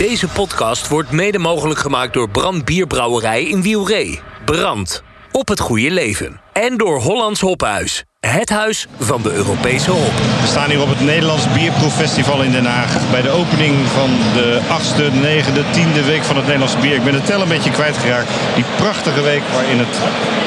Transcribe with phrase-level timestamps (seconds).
[0.00, 4.20] Deze podcast wordt mede mogelijk gemaakt door Brand Bierbrouwerij in Wielree.
[4.44, 5.02] Brand.
[5.32, 6.40] Op het goede leven.
[6.52, 8.04] En door Hollands Hophuis.
[8.20, 10.12] Het huis van de Europese hop.
[10.40, 13.10] We staan hier op het Nederlands Bierproeffestival in Den Haag.
[13.10, 16.94] Bij de opening van de achtste, negende, tiende week van het Nederlandse bier.
[16.94, 18.30] Ik ben de tel een beetje kwijtgeraakt.
[18.54, 19.94] Die prachtige week waarin het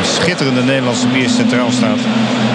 [0.01, 1.99] schitterende Nederlandse bier centraal staat.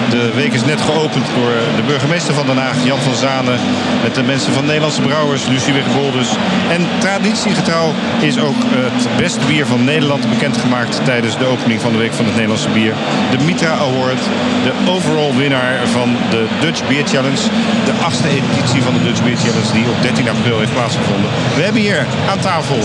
[0.09, 3.59] De week is net geopend door de burgemeester van Den Haag, Jan van Zanen.
[4.03, 6.29] Met de mensen van Nederlandse Brouwers, Lucie Wigboldus.
[6.69, 11.97] En traditiegetrouw is ook het beste bier van Nederland bekendgemaakt tijdens de opening van de
[11.97, 12.93] week van het Nederlandse bier.
[13.31, 14.21] De Mitra Award,
[14.63, 17.43] de overall winnaar van de Dutch Beer Challenge.
[17.85, 21.29] De achtste editie van de Dutch Beer Challenge die op 13 april heeft plaatsgevonden.
[21.55, 22.79] We hebben hier aan tafel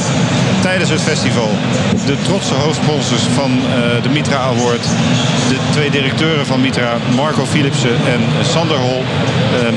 [0.62, 1.50] tijdens het festival
[2.06, 4.84] de trotse hoofdsponsors van uh, de Mitra Award.
[5.48, 8.20] De twee directeuren van Mitra, Marco Philipsen en
[8.52, 9.02] Sander Hol.
[9.64, 9.74] Um,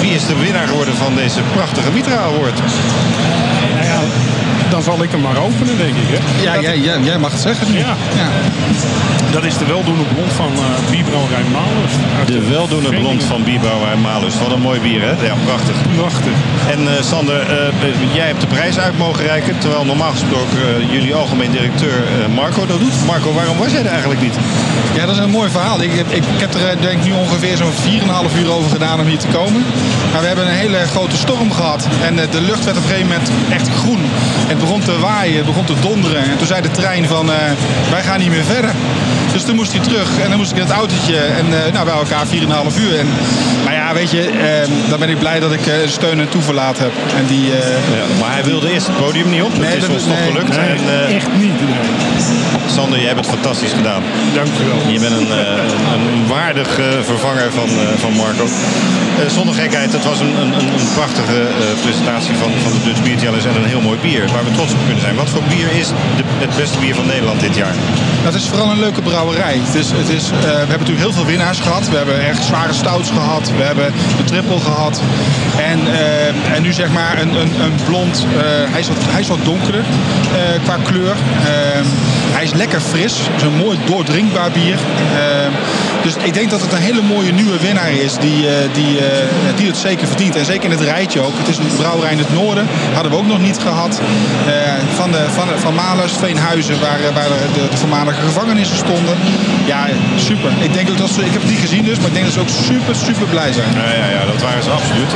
[0.00, 2.60] wie is de winnaar geworden van deze prachtige Mitra Award?
[4.70, 6.08] Dan zal ik hem maar openen, denk ik.
[6.08, 6.42] Hè?
[6.42, 7.72] Ja, jij, jij, jij, mag het zeggen.
[7.72, 7.96] Ja.
[8.16, 8.28] ja.
[9.36, 11.92] Dat is de weldoende blond van uh, bierbrouwerij Malus.
[12.26, 14.38] De weldoende blond van bierbrouwerij Malus.
[14.38, 15.26] Wat een mooi bier, hè?
[15.26, 15.76] Ja, prachtig.
[15.96, 16.32] Prachtig.
[16.70, 19.58] En uh, Sander, uh, jij hebt de prijs uit mogen reiken.
[19.58, 21.98] Terwijl normaal gesproken jullie algemeen directeur
[22.34, 23.04] Marco dat doet.
[23.06, 24.34] Marco, waarom was jij er eigenlijk niet?
[24.94, 25.82] Ja, dat is een mooi verhaal.
[25.82, 27.72] Ik, ik, ik heb er denk nu ongeveer zo'n
[28.32, 29.64] 4,5 uur over gedaan om hier te komen.
[30.12, 31.86] Maar we hebben een hele grote storm gehad.
[32.02, 34.04] En de lucht werd op een gegeven moment echt groen.
[34.56, 36.22] Het begon te waaien, het begon te donderen.
[36.22, 37.26] En toen zei de trein van,
[37.90, 38.70] wij gaan niet meer verder.
[39.36, 41.84] Dus toen moest hij terug en dan moest ik in het autootje en uh, nou,
[41.84, 42.98] bij elkaar 4,5 uur.
[42.98, 43.08] En,
[43.64, 46.78] maar ja, weet je, uh, dan ben ik blij dat ik uh, steun en toeverlaat
[46.78, 46.92] heb.
[47.16, 47.52] En die, ja,
[48.20, 49.58] maar hij wilde eerst het podium niet op.
[49.58, 50.56] Nee, dat is ons nee, nog gelukt.
[50.56, 51.52] Nee, en, echt niet.
[52.66, 54.02] Sander, jij hebt het fantastisch gedaan.
[54.34, 54.78] Dankjewel.
[54.88, 55.30] Je bent een,
[55.94, 56.68] een waardig
[57.02, 58.46] vervanger van, van Marco.
[59.26, 61.40] zonder gekheid, het was een, een, een prachtige
[61.82, 64.72] presentatie van, van de Dutch Beer Challenge en een heel mooi bier waar we trots
[64.72, 65.16] op kunnen zijn.
[65.16, 67.74] Wat voor bier is de, het beste bier van Nederland dit jaar?
[68.24, 69.60] Dat is vooral een leuke brouwerij.
[69.64, 71.88] Het is, het is, uh, we hebben natuurlijk heel veel winnaars gehad.
[71.88, 73.52] We hebben echt zware stouts gehad.
[73.56, 75.00] We hebben de triple gehad.
[75.56, 78.26] En, uh, en nu zeg maar een, een, een blond.
[78.36, 79.84] Uh, hij, is wat, hij is wat donkerder
[80.64, 81.16] qua kleur.
[82.36, 83.14] Hij is lekker fris.
[83.42, 84.78] Een mooi doordrinkbaar bier.
[85.14, 85.50] Ehm,
[86.02, 88.98] dus ik denk dat het een hele mooie nieuwe winnaar is die, die,
[89.56, 90.36] die het zeker verdient.
[90.36, 91.38] En zeker in het rijtje ook.
[91.38, 92.66] Het is een brouwerij in het noorden.
[92.92, 94.00] Hadden we ook nog niet gehad.
[94.94, 99.16] van, de, van, van Malers, Veenhuizen, waar, waar de, de voormalige gevangenissen stonden.
[99.64, 99.86] Ja,
[100.16, 100.50] super.
[100.60, 102.34] Ik denk ook dat ze, ik heb het niet gezien dus, maar ik denk dat
[102.34, 103.72] ze ook super, super blij zijn.
[103.74, 105.10] Ja, ja, ja dat waren ze absoluut.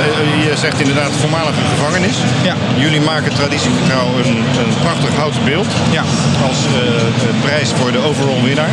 [0.49, 2.17] Je zegt inderdaad voormalige gevangenis.
[2.43, 2.55] Ja.
[2.77, 5.67] Jullie maken traditiegetrouw een, een prachtig houten beeld.
[5.91, 6.05] Ja.
[6.49, 7.10] Als uh,
[7.43, 8.71] prijs voor de overall winnaar.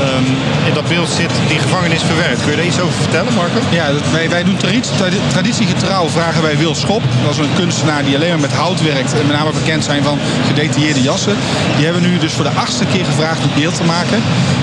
[0.00, 0.26] Um,
[0.66, 2.40] in dat beeld zit die gevangenis verwerkt.
[2.42, 3.60] Kun je daar iets over vertellen, Marco?
[3.70, 4.92] Ja, wij, wij doen traditie,
[5.30, 7.02] traditiegetrouw vragen wij Wil Schop.
[7.22, 9.12] Dat is een kunstenaar die alleen maar met hout werkt.
[9.12, 11.36] En met name bekend zijn van gedetailleerde jassen.
[11.76, 14.22] Die hebben we nu dus voor de achtste keer gevraagd om beeld te maken.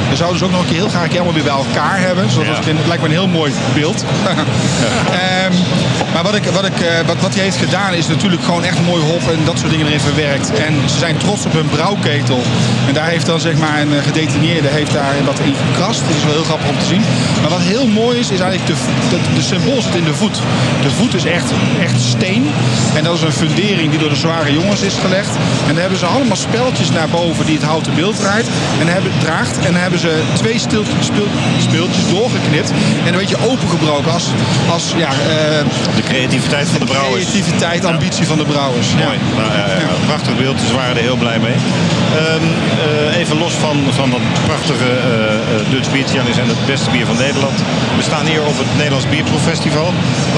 [0.10, 2.30] We zouden dus ook nog een keer heel graag helemaal weer bij elkaar hebben.
[2.30, 2.54] Zodat ja.
[2.54, 4.06] het, het, lijkt me een heel mooi beeld.
[4.28, 5.54] um,
[6.14, 8.86] maar wat, ik, wat, ik, uh, wat, wat hij heeft gedaan is natuurlijk gewoon echt
[8.86, 10.54] mooi hop en dat soort dingen erin verwerkt.
[10.54, 12.42] En ze zijn trots op hun brouwketel.
[12.88, 16.02] En daar heeft dan zeg maar een gedetineerde heeft daar wat in gekrast.
[16.08, 17.04] Dat is wel heel grappig om te zien.
[17.42, 18.76] Maar wat heel mooi is, is eigenlijk de,
[19.10, 20.42] de, de symbool zit in de voet.
[20.82, 22.52] De voet is echt, echt steen.
[22.96, 25.34] En dat is een fundering die door de zware jongens is gelegd.
[25.68, 28.48] En daar hebben ze allemaal speltjes naar boven die het houten beeld draait.
[28.80, 29.58] En hebben, draagt.
[29.58, 31.28] En dan hebben ze twee stil, speel,
[31.60, 32.72] speeltjes doorgeknipt.
[33.06, 34.28] En een beetje opengebroken als,
[34.70, 37.26] als ja, uh, de creativiteit van de brouwers.
[37.26, 38.88] Creativiteit, ambitie van de brouwers.
[38.94, 39.20] Mooi.
[39.20, 39.42] Ja.
[39.42, 41.58] Nou, ja, ja, Prachtig beeld, dus waren er heel blij mee.
[41.58, 42.46] Um,
[42.88, 47.06] uh, even los van, van dat prachtige uh, Dutch Beer Challenge en het beste bier
[47.06, 47.58] van Nederland.
[47.98, 49.90] We staan hier op het Nederlands Bierproeffestival.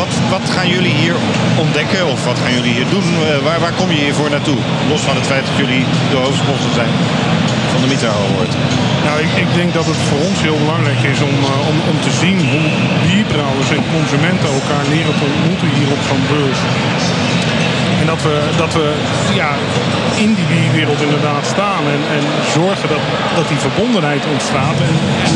[0.02, 1.16] Wat, wat gaan jullie hier
[1.64, 3.08] ontdekken of wat gaan jullie hier doen?
[3.44, 4.58] waar, waar kom je hiervoor naartoe?
[4.90, 6.94] Los van het feit dat jullie de hoofdsponsor zijn
[7.82, 8.54] van Award.
[9.06, 11.98] Nou, ik, ik, denk dat het voor ons heel belangrijk is om, uh, om, om
[12.06, 12.68] te zien hoe
[13.06, 17.21] bierbrouwers en consumenten elkaar leren te ontmoeten hier op zo'n.
[18.02, 18.86] En dat we, dat we
[19.42, 19.52] ja,
[20.24, 22.24] in die bierwereld inderdaad staan en, en
[22.60, 23.04] zorgen dat,
[23.38, 24.96] dat die verbondenheid ontstaat en,
[25.28, 25.34] en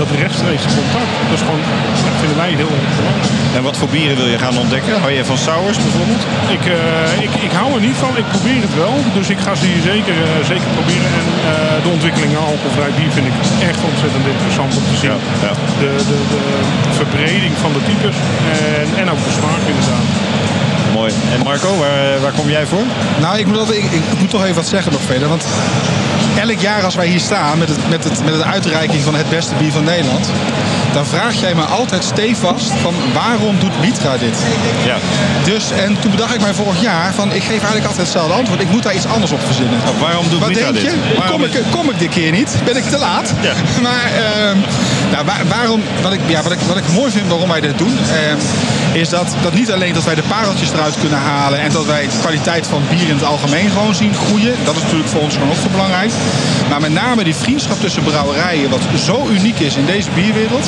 [0.00, 1.12] dat rechtstreeks contact.
[1.30, 1.64] Dat, is gewoon,
[2.08, 3.34] dat vinden wij heel erg belangrijk.
[3.56, 4.94] En wat voor bieren wil je gaan ontdekken?
[5.02, 6.24] Hou je van sours bijvoorbeeld?
[6.56, 8.12] Ik, uh, ik, ik hou er niet van.
[8.22, 8.94] Ik probeer het wel.
[9.18, 11.10] Dus ik ga ze hier zeker, uh, zeker proberen.
[11.20, 11.44] En uh,
[11.84, 13.36] de ontwikkelingen alcoholvrij bier vind ik
[13.70, 15.10] echt ontzettend interessant om te zien.
[15.12, 15.52] Ja, ja.
[15.82, 16.42] De, de, de
[17.00, 18.16] verbreding van de types
[18.80, 20.08] en, en ook de smaak inderdaad.
[20.96, 21.12] Mooi.
[21.32, 22.82] En Marco, waar, waar kom jij voor?
[23.20, 25.28] Nou, ik moet, altijd, ik, ik moet toch even wat zeggen nog verder.
[25.28, 25.44] Want
[26.40, 29.28] elk jaar als wij hier staan met, het, met, het, met de uitreiking van het
[29.28, 30.28] beste bier van Nederland
[30.96, 34.36] dan vraag jij me altijd stevast van waarom doet Mitra dit?
[34.84, 34.96] Ja.
[35.44, 38.60] Dus, en toen bedacht ik mij vorig jaar van ik geef eigenlijk altijd hetzelfde antwoord.
[38.60, 39.78] Ik moet daar iets anders op verzinnen.
[39.84, 40.96] Nou, waarom doet Wat Mitra denk je?
[41.18, 42.50] Waarom Kom ik, kom ik dit keer niet?
[42.64, 43.34] Ben ik te laat?
[43.40, 43.52] Ja.
[43.86, 44.58] Maar ehm,
[45.12, 46.40] nou, waar- waarom, wat, ik, ja,
[46.76, 48.36] ik mooi vind waarom wij dit doen, ehm,
[48.92, 52.02] is dat, dat niet alleen dat wij de pareltjes eruit kunnen halen en dat wij
[52.02, 54.54] de kwaliteit van bier in het algemeen gewoon zien groeien.
[54.64, 56.10] Dat is natuurlijk voor ons gewoon ook zo belangrijk.
[56.68, 60.66] Maar met name die vriendschap tussen brouwerijen, wat zo uniek is in deze bierwereld.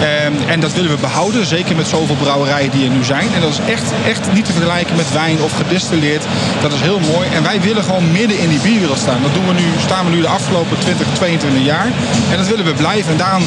[0.00, 3.28] Ehm, en dat willen we behouden, zeker met zoveel brouwerijen die er nu zijn.
[3.34, 6.24] En dat is echt, echt niet te vergelijken met wijn of gedistilleerd.
[6.62, 7.28] Dat is heel mooi.
[7.34, 9.22] En wij willen gewoon midden in die bierwereld staan.
[9.22, 11.86] Dat doen we nu, staan we nu de afgelopen 20, 22 jaar.
[12.30, 13.10] En dat willen we blijven.
[13.12, 13.42] En daarom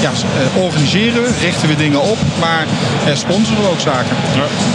[0.00, 2.66] ja, eh, organiseren we, richten we dingen op, maar
[3.06, 4.16] eh, sponsoren we ook zaken.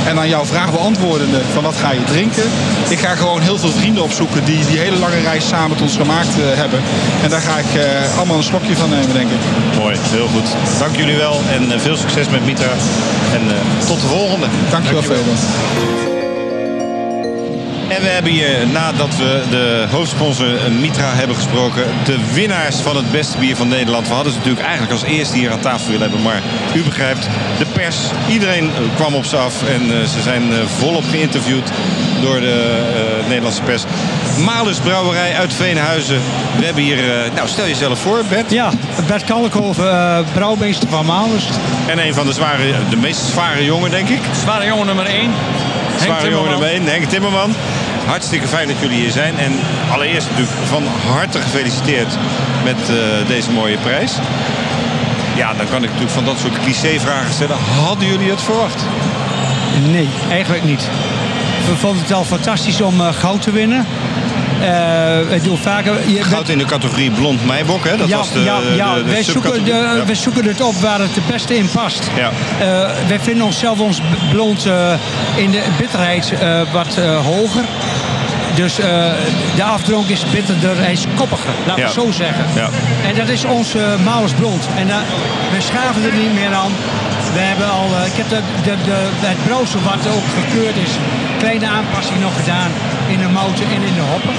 [0.08, 2.44] En aan jouw vraag beantwoordende van wat ga je drinken.
[2.90, 5.96] Ik ga gewoon heel veel vrienden opzoeken die die hele lange reis samen met ons
[5.96, 6.80] gemaakt eh, hebben.
[7.24, 9.40] En daar ga ik eh, allemaal een slokje van nemen, denk ik.
[9.78, 10.80] Mooi, heel goed.
[10.80, 12.72] Dank jullie wel en veel succes met Mitra.
[13.34, 13.42] En
[13.88, 14.46] tot de volgende.
[14.70, 16.13] Dankjewel, Fedor.
[17.96, 22.96] En we hebben hier, nadat we de hoofdsponsor eh, Mitra hebben gesproken, de winnaars van
[22.96, 24.08] het beste bier van Nederland.
[24.08, 26.22] We hadden ze natuurlijk eigenlijk als eerste hier aan tafel willen hebben.
[26.22, 26.42] Maar
[26.76, 27.98] u begrijpt, de pers,
[28.30, 29.64] iedereen eh, kwam op ze af.
[29.64, 31.72] En eh, ze zijn volop geïnterviewd
[32.24, 33.84] door de eh, Nederlandse pers.
[34.46, 36.22] Malus Brouwerij uit Veenhuizen.
[36.58, 38.52] We hebben hier, eh, nou stel jezelf voor Bert.
[38.52, 38.70] Ja,
[39.08, 41.46] Bert Kalkhoven, eh brouwmeester van Malus.
[41.88, 44.22] En een van de zware, de meest zware jongen denk ik.
[44.42, 45.32] Zware jongen nummer 1.
[46.02, 47.56] Zware jongen nummer 1, Henk Timmerman.
[48.06, 49.38] Hartstikke fijn dat jullie hier zijn.
[49.38, 49.52] En
[49.92, 52.18] allereerst natuurlijk van harte gefeliciteerd
[52.64, 52.96] met eh,
[53.28, 54.12] deze mooie prijs.
[55.36, 57.58] Ja, dan kan ik natuurlijk van dat soort clichévragen stellen.
[57.86, 58.84] Hadden jullie het verwacht?
[59.92, 60.88] Nee, eigenlijk niet.
[61.70, 63.86] We vonden het al fantastisch om eh, goud te winnen.
[65.30, 66.10] We doen vaker...
[66.10, 67.98] Je, Goud in de categorie blond meibok, hè?
[67.98, 68.96] Dat ja, was de, ja, ja.
[68.96, 70.06] de, de wij, zoeken de, Ja.
[70.06, 72.10] wij zoeken het op waar het het beste in past.
[72.18, 72.32] Ja.
[73.08, 74.02] Wij vinden onszelf ons
[74.32, 74.68] blond
[75.36, 76.34] in de bitterheid
[76.72, 77.64] wat hoger.
[78.56, 78.86] Dus eh,
[79.56, 81.94] de afdronk is bitterder, hij is koppiger, laten Ja.
[81.94, 82.46] we het zo zeggen.
[82.56, 82.70] Ja.
[83.08, 83.84] En dat is ons uh,
[84.40, 84.68] blond.
[84.78, 85.04] En daar
[85.54, 86.72] we schaven er niet meer aan.
[87.34, 88.98] We hebben al, eh, ik heb de, de, de,
[89.34, 90.94] het brouwsel wat ook gekeurd is,
[91.40, 92.72] kleine aanpassing nog gedaan
[93.08, 94.36] in de mouten en in de hoppen.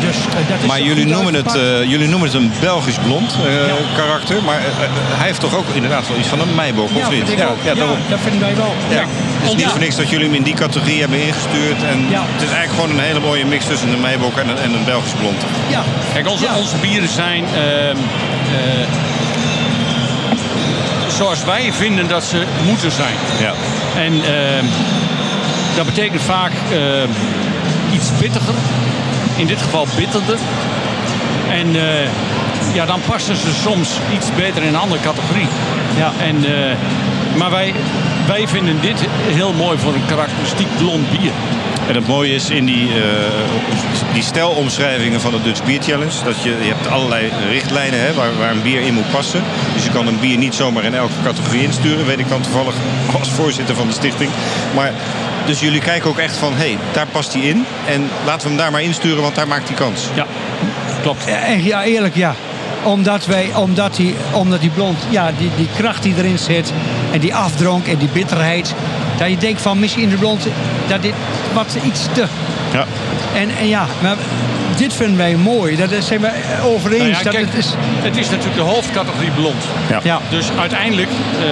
[0.00, 3.36] Dus, eh, dat is Maar jullie noemen, het, eh, jullie noemen het een Belgisch blond
[3.46, 3.74] eh, Ja.
[3.96, 4.42] karakter.
[4.42, 4.60] Maar
[5.18, 7.26] hij heeft toch ook inderdaad wel iets van een meibok, of niet?
[7.28, 7.56] vind ik ook.
[7.62, 8.74] ja, Ja, dat vinden wij wel.
[8.88, 8.94] Ja.
[8.96, 9.04] Ja.
[9.38, 9.68] Het is niet Ja.
[9.70, 11.82] voor niks dat jullie hem in die categorie hebben ingestuurd.
[11.82, 12.22] En Ja.
[12.32, 14.84] Het is eigenlijk gewoon een hele mooie mix tussen een meibok en een, en een
[14.84, 15.40] Belgisch blond.
[15.68, 15.82] Ja.
[16.12, 16.56] Kijk, onze, Ja.
[16.56, 17.96] onze bieren zijn ehm,
[18.58, 18.86] eh,
[21.16, 23.14] zoals wij vinden dat ze moeten zijn.
[23.40, 23.52] Ja.
[24.00, 24.64] En ehm,
[25.76, 27.08] dat betekent vaak ehm,
[27.94, 28.54] iets pittiger.
[29.36, 30.38] In dit geval bitterder.
[31.50, 32.08] En eh,
[32.74, 35.48] ja, dan passen ze soms iets beter in een andere categorie.
[35.96, 36.12] Ja.
[36.20, 36.76] En, eh,
[37.36, 37.74] maar wij,
[38.26, 41.32] wij vinden dit heel mooi voor een karakteristiek blond bier.
[41.88, 46.24] En het mooie is in die, eh, die stijlomschrijvingen van de Dutch Beer Challenge...
[46.24, 49.42] dat je, je hebt allerlei richtlijnen hè, waar, waar een bier in moet passen.
[49.74, 52.06] Dus je kan een bier niet zomaar in elke categorie insturen.
[52.06, 52.74] Weet ik dan toevallig
[53.18, 54.30] als voorzitter van de stichting.
[54.74, 54.92] Maar,
[55.46, 57.64] dus jullie kijken ook echt van, hé, hey, daar past hij in.
[57.86, 60.08] En laten we hem daar maar insturen, want daar maakt hij kans.
[60.14, 60.26] Ja,
[61.02, 61.24] klopt.
[61.62, 62.34] Ja, eerlijk ja.
[62.82, 66.72] Omdat, wij, omdat, die, omdat die blond, ja, die, die kracht die erin zit.
[67.12, 68.74] En die afdronk en die bitterheid.
[69.18, 70.46] Dat je denkt van misschien in de blond,
[70.86, 71.14] dat dit
[71.52, 72.26] wat iets te.
[72.72, 72.84] Ja.
[73.34, 74.16] En, en ja, maar
[74.76, 75.76] dit vinden wij mooi.
[75.76, 76.30] Dat zijn we
[76.62, 77.00] over eens.
[77.00, 79.64] Nou ja, dat kijk, het is, het is natuurlijk de hoofdcategorie blond.
[79.90, 80.00] Ja.
[80.02, 80.20] ja.
[80.30, 81.46] Dus uiteindelijk eh,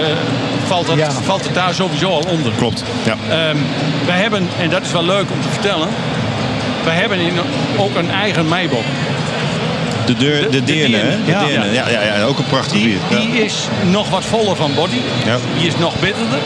[0.67, 1.11] valt, het, Ja.
[1.11, 2.53] valt het daar sowieso al onder.
[2.57, 2.85] Klopt.
[3.05, 3.17] Ja.
[3.29, 3.57] Ehm,
[4.07, 5.89] wij hebben, en dat is wel leuk om te vertellen,
[6.85, 7.33] wij hebben in,
[7.77, 8.85] ook een eigen meibok.
[10.07, 11.03] De, deur, de, de deerne, hè?
[11.03, 11.25] deerne.
[11.25, 11.45] De Ja.
[11.45, 11.73] deerne.
[11.73, 13.19] Ja, ja, ja, ook een prachtig Die, bier.
[13.21, 13.45] die Ja.
[13.45, 15.01] is nog wat voller van body.
[15.25, 15.37] Ja.
[15.59, 16.39] Die is nog bitterder.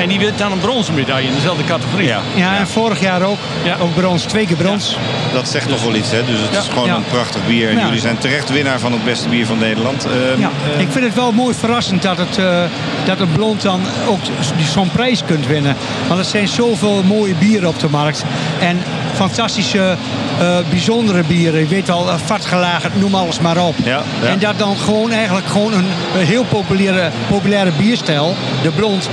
[0.00, 2.06] En die wint dan een bronzen medaille in dezelfde categorie.
[2.06, 2.20] Ja.
[2.34, 3.38] ja, en vorig jaar ook.
[3.64, 3.76] Ja.
[3.80, 4.96] Ook brons, twee keer brons.
[5.32, 6.24] Dat zegt toch wel iets, hè?
[6.24, 6.58] Dus het Ja.
[6.60, 6.94] is gewoon Ja.
[6.94, 7.68] een prachtig bier.
[7.70, 7.84] En Ja.
[7.84, 10.04] jullie zijn terecht winnaar van het beste bier van Nederland.
[10.06, 12.62] Ehm, Ja, eh, ik vind het wel mooi verrassend dat het, eh,
[13.04, 14.20] dat het blond dan ook
[14.56, 15.76] die- zo'n prijs kunt winnen.
[16.08, 18.24] Want er zijn zoveel mooie bieren op de markt.
[18.60, 18.78] En
[19.14, 19.96] fantastische,
[20.38, 21.60] eh, bijzondere bieren.
[21.60, 23.74] Je weet al, uh, vatgelagen, noem alles maar op.
[23.84, 24.28] Ja, ja.
[24.28, 25.86] En dat dan gewoon eigenlijk gewoon een,
[26.18, 29.08] een heel populaire, populaire bierstijl, de blond,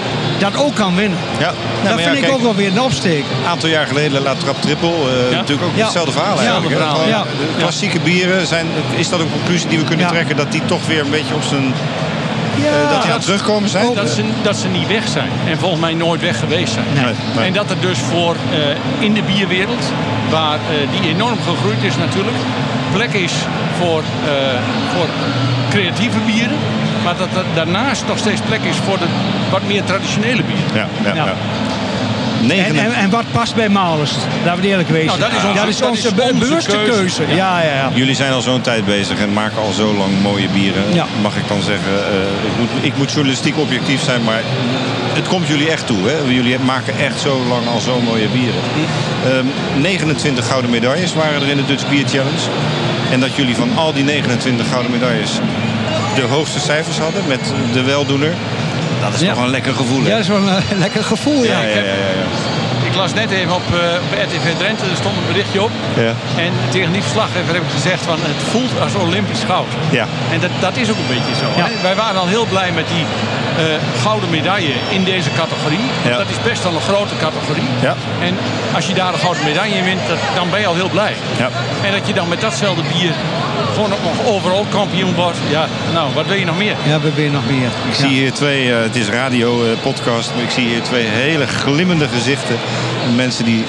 [0.51, 1.17] dat ook kan winnen.
[1.39, 3.23] Ja, dat ja, vind ik ook wel weer een opsteek.
[3.41, 4.89] Een aantal jaar geleden La Trap Triple.
[4.89, 5.35] eh, Ja.
[5.37, 5.83] Natuurlijk ook Ja.
[5.83, 6.75] hetzelfde verhaal Ja, eigenlijk.
[6.75, 10.11] verhaal, De klassieke bieren, zijn, is dat een conclusie die we kunnen Ja.
[10.11, 10.35] trekken?
[10.35, 11.73] Dat die toch weer een beetje op zijn
[12.65, 13.93] eh, dat die aan het terugkomen zijn?
[13.93, 15.29] Dat ze, dat ze niet weg zijn.
[15.49, 16.85] En volgens mij nooit weg geweest zijn.
[16.93, 17.45] Nee, nee.
[17.47, 18.59] En dat er dus voor eh,
[19.05, 19.83] in de bierwereld,
[20.29, 22.37] waar eh, die enorm gegroeid is natuurlijk,
[22.93, 23.33] plek is
[23.79, 24.33] voor, eh,
[24.93, 25.07] voor
[25.73, 26.57] creatieve bieren.
[27.03, 29.05] Maar dat er daarnaast nog steeds plek is voor de
[29.51, 30.73] wat meer traditionele bieren.
[30.73, 31.25] Ja, ja, Ja.
[31.25, 31.33] ja.
[32.41, 34.11] En, 9 en, en wat past bij Malers?
[34.45, 35.07] Laten we eerlijk wezen.
[35.07, 36.91] Nou, dat is onze- dat is dat onze, is be- onze bewuste keuze.
[36.91, 37.35] keuze.
[37.35, 37.89] Ja, ja, ja.
[37.93, 40.83] Jullie zijn al zo'n tijd bezig en maken al zo lang mooie bieren.
[40.93, 41.05] Ja.
[41.21, 44.41] Mag ik dan zeggen, eh, ik, moet, ik moet journalistiek objectief zijn, maar
[45.13, 46.07] het komt jullie echt toe.
[46.09, 46.15] Hè?
[46.33, 48.61] Jullie maken echt zo lang al zo mooie bieren.
[49.25, 49.45] Ehm,
[49.81, 52.43] 29 gouden medailles waren er in de Dutch Beer Challenge.
[53.13, 55.31] En dat jullie van al die 29 gouden medailles
[56.15, 57.39] de hoogste cijfers hadden met
[57.73, 58.33] de weldoener.
[59.01, 59.33] Dat is Ja.
[59.33, 60.07] toch een lekker gevoel, hè?
[60.07, 61.59] Ja, dat is wel een lekker gevoel, ja.
[61.61, 62.25] ja, ja, ja, ja.
[62.89, 65.71] Ik las net even op, eh, op RTV Drenthe, er stond een berichtje op.
[65.95, 66.13] Ja.
[66.45, 69.71] En tegen die verslaggever heb ik gezegd van het voelt als Olympisch goud.
[69.91, 70.05] Ja.
[70.33, 71.47] En dat, dat is ook een beetje zo.
[71.81, 73.63] Wij waren al heel blij met die eh,
[74.01, 75.52] gouden medaille in deze categorie.
[76.03, 76.17] Ja.
[76.17, 77.69] Dat is best wel een grote categorie.
[77.81, 77.95] Ja.
[78.21, 78.37] En
[78.75, 81.13] als je daar een gouden medaille in wint, dat, dan ben je al heel blij.
[81.37, 81.49] Ja.
[81.83, 83.13] En dat je dan met datzelfde bier
[83.73, 85.37] gewoon ook nog overal kampioen wordt.
[85.49, 86.75] Ja, nou, wat wil je nog meer?
[86.87, 87.69] Ja, we weer nog meer.
[87.89, 91.05] Ik zie hier twee, eh, het is radio, eh, podcast, maar ik zie hier twee
[91.05, 92.55] hele glimmende gezichten.
[93.15, 93.65] Mensen die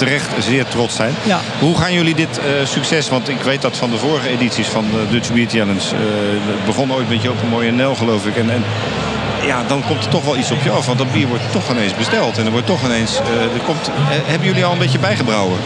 [0.00, 1.14] terecht zeer trots zijn.
[1.22, 1.40] Ja.
[1.58, 4.84] Hoe gaan jullie dit eh, succes, want ik weet dat van de vorige edities van
[4.90, 6.00] de Dutch Beer Challenge, eh,
[6.46, 8.36] het begon ooit met Joop een mooie Nel geloof ik.
[8.36, 8.64] En, en
[9.50, 11.70] ja, dan komt er toch wel iets op je af, want dat bier wordt toch
[11.70, 12.38] ineens besteld.
[12.38, 13.92] En er wordt toch ineens, eh, er komt, eh,
[14.30, 15.58] hebben jullie al een beetje bijgebrouwen?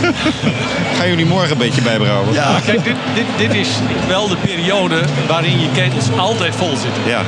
[0.96, 2.34] Gaan jullie morgen een beetje bijbrouwen?
[2.34, 3.68] Maar kijk, dit, dit, dit is
[4.08, 7.02] wel de periode waarin je ketels altijd vol zitten.
[7.06, 7.20] Ja,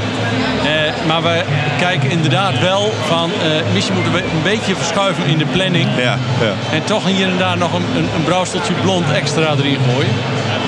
[0.64, 1.42] Eh, maar we
[1.78, 5.88] kijken inderdaad wel van, eh, misschien moeten we een beetje verschuiven in de planning.
[5.96, 6.52] ja, ja.
[6.72, 10.14] En toch hier en daar nog een, een, een brouwsteltje blond extra erin gooien.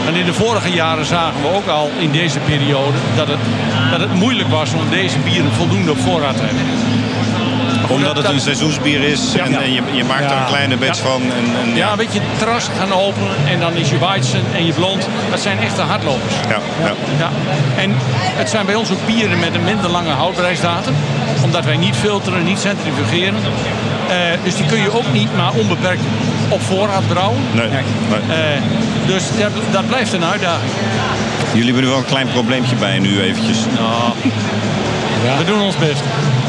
[0.07, 3.39] En in de vorige jaren zagen we ook al in deze periode dat het,
[3.91, 6.65] dat het moeilijk was om deze bieren voldoende op voorraad te hebben.
[7.89, 11.23] Omdat het een seizoensbier is en, en je, je maakt er een kleine batch van.
[11.23, 14.73] En, en, Ja, een beetje terras gaan openen en dan is je Weizen en je
[14.73, 15.09] blond.
[15.31, 16.35] Dat zijn echte hardlopers.
[16.49, 16.95] ja, ja.
[17.19, 17.31] Ja.
[17.77, 17.91] En
[18.41, 20.95] het zijn bij ons ook bieren met een minder lange houdbaarheidsdatum.
[21.45, 23.35] Omdat wij niet filteren, niet centrifugeren.
[24.09, 26.03] Eh, dus die kun je ook niet maar onbeperkt
[26.51, 27.39] op voorraad brouwen.
[27.55, 27.83] Nee, nee.
[28.37, 28.63] Eh,
[29.07, 30.71] dus dat, dat blijft een uitdaging.
[31.53, 33.59] Jullie hebben er wel een klein probleempje bij nu eventjes.
[35.39, 36.03] We doen ons best.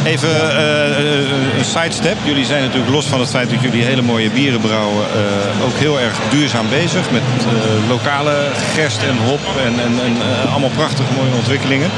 [0.04, 2.18] Even eh, eh, een sidestep.
[2.24, 5.06] Jullie zijn natuurlijk los van het feit dat jullie hele mooie bieren brouwen...
[5.06, 8.36] eh, ook heel erg duurzaam bezig met eh, lokale
[8.76, 11.90] gerst en hop en, en, en eh, allemaal prachtige mooie ontwikkelingen.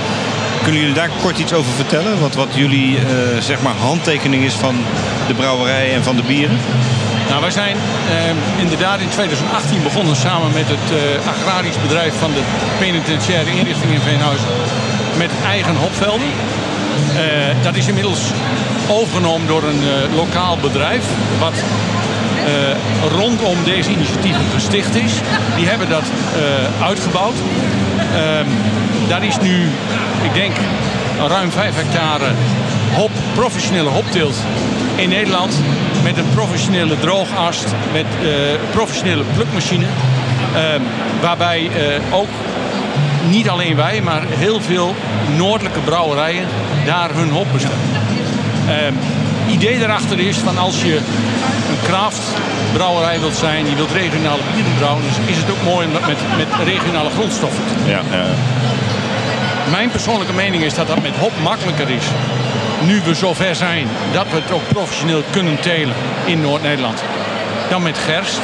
[0.63, 2.19] Kunnen jullie daar kort iets over vertellen?
[2.19, 3.03] Wat, wat jullie eh,
[3.39, 4.75] zeg maar handtekening is van
[5.27, 6.57] de brouwerij en van de bieren?
[7.30, 12.32] Nou, wij zijn eh, inderdaad in 2018 begonnen samen met het eh, agrarisch bedrijf van
[12.34, 12.44] de
[12.80, 14.48] penitentiaire inrichting in Veenhuizen
[15.18, 16.32] met eigen hopvelden.
[17.15, 18.22] Eh, dat is inmiddels
[18.89, 21.06] overgenomen door een eh, lokaal bedrijf
[21.39, 21.53] wat
[22.46, 25.13] eh, rondom deze initiatieven gesticht is.
[25.56, 27.36] Die hebben dat eh, uitgebouwd.
[28.13, 28.48] Ehm,
[29.08, 29.62] daar is nu,
[30.24, 30.56] ik denk,
[31.27, 32.32] ruim 5 hectare
[32.94, 34.36] hop, professionele hopteelt
[34.96, 35.53] in Nederland.
[36.03, 38.29] Met een professionele droogast, met eh
[38.72, 39.86] professionele plukmachine.
[40.55, 40.81] Ehm,
[41.22, 42.27] waarbij eh, ook
[43.29, 44.95] niet alleen wij, maar heel veel
[45.38, 46.48] noordelijke brouwerijen
[46.86, 47.77] daar hun hop bestellen.
[48.67, 48.93] Ehm,
[49.50, 50.95] idee daarachter is van als je
[51.69, 55.93] een kraftbrouwerij wilt zijn, je wilt regionale bieren brouwen, dus is het ook mooi om
[55.93, 57.89] dat met, met regionale grondstoffen te doen.
[57.89, 58.01] Ja.
[59.72, 62.05] Mijn persoonlijke mening is dat dat met hop makkelijker is.
[62.86, 67.04] Nu we zover zijn dat we het ook professioneel kunnen telen in Noord-Nederland.
[67.70, 68.40] Dan met gerst.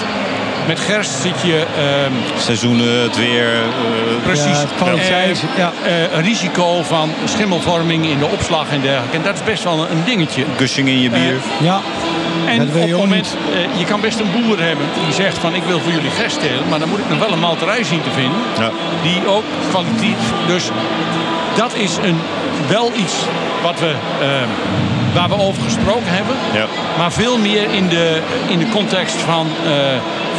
[0.67, 3.53] Met gerst zit je ehm, Seizoenen, het weer.
[3.53, 5.71] eh, precies Ja, het kwaliteit, eh, ja.
[6.13, 9.17] een risico van schimmelvorming in de opslag en dergelijke.
[9.17, 10.43] En dat is best wel een, dingetje.
[10.57, 11.35] gushing in je bier.
[11.59, 11.79] Ja,
[12.47, 13.37] En op het moment,
[13.77, 16.67] je kan best een boer hebben die zegt van ik wil voor jullie gerst telen,
[16.69, 18.39] maar dan moet ik nog wel een malterij zien te vinden.
[18.59, 18.71] Ja.
[19.03, 20.17] Die ook kwaliteit.
[20.47, 20.63] Dus
[21.55, 22.17] dat is een,
[22.67, 23.13] wel iets
[23.63, 24.27] wat we, eh,
[25.13, 26.35] waar we over gesproken hebben.
[26.53, 26.65] Ja.
[26.97, 29.71] Maar veel meer in de, in de context van eh,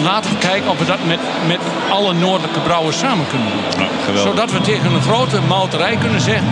[0.05, 1.59] laten we kijken of we dat met, met
[1.91, 3.87] alle noordelijke brouwers samen kunnen doen.
[4.15, 4.19] Nou.
[4.19, 6.49] Zodat we tegen een grote malterij kunnen zeggen,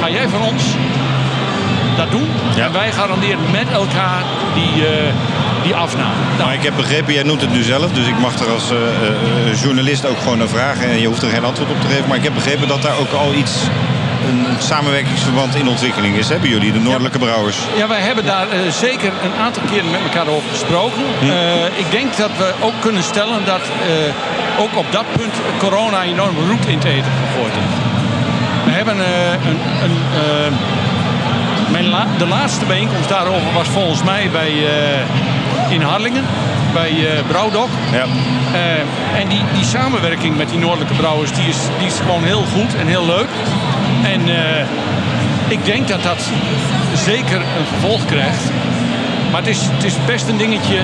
[0.00, 0.62] ga jij van ons
[1.96, 2.28] dat doen?
[2.56, 2.64] Ja.
[2.64, 4.22] En wij garanderen met elkaar
[4.54, 5.12] die, eh,
[5.62, 6.14] die afname.
[6.36, 8.70] Nou, Maar ik heb begrepen, jij noemt het nu zelf, dus ik mag er als
[8.70, 10.90] eh, journalist ook gewoon naar vragen.
[10.90, 12.08] En je hoeft er geen antwoord op te geven.
[12.08, 13.52] Maar ik heb begrepen dat daar ook al iets,
[14.28, 16.28] een, samenwerkingsverband in ontwikkeling is.
[16.28, 17.56] Hebben jullie, de Noordelijke Brouwers?
[17.76, 21.02] Ja, wij hebben daar eh, zeker een aantal keren met elkaar over gesproken.
[21.20, 21.30] Hm.
[21.30, 26.02] Eh, ik denk dat we ook kunnen stellen dat eh, ook op dat punt corona
[26.02, 27.78] enorm roet in het eten gegooid heeft.
[28.64, 28.98] We hebben
[29.48, 29.58] een...
[29.82, 29.96] een
[31.70, 34.52] mijn la- de laatste bijeenkomst daarover was volgens mij bij,
[35.68, 36.24] in Harlingen.
[36.72, 37.68] Bij eh Brouwdok.
[37.92, 38.04] Ja.
[39.16, 42.74] En die, die samenwerking met die noordelijke brouwers die is, die is gewoon heel goed
[42.80, 43.28] en heel leuk.
[44.12, 44.66] En eh,
[45.48, 46.22] ik denk dat dat
[46.94, 48.42] zeker een gevolg krijgt.
[49.30, 50.82] Maar het is, het is best een dingetje eh,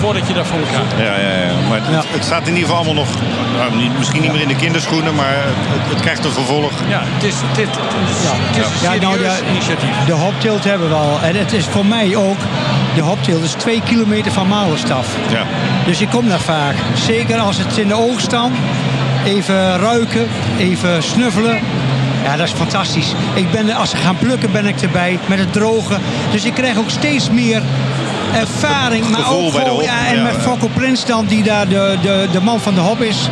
[0.00, 1.00] voordat je dat voor elkaar hebt.
[1.00, 1.68] Ja, ja, ja.
[1.68, 3.08] Maar het, het staat in ieder geval allemaal nog,
[3.56, 6.72] nou, niet, misschien niet meer in de kinderschoenen, maar het, het krijgt een vervolg.
[6.88, 7.76] Ja, het is, het is, het
[8.10, 9.18] is, het is een Ja, nou,
[9.50, 10.04] initiatief.
[10.06, 11.20] De hoptilt hebben we al.
[11.22, 12.38] En het is voor mij ook,
[12.94, 15.06] de hoptilt is twee kilometer van Malenstaf.
[15.32, 15.42] Ja.
[15.84, 16.74] Dus ik kom daar vaak.
[16.94, 18.50] Zeker als het in de oog staat.
[19.24, 21.60] Even ruiken, even snuffelen.
[22.24, 23.12] Ja, dat is fantastisch.
[23.34, 26.00] Ik ben, als ze gaan plukken ben ik erbij met het drogen.
[26.30, 27.62] Dus ik krijg ook steeds meer
[28.34, 29.10] ervaring.
[29.10, 30.34] Maar ook bij de gewoon, hop, ja, en met.
[30.34, 33.28] Fokko Prins dan, die daar de, de, de man van de hop is.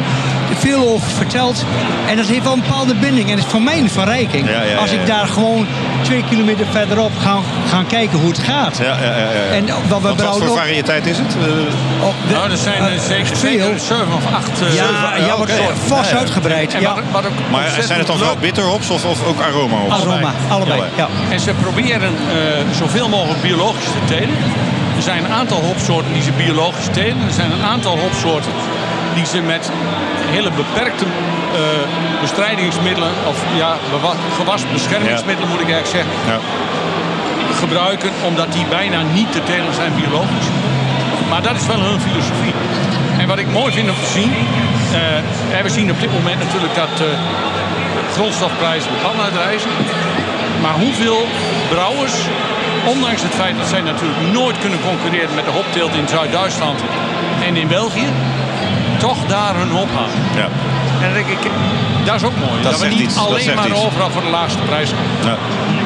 [0.58, 1.64] Veel over vertelt.
[2.08, 3.30] En dat heeft wel een bepaalde binding.
[3.30, 4.48] En dat is voor mij een verrijking.
[4.48, 5.66] Ja, ja, als ja, ik daar gewoon
[6.02, 7.36] twee kilometer verderop ga
[7.68, 8.78] gaan kijken hoe het gaat.
[8.78, 9.56] Ja, ja, ja, ja.
[9.56, 11.36] En wat we wat voor variëteit is het?
[12.02, 13.76] Oh, de- Nou, er zijn eh, zeker, 7
[14.16, 15.50] of 8 Ja, ja, wat
[15.86, 16.74] vast uitgebreid.
[16.74, 16.94] En Ja.
[16.94, 20.02] wat, wat ook maar zijn het dan vooral bitterhops of, of ook aromahops?
[20.02, 20.82] Aroma, allebei.
[20.96, 21.08] Ja.
[21.30, 24.36] En ze proberen eh, zoveel mogelijk biologisch te telen.
[24.96, 27.16] Er zijn een aantal hopsoorten die ze biologisch telen.
[27.26, 28.50] Er zijn een aantal hopsoorten
[29.16, 29.64] die ze met
[30.36, 31.60] hele beperkte eh,
[32.20, 33.70] bestrijdingsmiddelen, of ja,
[34.38, 36.38] gewasbeschermingsmiddelen moet ik eigenlijk zeggen, Ja.
[37.62, 40.48] gebruiken omdat die bijna niet te telen zijn biologisch.
[41.30, 42.54] Maar dat is wel hun filosofie.
[43.20, 44.32] En wat ik mooi vind om te zien,
[44.92, 47.06] eh, en we zien op dit moment natuurlijk dat eh,
[48.16, 49.70] grondstofprijzen de pan uitreizen.
[50.62, 51.20] Maar hoeveel
[51.68, 52.14] brouwers,
[52.84, 56.78] ondanks het feit dat zij natuurlijk nooit kunnen concurreren met de hopteelt in Zuid-Duitsland
[57.46, 58.08] en in België,
[58.98, 60.10] toch daar hun hop halen.
[60.36, 60.48] Ja.
[61.00, 61.50] En dan denk ik,
[62.04, 62.62] dat is ook mooi.
[62.62, 63.78] Dat, we zegt niet iets, dat alleen maar iets.
[63.84, 65.30] overal voor de laagste prijs gaan.
[65.30, 65.36] Ja,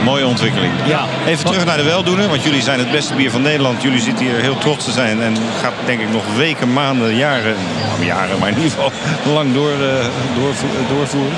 [0.05, 0.73] mooie ontwikkeling.
[0.87, 1.05] Ja.
[1.26, 3.83] Even terug naar de weldoener, want jullie zijn het beste bier van Nederland.
[3.83, 7.55] Jullie zitten hier heel trots te zijn en gaat denk ik nog weken, maanden, jaren,
[7.88, 8.93] nou, jaren, maar in ieder geval
[9.33, 9.71] lang door,
[10.38, 11.37] doorvo- doorvoeren.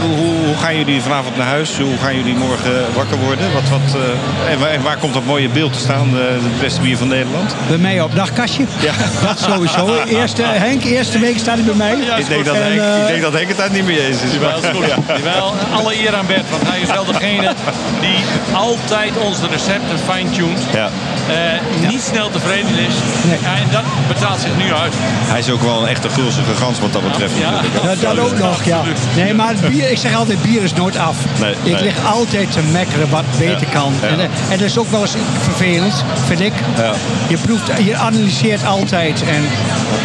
[0.00, 1.78] Hoe, gaan jullie vanavond naar huis?
[1.78, 3.52] Hoe gaan jullie morgen wakker worden?
[3.52, 6.80] Wat, wat, eh, en, waar, en waar komt dat mooie beeld te staan, het beste
[6.80, 7.54] bier van Nederland?
[7.68, 8.64] Bij mij op dagkastje.
[8.80, 8.92] Ja.
[9.26, 10.02] Dat sowieso.
[10.06, 11.92] Eerste, Henk, eerste week staat hij bij mij.
[12.18, 14.22] ik, denk dat En, Henk, eh, ik denk dat Henk het daar niet mee eens
[14.22, 14.32] is.
[14.32, 14.86] Jawel, is goed.
[15.06, 17.54] Jawel, alle eer aan Bert, want hij is wel degene
[18.00, 18.18] die
[18.52, 20.60] altijd onze recepten fine-tuned.
[20.72, 20.90] Ja.
[21.30, 22.94] Eh, niet snel tevreden is.
[23.28, 23.38] Nee.
[23.38, 24.92] En dat betaalt zich nu uit.
[25.32, 27.32] Hij is ook wel een echte gulzige gans wat dat betreft.
[27.38, 27.60] Ja.
[28.00, 28.82] dat ook nog, ja.
[29.16, 31.16] Nee, maar het bier, ik zeg altijd, bier is nooit af.
[31.40, 31.82] Nee, ik nee.
[31.82, 33.92] lig altijd te mekkeren wat beter Ja, kan.
[34.02, 34.08] ja.
[34.08, 36.52] En, eh, en dat is ook wel eens vervelend, vind ik.
[36.76, 36.92] Ja.
[37.28, 39.44] Je proeft, je analyseert altijd en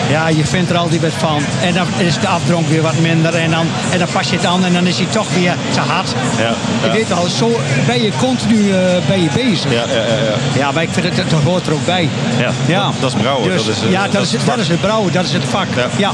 [0.10, 1.44] ja, je vindt er altijd wat van.
[1.62, 4.46] En dan is de afdronk weer wat minder en dan, en dan pas je het
[4.46, 6.14] aan en dan is hij toch weer te hard.
[6.38, 6.92] Ja, Je ja.
[6.94, 9.72] weet wel, zo ben je continu eh, ben je bezig.
[9.72, 10.36] Ja, ja, ja, ja.
[10.60, 12.10] Ja, maar ik vind het, dat hoort er ook bij.
[12.40, 12.52] Ja,
[12.82, 14.68] dat- dat is brouwen, Dus, dat is, eh, ja, dat dat, is het dat is
[14.68, 15.68] het brouwen, dat is het vak.
[15.76, 15.88] Ja.
[15.98, 16.12] Ja.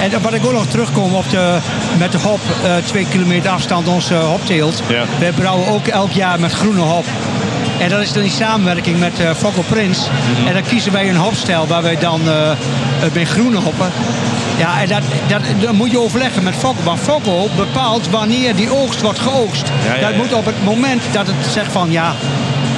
[0.00, 1.58] En wat ik ook nog terugkom op de,
[1.98, 4.82] met de hop, eh, twee kilometer afstand, onze hopteelt.
[4.88, 5.02] Ja.
[5.18, 7.04] We brouwen ook elk jaar met groene hop.
[7.78, 9.98] En dat is dan in samenwerking met uh, Fokko Prins.
[9.98, 10.46] Mhm.
[10.46, 12.56] En dan kiezen wij een hopstijl waar wij dan eh, eh,
[13.12, 13.90] met groene hoppen.
[14.56, 16.82] Ja, en dat, dat, dat moet je overleggen met Fokko.
[16.84, 19.70] Maar Fokko bepaalt wanneer die oogst wordt geoogst.
[19.86, 20.16] Ja, ja, dat ja.
[20.16, 22.14] moet op het moment dat het zegt van ja,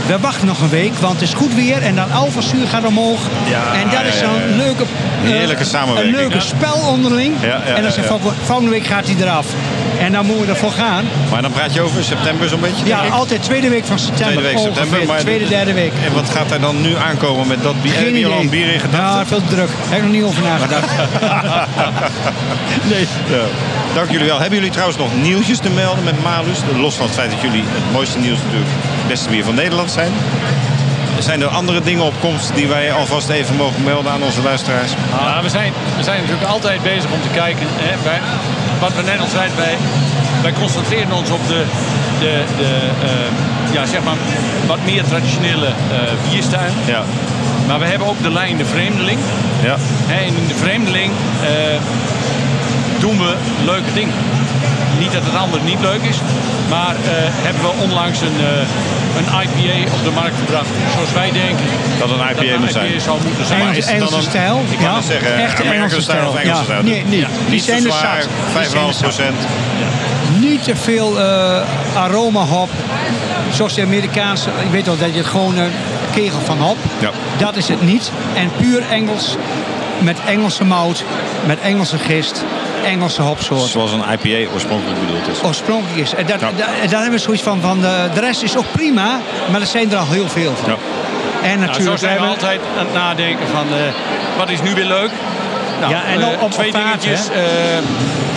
[0.07, 3.21] we wachten nog een week, want het is goed weer en dan alphazuur gaat omhoog.
[3.49, 4.83] Ja, en dat is een leuke,
[5.25, 6.15] eh, Heerlijke samenwerking.
[6.15, 7.35] Een leuke spel onderling.
[7.75, 7.93] En dan
[8.45, 9.47] volgende week gaat hij eraf.
[10.01, 11.05] En dan moeten we ervoor gaan.
[11.31, 12.87] Maar dan praat je over september zo'n beetje?
[12.87, 14.27] Ja, altijd tweede week van september.
[14.27, 14.83] Tweede week ongeveer.
[14.83, 15.09] september.
[15.09, 15.93] Maar tweede, derde week.
[16.05, 17.93] En wat gaat er dan nu aankomen met dat bier?
[17.93, 18.49] Geen idee.
[18.49, 19.19] bier in gedachten?
[19.19, 19.69] Ja, veel te druk.
[19.69, 20.91] Daar heb ik nog niet over nagedacht.
[22.93, 23.07] nee.
[23.29, 23.45] Ja.
[23.95, 24.39] Dank jullie wel.
[24.39, 26.59] Hebben jullie trouwens nog nieuwtjes te melden met Malus?
[26.77, 28.71] Los van het feit dat jullie het mooiste nieuws natuurlijk
[29.11, 30.13] beste bier van Nederland zijn.
[31.19, 34.93] Zijn er andere dingen op komst die wij alvast even mogen melden aan onze luisteraars?
[35.19, 37.67] Ja, we, zijn, we zijn natuurlijk altijd bezig om te kijken.
[37.71, 38.21] Hè, wij,
[38.81, 39.77] wat we net al zeiden, wij,
[40.43, 41.63] wij concentreren ons op de,
[42.21, 42.73] de, de
[43.09, 44.17] eh, ja, zeg maar,
[44.67, 46.73] wat meer traditionele eh bierstijl.
[46.85, 47.03] Ja.
[47.67, 49.19] Maar we hebben ook de lijn de vreemdeling.
[49.63, 49.77] Ja.
[50.13, 51.81] Hè, en in de vreemdeling eh,
[53.01, 54.15] doen we leuke dingen.
[54.99, 56.17] Niet dat het ander niet leuk is,
[56.69, 56.95] maar
[57.47, 58.37] hebben we onlangs een,
[59.19, 60.69] een IPA op de markt gebracht.
[60.95, 61.67] Zoals wij denken
[61.99, 63.01] Dat een IPA moet zijn.
[63.01, 63.65] zou moeten zijn.
[63.65, 64.57] Maar is het dan Engelse een- stijl.
[64.71, 64.95] Ik kan ja.
[64.97, 66.39] het zeggen, Engelse style of stijl.
[66.39, 66.63] Engelse ja.
[66.63, 66.83] stijl.
[66.83, 67.19] Nee, nee.
[67.19, 67.29] Ja.
[67.49, 68.99] Die Niet zwaar, er 5,5 zat.
[69.01, 69.37] procent.
[70.39, 71.61] Niet te veel eh,
[71.95, 72.71] aroma hop.
[73.53, 74.49] Zoals de Amerikaanse.
[74.65, 75.71] Ik weet wel dat je het gewoon een
[76.15, 76.77] kegel van hop.
[76.99, 77.11] Ja.
[77.39, 78.11] Dat is het niet.
[78.35, 79.37] En puur Engels.
[79.99, 81.05] Met Engelse mout.
[81.47, 82.45] Met Engelse gist.
[82.85, 83.71] Engelse hopsoort.
[83.71, 85.43] Zoals een IPA oorspronkelijk bedoeld is.
[85.43, 86.15] Oorspronkelijk is.
[86.15, 86.51] En dat, Ja.
[86.57, 89.19] da- en dan hebben we zoiets van, van de, de rest is ook prima,
[89.51, 90.71] maar er zijn er al heel veel van.
[90.71, 90.77] Ja.
[91.43, 94.63] En Nou, zo natuurlijk zijn we hebben altijd aan het nadenken van eh, wat is
[94.63, 95.11] nu weer leuk.
[95.81, 97.29] Nou, Ja, en eh, op- op twee vaart, dingetjes.
[97.29, 97.43] eh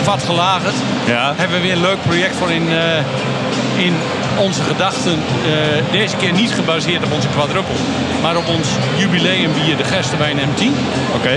[0.02, 0.74] vat gelagerd.
[1.06, 1.32] Ja.
[1.36, 3.94] Hebben we weer een leuk project voor in, eh, in
[4.38, 5.12] onze gedachten.
[5.44, 7.74] Eh, deze keer niet gebaseerd op onze quadruppel,
[8.22, 10.74] maar op ons jubileumbier, de Gerstenwijn M10.
[11.14, 11.28] Oké.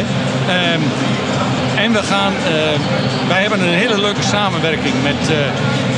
[0.47, 0.81] Ehm,
[1.77, 2.51] en we gaan, eh,
[3.27, 5.35] wij hebben een hele leuke samenwerking met eh,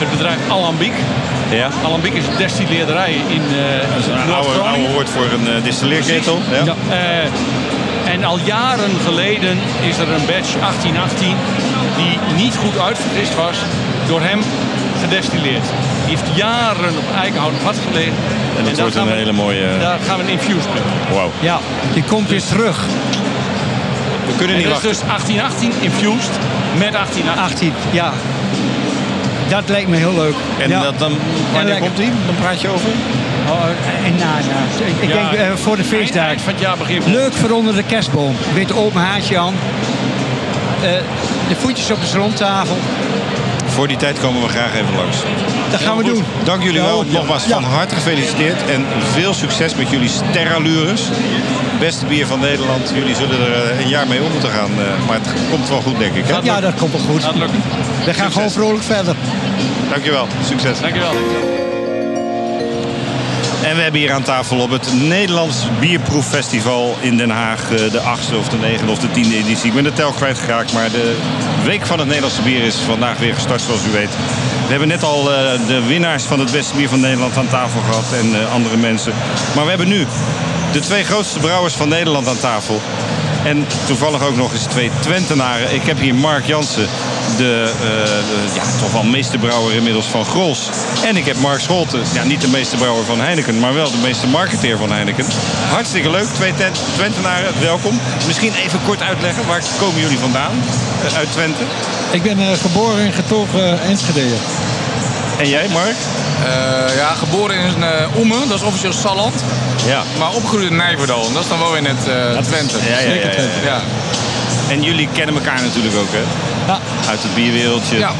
[0.01, 0.93] het bedrijf Alambiek.
[1.49, 1.69] Ja.
[1.85, 6.39] Alambiek is een destilleerderij in uh, Een oude, woord voor een uh, distilleerketel.
[6.51, 6.63] Ja.
[6.63, 6.75] Ja.
[6.95, 9.57] Eh, en al jaren geleden
[9.89, 11.35] is er een batch 1818
[11.97, 13.57] die niet goed uitvergist was,
[14.07, 14.39] door hem
[15.01, 15.63] gedestilleerd.
[16.05, 18.13] Die heeft jaren op eikenhouten vat gelegen.
[18.57, 19.67] En dat wordt een we- hele mooie...
[19.79, 21.15] Daar gaan we een infused mee.
[21.15, 21.31] Wauw.
[21.39, 21.59] Ja,
[21.93, 22.77] die komt weer terug.
[24.29, 25.07] We kunnen En niet dat is wachten.
[25.07, 26.35] dus 1818 infused
[26.83, 27.73] met 1818.
[27.73, 28.13] 18, ja.
[29.47, 30.35] Dat lijkt me heel leuk.
[30.59, 30.81] En ja.
[30.81, 31.13] dat dan,
[31.53, 31.81] wanneer lekker.
[31.85, 32.11] komt die?
[32.25, 32.89] Dan praat je over?
[33.49, 33.63] Oh,
[34.05, 34.85] en na, na.
[34.85, 35.29] Ik, ik Ja.
[35.29, 36.29] denk eh, voor de feestdagen.
[36.29, 38.35] eind van het jaar begin volgend Leuk voor onder de kerstboom.
[38.53, 39.53] Wit open haartje aan.
[40.81, 40.89] Eh,
[41.47, 42.77] de voetjes op de rondtafel.
[43.69, 45.17] Voor die tijd komen we graag even langs.
[45.71, 46.23] Dat gaan we doen.
[46.43, 47.03] Dank jullie wel.
[47.07, 48.69] Nogmaals van harte gefeliciteerd.
[48.69, 51.01] En veel succes met jullie Sterralures.
[51.79, 52.91] Beste bier van Nederland.
[52.95, 54.69] Jullie zullen er eh, een jaar mee om moeten gaan.
[54.71, 56.23] eh, Maar het komt wel goed, denk ik.
[56.27, 56.37] Hè?
[56.43, 57.23] Ja, dat komt wel goed.
[57.23, 57.61] Gaat lukken.
[58.05, 58.33] We gaan Succes.
[58.33, 59.15] gewoon vrolijk verder.
[59.89, 60.27] Dankjewel.
[60.47, 60.79] Succes.
[60.79, 61.11] Dankjewel.
[63.63, 67.71] En we hebben hier aan tafel op het Nederlands Bierproeffestival in Den Haag.
[67.71, 69.67] eh, De achtste of de negende of de tiende editie.
[69.67, 71.15] Ik ben de tel kwijtgeraakt, maar de
[71.63, 74.09] week van het Nederlandse bier is vandaag weer gestart zoals u weet.
[74.63, 77.81] We hebben net al eh, de winnaars van het beste bier van Nederland aan tafel
[77.81, 79.13] gehad en eh, andere mensen.
[79.55, 80.05] Maar we hebben nu
[80.71, 82.81] de twee grootste brouwers van Nederland aan tafel.
[83.43, 85.73] En toevallig ook nog eens twee Twentenaren.
[85.73, 86.87] Ik heb hier Mark Jansen,
[87.37, 90.69] de, de, ja, toch wel meesterbrouwer inmiddels van Grols.
[91.05, 94.27] En ik heb Mark Scholten, ja, niet de meesterbrouwer van Heineken, maar wel de meeste
[94.27, 95.25] marketeer van Heineken.
[95.69, 97.99] Hartstikke leuk, twee Ten- Twentenaren, welkom.
[98.27, 100.51] Misschien even kort uitleggen, waar komen jullie vandaan
[101.07, 101.63] eh, uit Twente?
[102.11, 104.35] Ik ben eh, geboren en getogen Enschede.
[105.39, 105.95] En jij, Mark?
[106.43, 109.43] Eh, ja, geboren in uh, Oemen, dat is officieel Salland.
[109.85, 110.01] Ja.
[110.17, 112.77] Maar opgegroeid in Nijverdal, en dat is dan wel in het eh, Twente.
[112.89, 113.71] Ja, ja, ja, ja, ja.
[113.71, 113.79] Ja.
[114.69, 116.23] En jullie kennen elkaar natuurlijk ook, hè?
[116.71, 116.79] Ja.
[117.09, 117.97] Uit het bierwereldje.
[117.97, 118.11] Ja.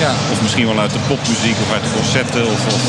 [0.00, 0.12] ja.
[0.32, 2.46] Of misschien wel uit de popmuziek of uit de concerten.
[2.46, 2.82] Of, of...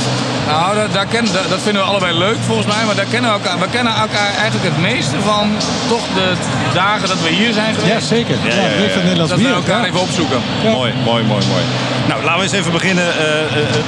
[0.48, 3.32] Nou, dat, daar ken, dat, dat vinden we allebei leuk volgens mij, maar daar kennen
[3.32, 5.46] we, elkaar, we kennen elkaar eigenlijk het meeste van
[5.88, 6.34] toch de
[6.74, 7.93] dagen dat we hier zijn geweest.
[7.93, 8.36] Ja, zeker.
[8.43, 8.62] Ja, ja,
[9.10, 9.54] ja, Dat we bier.
[9.54, 9.88] elkaar ja.
[9.88, 10.39] even opzoeken.
[10.63, 10.72] Ja.
[10.72, 11.63] Mooi, mooi, mooi, mooi.
[12.08, 13.08] Nou, laten we eens even beginnen.
[13.08, 13.26] eh,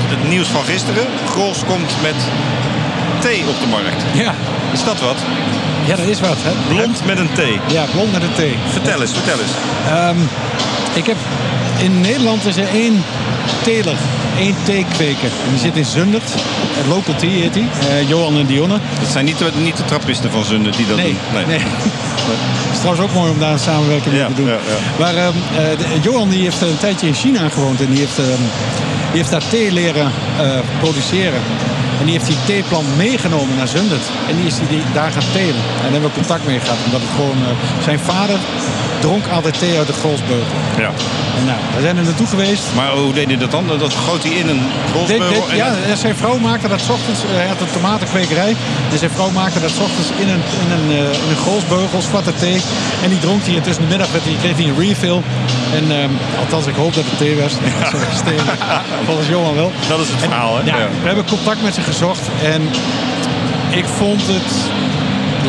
[0.09, 1.05] het, nieuws van gisteren.
[1.29, 2.15] Grols komt met
[3.19, 4.03] thee op de markt.
[4.13, 4.33] Ja.
[4.73, 5.17] Is dat wat?
[5.85, 6.37] ja, dat is wat.
[6.39, 6.51] Hè.
[6.75, 7.59] Blond met een thee.
[7.67, 8.55] Ja, blond met een thee.
[8.71, 9.51] Vertel eens, vertel eens.
[9.87, 10.17] Ehm,
[10.93, 11.17] ik heb,
[11.77, 13.03] in Nederland is er één
[13.63, 13.95] teler,
[14.39, 15.29] één theekweker.
[15.45, 16.29] En die zit in Zundert.
[16.89, 17.67] Local Tea heet die.
[17.89, 18.77] Eh, Johan en Dionne.
[18.99, 21.47] Dat zijn niet de, niet de trappisten van Zunder die dat Nee, doen.
[21.47, 21.59] nee.
[22.25, 24.45] Het is trouwens ook mooi om daar een samenwerking mee Ja, te doen.
[24.47, 24.77] ja, ja.
[24.99, 28.19] Maar ehm, eh, de- Johan die heeft een tijdje in China gewoond en die heeft,
[28.19, 28.41] ehm,
[29.11, 30.47] die heeft daar thee leren eh,
[30.79, 31.41] produceren.
[31.99, 34.05] En die heeft die theeplant meegenomen naar Zundert.
[34.29, 35.55] En die is die, die daar gaan telen.
[35.55, 36.77] En daar hebben we contact mee gehad.
[36.85, 38.37] Omdat het gewoon, eh, zijn vader
[39.05, 40.57] dronk altijd thee uit de Grolsbeugel.
[40.77, 40.91] Ja.
[41.39, 42.63] En nou, we zijn er naartoe geweest.
[42.75, 43.63] Maar hoe deed hij dat dan?
[43.67, 44.61] Dat goot hij in een
[45.49, 47.19] en ja, dan- zijn vrouw maakte dat 's ochtends.
[47.23, 48.55] eh, Hij had een tomatenkwekerij.
[48.89, 52.33] Dus zijn vrouw maakte dat 's ochtends in een, in een, eh, in een zwarte
[52.35, 52.61] thee.
[53.03, 53.55] En die dronk hij.
[53.55, 55.19] En tussen de middag werd hij, kreeg hij een refill.
[55.77, 57.53] En ehm, althans, ik hoop dat het thee was.
[57.61, 58.39] Het thee.
[59.05, 59.71] Volgens Johan wel.
[59.87, 60.61] Dat is het verhaal, hè?
[60.71, 60.87] Ja, Ja.
[61.01, 62.21] we hebben contact met ze gezocht.
[62.43, 62.61] En
[63.79, 64.49] ik vond het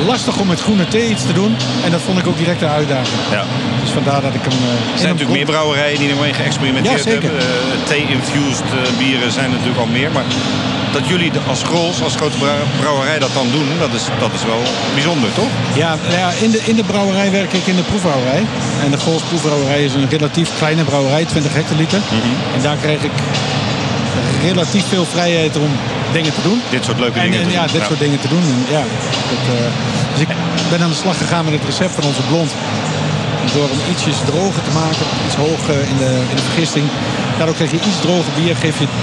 [0.04, 1.56] lastig om met groene thee iets te doen.
[1.84, 3.16] En dat vond ik ook direct een uitdaging.
[3.30, 3.44] Ja.
[3.82, 4.52] Dus vandaar dat ik hem...
[4.52, 7.30] eh, Er zijn natuurlijk meer brouwerijen die ermee geëxperimenteerd Ja, hebben.
[7.38, 7.44] Eh,
[7.84, 10.10] Thee-infused eh, bieren zijn er natuurlijk al meer.
[10.12, 10.24] Maar
[10.92, 14.44] dat jullie als Grols, als grote brou- brouwerij dat dan doen, dat is, dat is
[14.44, 14.62] wel
[14.94, 15.48] bijzonder, toch?
[15.74, 18.42] Ja, nou ja in, de, in de brouwerij werk ik in de proefbrouwerij.
[18.84, 22.00] En de Gols proefbrouwerij is een relatief kleine brouwerij, 20 hectoliter.
[22.56, 23.10] En daar krijg ik
[24.42, 25.70] relatief veel vrijheid om
[26.12, 26.62] dingen te doen.
[26.70, 27.72] Dit soort leuke En, dingen en te ja, doen.
[27.78, 28.42] dit soort dingen te doen.
[28.42, 28.82] En ja,
[29.32, 29.64] dat, eh,
[30.12, 30.28] dus ik
[30.70, 32.50] ben aan de slag gegaan met het recept van onze blond.
[33.54, 36.86] Door hem ietsjes droger te maken, iets hoog eh, in, de, in de vergisting.
[37.36, 38.96] Daardoor krijg je iets droger bier, geef je het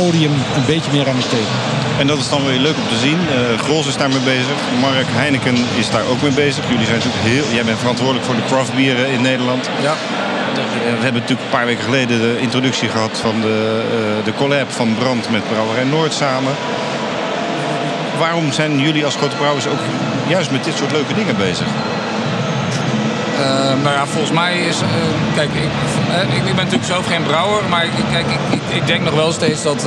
[0.00, 1.46] podium een beetje meer aan de thee.
[1.98, 3.18] En dat is dan weer leuk om te zien.
[3.28, 4.56] Eh Grols is daarmee bezig.
[4.80, 6.62] Mark Heineken is daar ook mee bezig.
[6.68, 7.44] Jullie zijn natuurlijk heel...
[7.54, 9.70] Jij bent verantwoordelijk voor de craftbieren in Nederland.
[9.82, 9.94] Ja.
[10.56, 14.70] We hebben natuurlijk een paar weken geleden de introductie gehad van de, eh, de collab
[14.70, 16.52] van Brand met Brouwerij Noord samen.
[18.18, 19.78] Waarom zijn jullie als grote brouwers ook
[20.26, 21.66] juist met dit soort leuke dingen bezig?
[23.40, 23.42] Uh,
[23.82, 24.76] nou ja, volgens mij is...
[25.34, 25.70] Kijk, ik,
[26.30, 27.62] ik, ik, ben natuurlijk zelf geen brouwer.
[27.68, 29.86] Maar ik, kijk, ik, ik, denk nog wel steeds dat,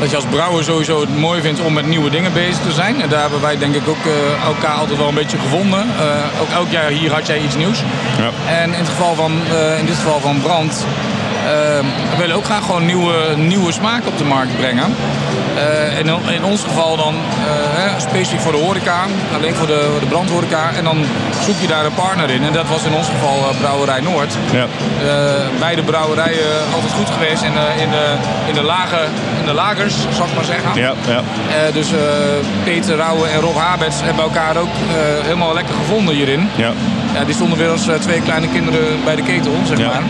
[0.00, 3.02] dat je als brouwer sowieso het mooi vindt om met nieuwe dingen bezig te zijn.
[3.02, 4.04] En daar hebben wij denk ik ook
[4.44, 5.86] elkaar altijd wel een beetje gevonden.
[6.40, 7.82] ook elk jaar hier had jij iets nieuws.
[8.18, 8.30] Ja.
[8.48, 9.32] En in, het geval van,
[9.78, 10.86] in dit geval van Brand...
[11.44, 14.94] we willen ook graag gewoon nieuwe, nieuwe smaak op de markt brengen.
[15.56, 19.04] Uh, in, in, ons geval dan uh, specifiek voor de horeca,
[19.34, 20.70] alleen voor de, de brandhoreca.
[20.76, 21.04] En dan
[21.44, 22.44] zoek je daar een partner in.
[22.44, 24.36] En dat was in ons geval uh, Brouwerij Noord.
[24.52, 24.66] Ja.
[25.58, 28.14] beide brouwerijen altijd goed geweest in de, in de,
[28.48, 29.00] in de, lage,
[29.40, 30.70] in de lagers, zal ik maar zeggen.
[30.74, 31.22] Ja, ja.
[31.72, 31.88] dus
[32.64, 34.74] Peter Rauwe en Rob Habets hebben elkaar ook
[35.22, 36.48] helemaal lekker gevonden hierin.
[36.56, 36.72] Ja.
[37.14, 40.02] Ja, die stonden weer als twee kleine kinderen bij de ketel, zeg maar.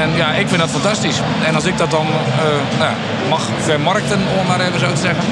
[0.00, 1.20] En ja, ik vind dat fantastisch.
[1.46, 2.92] En als ik dat dan uh, nou,
[3.28, 5.24] mag vermarkten, om maar even zo te zeggen.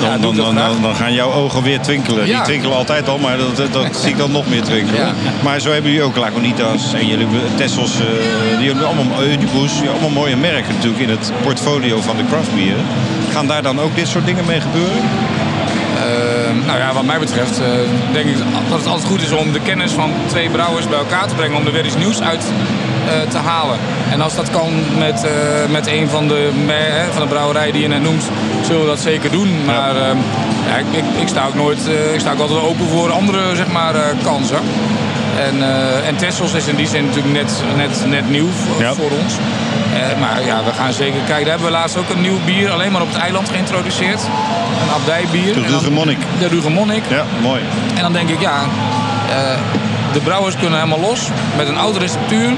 [0.00, 2.24] Dan, ja, dan, dan, dan, gaan jouw ogen weer twinkelen.
[2.24, 5.14] Die twinkelen altijd al, maar dat, dat zie ik dan nog meer twinkelen.
[5.42, 7.26] Maar zo hebben jullie ook Lagunitas en jullie
[7.56, 7.94] Tessels.
[8.00, 9.72] Uh, die hebben allemaal Eudibus.
[9.90, 12.84] Allemaal mooie merken natuurlijk in het portfolio van de craftbieren.
[13.32, 15.02] Gaan daar dan ook dit soort dingen mee gebeuren?
[15.96, 17.66] Uh, nou ja, wat mij betreft uh,
[18.12, 18.36] denk ik
[18.68, 21.56] dat het altijd goed is om de kennis van twee brouwers bij elkaar te brengen.
[21.56, 22.44] Om er weer iets nieuws uit
[23.28, 23.78] te halen.
[24.10, 25.30] En als dat kan met, uh,
[25.70, 26.74] met een van de, uh,
[27.12, 28.30] van de brouwerijen die je net noemt,
[28.62, 29.64] zullen we dat zeker doen.
[29.64, 30.14] Maar ja.
[30.68, 31.78] ja ik, ik, ik, sta ook nooit,
[32.14, 34.60] ik sta ook altijd open voor andere zeg maar, kansen.
[35.38, 35.62] En,
[36.06, 38.94] en Tessels is in die zin natuurlijk net, net, net nieuw voor, ja.
[38.94, 39.34] voor ons.
[40.18, 41.44] maar ja, we gaan zeker kijken.
[41.44, 44.20] Daar hebben we laatst ook een nieuw bier, alleen maar op het eiland geïntroduceerd.
[44.82, 45.54] Een abdijbier.
[45.54, 46.18] De Rugemonnik.
[46.38, 47.02] De Rugemonnik.
[47.08, 47.62] Ja, mooi.
[47.94, 48.60] En dan denk ik, ja,
[50.12, 52.50] de brouwers kunnen helemaal los met een oude receptuur.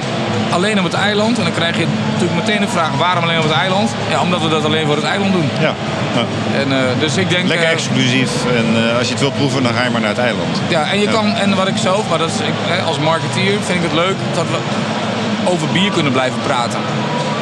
[0.50, 1.38] Alleen op het eiland.
[1.38, 3.90] En dan krijg je natuurlijk meteen de vraag waarom alleen op het eiland?
[4.10, 5.48] Ja, omdat we dat alleen voor het eiland doen.
[5.60, 5.74] Ja.
[6.14, 6.24] ja.
[6.60, 8.30] En, uh, dus ik denk, Lekker uh, exclusief.
[8.56, 10.60] En uh, als je het wilt proeven, dan ga je maar naar het eiland.
[10.68, 11.10] Ja, en je ja.
[11.10, 14.16] kan, en wat ik zelf, maar dat is, ik, als marketeer vind ik het leuk
[14.34, 14.58] dat we
[15.50, 16.78] over bier kunnen blijven praten.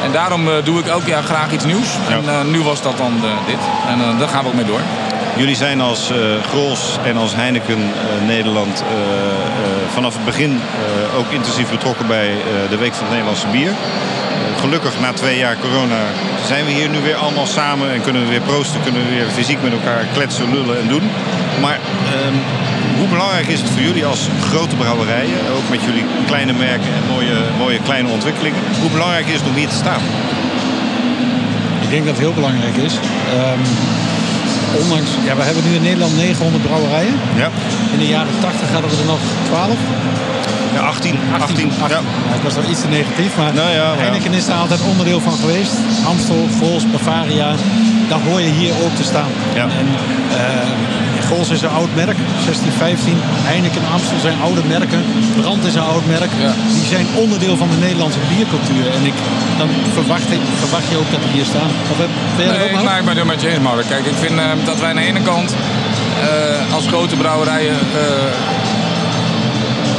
[0.03, 1.87] En daarom doe ik elk jaar graag iets nieuws.
[2.07, 2.39] Ja.
[2.39, 3.13] En nu was dat dan
[3.45, 3.59] dit.
[3.89, 4.81] En daar gaan we ook mee door.
[5.39, 6.17] Jullie zijn als uh,
[6.49, 8.87] Grols en als Heineken uh, Nederland uh,
[9.93, 10.59] vanaf het begin
[11.17, 12.29] ook intensief betrokken bij
[12.69, 13.71] de Week van het Nederlandse Bier.
[14.59, 16.01] gelukkig na twee jaar corona
[16.45, 19.27] zijn we hier nu weer allemaal samen en kunnen we weer proosten, kunnen we weer
[19.27, 21.09] fysiek met elkaar kletsen, lullen en doen.
[21.61, 21.79] Maar
[22.13, 22.35] ehm,
[22.97, 27.13] hoe belangrijk is het voor jullie als grote brouwerijen, ook met jullie kleine merken en
[27.13, 30.01] mooie, mooie kleine ontwikkelingen, hoe belangrijk is het om hier te staan?
[31.81, 32.93] Ik denk dat het heel belangrijk is.
[32.93, 33.61] Um
[34.81, 37.15] ondanks, ja, we hebben nu in Nederland 900 brouwerijen.
[37.35, 37.49] Ja.
[37.93, 39.77] In de jaren 80 hadden we er nog 12.
[40.73, 41.15] Ja, 18.
[41.39, 41.95] 18, 18.
[41.95, 41.99] Ja.
[42.37, 45.33] ik was wel iets te negatief, maar nou ja, Heineken is daar altijd onderdeel van
[45.33, 45.73] geweest.
[46.05, 47.55] Amstel, Vols, Bavaria,
[48.09, 49.31] daar hoor je hier ook te staan.
[49.53, 49.63] Ja.
[49.63, 49.87] En,
[50.31, 50.98] uh,
[51.29, 53.17] Gols is een oud merk, 1615.
[53.51, 55.01] Heineken Amstel zijn oude merken.
[55.41, 56.31] Brand is een oud merk.
[56.45, 56.53] Ja.
[56.77, 58.85] Die zijn onderdeel van de Nederlandse biercultuur.
[58.97, 59.17] En ik,
[59.57, 61.71] dan verwacht, ik, verwacht je ook dat die hier staan.
[61.91, 63.87] Of ben nee, ik, ik ben het met je eens, Mark.
[63.87, 67.77] Kijk, ik vind uh, dat wij aan de ene kant uh, als grote brouwerijen...
[67.95, 68.31] Uh,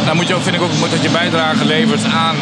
[0.07, 2.37] dan moet je ook, vind ik ook dat je bijdrage levert aan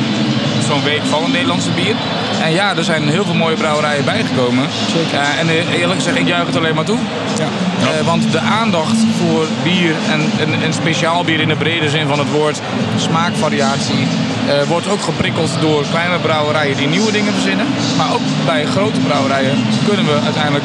[0.68, 1.94] zo'n week van een Nederlandse bier.
[2.42, 4.66] En ja, er zijn heel veel mooie brouwerijen bijgekomen.
[4.96, 5.18] Zeker.
[5.18, 5.48] Uh, en
[5.78, 6.98] eerlijk gezegd, ik juich het alleen maar toe.
[7.38, 7.44] Ja.
[7.44, 12.06] Uh, want de aandacht voor bier en, en, en, speciaal bier in de brede zin
[12.06, 12.60] van het woord,
[12.96, 14.06] smaakvariatie,
[14.46, 17.66] uh, wordt ook geprikkeld door kleine brouwerijen die nieuwe dingen verzinnen.
[17.96, 19.56] Maar ook bij grote brouwerijen
[19.88, 20.64] kunnen we uiteindelijk,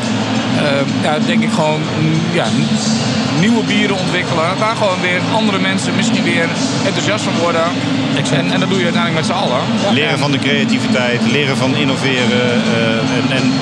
[1.01, 1.81] ja, denk ik gewoon,
[2.31, 2.45] ja,
[3.39, 4.57] nieuwe bieren ontwikkelen.
[4.59, 6.47] Waar gewoon weer andere mensen misschien weer
[6.85, 7.65] enthousiast van worden.
[8.33, 9.61] En, en dat doe je uiteindelijk met z'n allen.
[9.91, 12.61] Leren van de creativiteit, leren van innoveren.
[12.75, 13.53] Uh, en, en,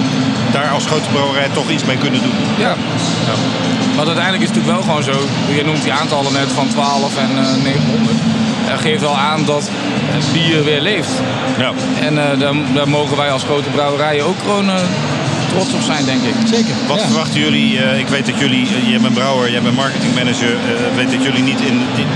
[0.51, 2.37] daar als grote brouwerij toch iets mee kunnen doen.
[2.57, 2.73] Ja.
[3.29, 3.35] ja.
[3.95, 5.17] Want uiteindelijk is het natuurlijk wel gewoon zo.
[5.55, 8.17] Je noemt die aantallen net van 12 en uh, 900.
[8.69, 9.69] Dat geeft wel aan dat
[10.33, 11.11] bier weer leeft.
[11.57, 11.71] Ja.
[12.01, 14.69] En uh, daar, daar, mogen wij als grote brouwerijen ook gewoon
[15.51, 16.35] trots op zijn, denk ik.
[16.45, 16.73] Zeker.
[16.87, 17.73] Wat verwachten jullie?
[17.73, 20.51] Uh, ik weet dat jullie, uh, jij bent brouwer, jij bent marketingmanager.
[20.51, 22.07] Uh, weet dat jullie niet in, in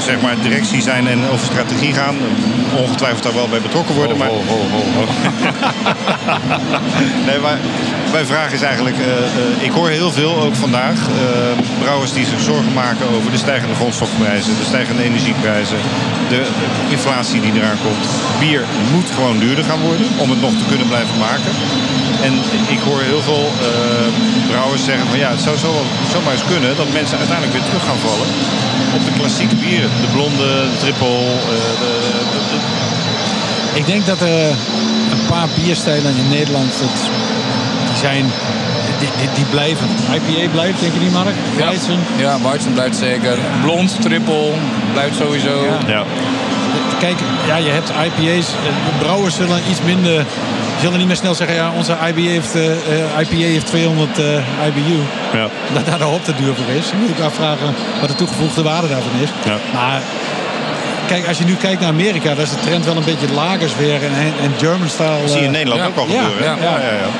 [0.00, 2.16] zeg maar directie zijn en over strategie gaan.
[2.76, 4.16] Ongetwijfeld daar wel bij betrokken worden.
[4.16, 4.28] maar...
[7.26, 7.58] nee, maar
[8.12, 11.08] mijn vraag is eigenlijk, uh, uh, ik hoor heel veel ook vandaag.
[11.08, 11.14] Uh,
[11.82, 15.76] brouwers die zich zorgen maken over de stijgende grondstofprijzen, de stijgende energieprijzen,
[16.28, 16.46] de
[16.90, 18.06] inflatie die eraan komt.
[18.38, 21.52] Bier moet gewoon duurder gaan worden om het nog te kunnen blijven maken.
[22.26, 22.32] En
[22.76, 23.46] ik hoor heel veel
[24.50, 25.70] brouwers zeggen van ja, het zou zo,
[26.12, 28.28] zomaar eens kunnen dat mensen uiteindelijk weer terug gaan vallen
[28.96, 29.90] op de klassieke bieren.
[30.00, 31.18] De blonde, de triple,
[31.50, 31.92] de,
[32.32, 32.58] de, de...
[33.80, 34.50] Ik denk dat er
[35.14, 37.00] een paar bierstijlen in Nederland het
[37.98, 38.24] zijn,
[38.98, 39.88] die, die, die, blijven.
[40.14, 41.34] IPA blijft, denk je niet, Mark?
[41.56, 41.98] Weizen?
[42.16, 43.38] Ja, ja Weizen blijft zeker.
[43.62, 44.50] Blond, triple,
[44.92, 45.64] blijft sowieso.
[45.64, 45.78] Ja.
[45.94, 46.04] ja.
[46.98, 48.46] kijk, ja, je hebt IPA's.
[48.48, 50.24] eh, Brouwers zullen iets minder...
[50.84, 54.66] Zullen niet meer snel zeggen, ja, onze IPA heeft, eh, eh, IPA heeft 200 eh,
[54.66, 54.98] IBU.
[55.32, 55.48] Ja.
[55.74, 56.90] Dat daar de hop te duur voor is.
[56.90, 59.28] Dan moet ik afvragen wat de toegevoegde waarde daarvan is.
[59.44, 59.56] Ja.
[59.74, 60.00] Maar
[61.06, 63.76] kijk, als je nu kijkt naar Amerika, daar is de trend wel een beetje lagers
[63.76, 64.02] weer.
[64.04, 65.20] En, en German style.
[65.20, 65.86] Dat zie je in Nederland ja.
[65.86, 66.44] ook al gebeuren.
[66.44, 66.56] ja.
[66.60, 67.10] ja, ja, ja.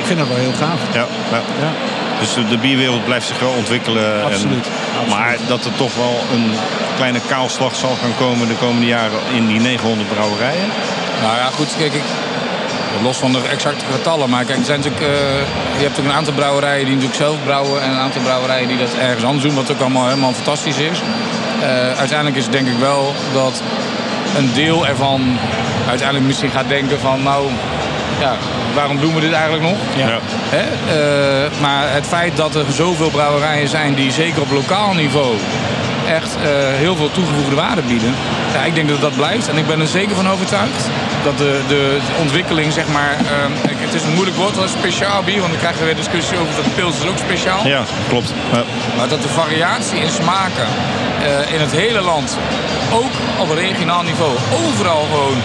[0.00, 0.80] Ik vind dat wel heel gaaf.
[0.92, 1.40] Ja, ja.
[1.64, 1.72] Ja.
[2.20, 4.04] Dus de, bierwereld blijft zich wel ontwikkelen.
[4.14, 4.66] en- Absoluut,
[5.00, 5.18] absoluut.
[5.18, 6.50] Maar dat er toch wel een
[6.96, 10.68] kleine kaalslag zal gaan komen de komende jaren in die 900 brouwerijen.
[11.22, 12.02] Nou ja, goed, kijk, ik,
[13.02, 14.30] los van de exacte getallen.
[14.30, 17.36] Maar kijk, er zijn natuurlijk, eh, je hebt ook een aantal brouwerijen die natuurlijk zelf
[17.44, 17.82] brouwen.
[17.82, 19.54] En een aantal brouwerijen die dat ergens anders doen.
[19.54, 21.02] Wat ook allemaal helemaal fantastisch is.
[21.62, 23.62] Eh, uiteindelijk is het denk ik wel dat
[24.36, 25.38] een deel ervan
[25.88, 27.22] uiteindelijk misschien gaat denken van...
[27.22, 27.46] Nou,
[28.20, 28.34] ja,
[28.74, 29.76] waarom doen we dit eigenlijk nog?
[29.96, 30.18] Ja.
[30.48, 30.62] Hè?
[30.62, 35.36] Eh, maar het feit dat er zoveel brouwerijen zijn die zeker op lokaal niveau
[36.08, 36.42] echt eh,
[36.84, 38.14] heel veel toegevoegde waarde bieden.
[38.52, 39.48] Ja, ik denk dat dat blijft.
[39.48, 40.88] En ik ben er zeker van overtuigd
[41.22, 43.12] dat de, de ontwikkeling, zeg maar...
[43.12, 45.40] eh, kijk, het is een moeilijk woord, is speciaal bier.
[45.40, 47.66] Want dan krijgen we weer discussie over dat pils is ook speciaal.
[47.66, 48.32] Ja, klopt.
[48.52, 48.62] Ja.
[48.96, 50.66] Maar dat de variatie in smaken
[51.22, 52.36] eh, in het hele land,
[52.92, 54.32] ook op regionaal niveau,
[54.64, 55.36] overal gewoon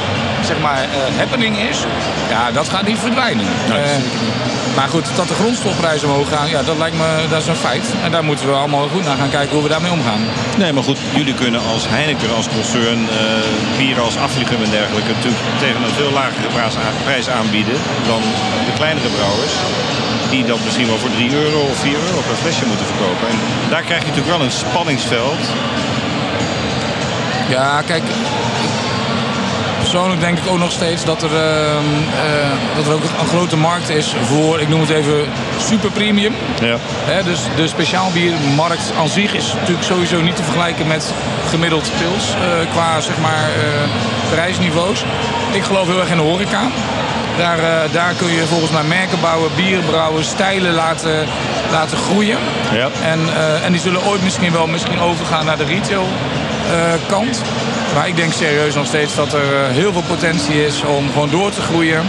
[0.46, 1.78] zeg maar eh, happening is,
[2.30, 3.46] ja, dat gaat niet verdwijnen.
[3.70, 3.90] Nee, Eh,
[4.76, 7.86] maar goed, dat de grondstofprijzen omhoog gaan, ja, dat lijkt me dat is een feit.
[8.04, 10.22] En daar moeten we allemaal goed naar gaan kijken hoe we daarmee omgaan.
[10.58, 15.12] Nee, maar goed, jullie kunnen als Heineken, als concern, eh bieren als afvliegen en dergelijke
[15.14, 17.78] natuurlijk tegen een veel lagere prijs, prijs aanbieden
[18.08, 18.22] dan
[18.68, 19.54] de kleinere brouwers.
[20.30, 23.28] Die dat misschien wel voor 3 euro of 4 euro per flesje moeten verkopen.
[23.32, 23.38] En
[23.70, 25.42] daar krijg je natuurlijk wel een spanningsveld.
[27.50, 28.04] Ja, kijk.
[29.86, 31.86] Persoonlijk denk ik ook nog steeds dat er, ehm,
[32.26, 35.26] eh, dat er ook een grote markt is voor, ik noem het even,
[35.58, 36.36] super premium.
[36.62, 36.78] Ja.
[36.82, 41.14] Hè, dus de speciaalbiermarkt aan zich is natuurlijk sowieso niet te vergelijken met
[41.50, 45.04] gemiddeld pils eh, qua zeg maar, eh, prijsniveaus.
[45.52, 46.62] Ik geloof heel erg in de horeca.
[47.38, 47.60] Daar,
[47.92, 51.26] daar kun je volgens mij merken bouwen, bieren brouwen, stijlen laten,
[51.72, 52.38] laten groeien.
[52.72, 52.90] Ja.
[53.04, 53.20] En,
[53.64, 56.08] en die zullen ooit misschien wel misschien overgaan naar de retail
[57.08, 57.42] kant.
[57.96, 61.30] Maar ik denk serieus nog steeds dat er eh, heel veel potentie is om gewoon
[61.30, 62.02] door te groeien.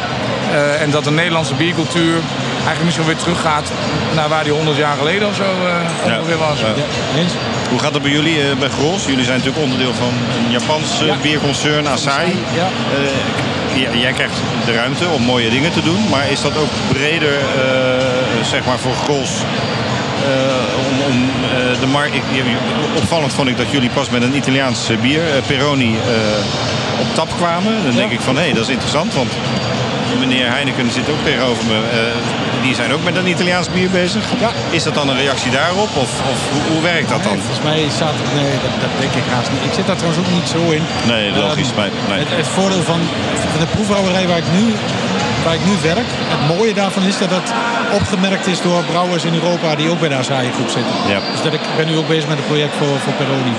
[0.53, 2.15] Eh, en dat de Nederlandse biercultuur
[2.55, 3.71] eigenlijk misschien weer teruggaat
[4.15, 6.19] naar waar die 100 jaar geleden of zo eh, Ja.
[6.19, 6.59] ongeveer was.
[6.61, 7.21] Ja.
[7.21, 7.33] Eens?
[7.71, 9.05] Hoe gaat het bij jullie eh, bij Grols?
[9.07, 10.13] Jullie zijn natuurlijk onderdeel van
[10.45, 11.15] een Japans Ja.
[11.23, 12.35] bierconcern, Asahi.
[12.55, 12.69] Ja.
[12.95, 17.35] Eh, jij krijgt de ruimte om mooie dingen te doen, maar is dat ook breder
[17.39, 19.31] eh, zeg maar voor Grols?
[20.87, 21.17] Eh, om, om
[21.81, 22.15] de markt.
[22.97, 25.97] Opvallend vond ik dat jullie pas met een Italiaans eh, bier, eh, Peroni,
[27.01, 27.73] op tap kwamen.
[27.85, 29.33] Dan denk ik van hé, dat is interessant, want
[30.19, 31.79] meneer Heineken zit ook tegenover me.
[32.63, 34.25] Die zijn ook met een Italiaans bier bezig.
[34.41, 34.51] Ja.
[34.71, 37.33] Is dat dan een reactie daarop of, of hoe, hoe werkt dat dan?
[37.33, 38.29] Nee, volgens mij staat het...
[38.41, 39.65] Nee, dat, dat denk ik haast niet.
[39.69, 40.85] Ik zit daar trouwens ook niet zo in.
[41.13, 41.73] Nee, logisch.
[41.77, 42.19] Maar, nee.
[42.19, 43.01] Het, het voordeel van,
[43.53, 44.65] van de proefbrouwerij waar ik, nu,
[45.47, 46.09] waar ik nu werk...
[46.35, 47.49] Het mooie daarvan is dat het
[48.01, 49.75] opgemerkt is door brouwers in Europa...
[49.75, 50.95] die ook bij de Asahi groep zitten.
[51.09, 51.21] Ja.
[51.33, 53.55] Dus dat ik ben nu ook bezig met een project voor, voor Peroni.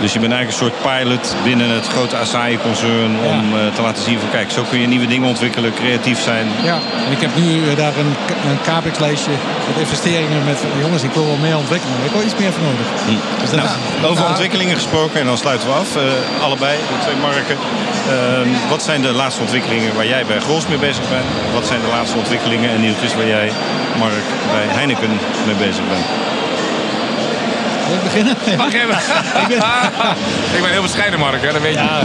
[0.00, 3.58] Dus je bent eigenlijk een soort pilot binnen het grote Asahi-concern om Ja.
[3.66, 6.46] eh, te laten zien van kijk, zo kun je nieuwe dingen ontwikkelen, creatief zijn.
[6.62, 8.12] Ja, en ik heb nu eh, daar een,
[8.50, 9.30] een capex-lijstje
[9.68, 10.58] met investeringen met...
[10.80, 12.86] Jongens, ik wil wel meer ontwikkelen, maar ik wil iets meer voor nodig.
[13.40, 14.28] Dus dat Nou, over Nou.
[14.28, 15.96] ontwikkelingen gesproken en dan sluiten we af.
[15.96, 16.02] eh,
[16.44, 17.56] allebei, de twee marken.
[18.16, 21.24] Ehm, wat zijn de laatste ontwikkelingen waar jij bij Grols mee bezig bent?
[21.52, 23.52] Wat zijn de laatste ontwikkelingen en nieuwtjes waar jij,
[23.98, 25.10] Mark, bij Heineken
[25.46, 26.06] mee bezig bent?
[27.92, 28.36] Wil ik beginnen?
[28.56, 28.96] Mag even?
[29.42, 29.56] Ik ben-
[30.56, 31.52] ik ben heel bescheiden, Mark, hè?
[31.52, 31.78] dat weet je.
[31.80, 32.02] Ja,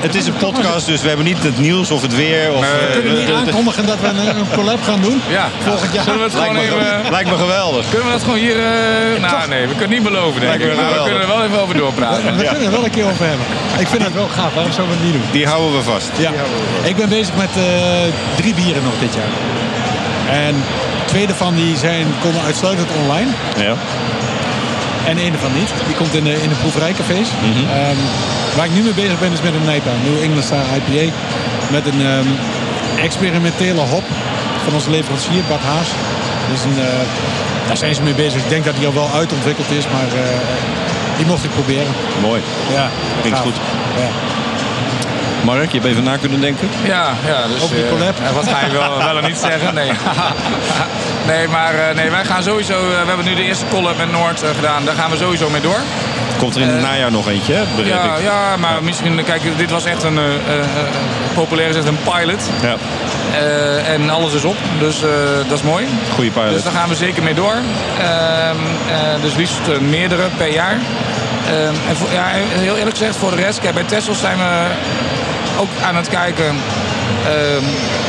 [0.00, 2.52] Het is een podcast, dus we hebben niet het nieuws of het weer.
[2.52, 5.20] Of, eh, we kunnen niet aankondigen dat we een, een collab gaan doen.
[5.28, 5.48] Ja.
[5.64, 6.04] Volgend jaar.
[6.04, 7.10] Zullen we het Lijkt gewoon me, even...
[7.10, 7.88] lijkt me geweldig.
[7.88, 8.56] Kunnen we dat gewoon hier...
[8.56, 10.76] eh, nou, nee, we kunnen niet beloven, denk ik.
[10.76, 12.36] Maar we kunnen er wel even over We, doorpraten.
[12.36, 13.46] we kunnen er wel een keer over hebben.
[13.78, 15.32] Ik vind het wel gaaf, waarom zouden we het niet doen?
[15.32, 16.10] Die houden we vast.
[16.18, 16.30] Ja.
[16.82, 17.62] Ik ben bezig met eh,
[18.36, 19.32] drie bieren nog dit jaar.
[20.44, 20.54] En
[21.04, 23.30] twee daarvan die zijn, komen uitsluitend online.
[23.56, 23.74] Ja.
[25.10, 25.70] En één ervan niet.
[25.86, 27.28] Die komt in de, in de proeverijcafés.
[27.30, 27.64] Mhm.
[27.78, 28.00] Ehm,
[28.56, 29.92] waar ik nu mee bezig ben is met een NIPA.
[30.08, 31.04] New England Star IPA.
[31.76, 32.28] Met een ehm,
[33.08, 34.04] experimentele hop
[34.64, 35.88] van onze leverancier Bart Haas.
[36.50, 37.06] Dus een, eh,
[37.68, 38.42] daar zijn ze mee bezig.
[38.42, 39.84] Ik denk dat die al wel uitontwikkeld is.
[39.94, 40.38] Maar eh,
[41.16, 41.92] die mocht ik proberen.
[42.20, 42.40] Mooi.
[42.72, 42.90] Ja,
[43.20, 43.46] Klinkt gaaf.
[43.48, 43.58] goed.
[44.02, 44.08] Ja.
[45.44, 46.68] Mark, je hebt even na kunnen denken.
[46.84, 48.18] Ja, ja dus, Ook eh, collab?
[48.24, 49.74] eh, wat ga je wel, wel of niet zeggen?
[49.74, 49.90] Nee,
[51.30, 52.72] nee maar eh, nee, wij gaan sowieso...
[52.74, 54.84] eh, we hebben nu de eerste collab met Noord gedaan.
[54.84, 55.80] Daar gaan we sowieso mee door.
[56.38, 57.60] Komt er in het najaar nog eentje, hè?
[57.84, 58.22] Ja, ik.
[58.22, 59.24] ja, maar misschien...
[59.24, 60.18] Kijk, dit was echt een...
[61.34, 62.42] populair gezegd een pilot.
[62.62, 62.74] Ja.
[63.84, 64.56] En alles is op.
[64.78, 65.00] Dus
[65.48, 65.86] dat is mooi.
[66.14, 66.52] Goeie pilot.
[66.52, 67.54] Dus daar gaan we zeker mee door.
[68.90, 70.76] Eh, dus liefst meerdere per jaar.
[71.46, 74.66] Ehm, en voor, ja, heel eerlijk gezegd, voor de rest, kijk, bij Tessels zijn we
[75.58, 76.56] ook aan het kijken.
[77.26, 77.64] Ehm,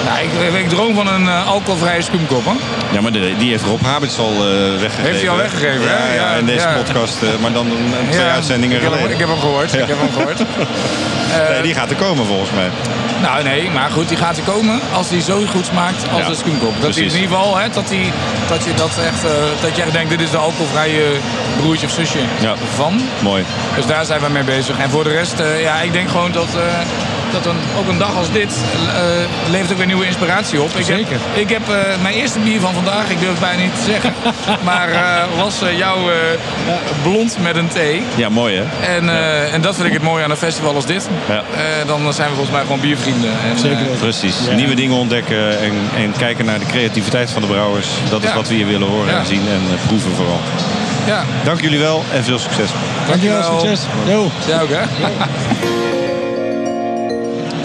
[0.05, 0.17] nou,
[0.53, 2.45] ik, ik droom van een eh, alcoholvrije skumkop.
[2.45, 2.51] Hè?
[2.91, 4.39] Ja, maar die, die heeft Rob Habits al eh,
[4.79, 5.03] weggegeven.
[5.03, 6.15] Heeft hij al weggegeven, Ja, hè?
[6.15, 7.23] ja, Ja, in deze podcast.
[7.23, 7.67] eh, maar dan
[8.11, 9.73] twee uitzendingen ik heb, hem, ik heb hem gehoord.
[9.73, 10.37] Ik heb hem gehoord.
[11.51, 12.69] nee, die gaat er komen volgens mij.
[13.21, 16.35] Nou nee, maar goed, die gaat er komen als hij zo goed smaakt als de
[16.35, 16.71] skumkop.
[16.71, 17.13] Dat precies.
[17.13, 18.11] in ieder geval, hè, dat, hij,
[18.49, 19.21] dat je dat echt,
[19.61, 21.03] dat je echt denkt, dit is de alcoholvrije
[21.57, 22.19] broertje of zusje
[22.75, 23.01] van.
[23.19, 23.43] Mooi.
[23.75, 24.77] Dus daar zijn we mee bezig.
[24.77, 26.47] En voor de rest, ja, ik denk gewoon dat,
[27.31, 28.53] dat een, ook een dag als dit
[28.95, 30.69] eh, levert ook weer nieuwe inspiratie op.
[30.75, 31.11] Ik Zeker.
[31.11, 33.91] Heb, ik heb eh, mijn eerste bier van vandaag, ik durf het bijna niet te
[33.91, 34.13] zeggen,
[34.69, 36.15] maar eh, was eh, jouw eh,
[37.03, 38.01] blond met een thee.
[38.15, 38.95] Ja, mooi hè?
[38.95, 41.07] En, eh, en dat vind ik het mooie aan een festival als dit.
[41.27, 41.35] Ja.
[41.55, 43.29] Eh, dan zijn we volgens mij gewoon biervrienden.
[43.51, 43.85] En, Zeker.
[43.99, 44.35] Precies.
[44.55, 47.87] Nieuwe dingen ontdekken en, en kijken naar de creativiteit van de brouwers.
[48.09, 48.35] Dat is Ja.
[48.35, 49.19] wat we hier willen horen Ja.
[49.19, 50.39] en zien en proeven vooral.
[51.05, 52.69] ja, Dank jullie wel en veel succes.
[53.07, 53.75] Dankjewel, Dankjewel.
[53.75, 53.87] succes.
[54.07, 54.31] Yo.
[54.47, 55.88] jij ook hè?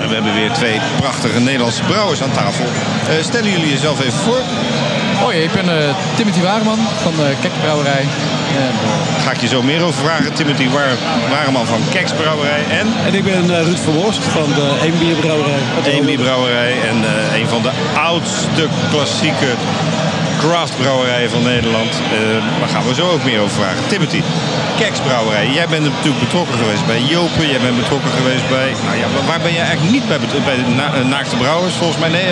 [0.05, 2.65] En we hebben weer twee prachtige Nederlandse brouwers aan tafel.
[3.09, 4.41] Eh, stellen jullie jezelf even voor.
[5.21, 8.05] Hoi, ik ben eh, Timothy Wareman van de Kekbrouwerij.
[8.63, 8.73] En,
[9.25, 10.33] Ga ik je zo meer over vragen.
[10.35, 10.97] Timothy War-
[11.31, 15.59] Wareman van Keks Brouwerij en En ik ben eh, Ruud Verworst van de Eenbierbrouwerij.
[15.77, 16.23] uit EMB Rome.
[16.23, 16.73] Brouwerij.
[16.91, 17.71] En eh, een van de
[18.05, 19.51] oudste klassieke
[20.39, 21.91] craftbrouwerijen van Nederland.
[22.13, 22.19] Eh,
[22.61, 23.87] daar gaan we zo ook meer over vragen.
[23.87, 24.21] Timothy,
[24.79, 25.47] Keks Brouwerij.
[25.49, 27.49] Jij bent natuurlijk betrokken geweest bij Jopen.
[27.49, 28.69] Jij bent betrokken geweest bij...
[28.87, 31.75] Nou ja, waar ben jij eigenlijk niet bij, bet- bij de na, eh, Naakte Brouwers?
[31.75, 32.27] Volgens mij, nee...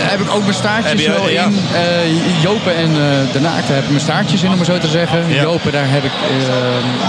[0.00, 1.44] daar heb ik ook mijn staartjes je- wel ja.
[1.44, 1.58] in.
[1.72, 4.88] Eh, Jopen en eh, de Naakte heb ik mijn staartjes in, om het zo te
[4.88, 5.24] zeggen.
[5.28, 5.42] Ja.
[5.42, 6.12] Jopen, daar heb ik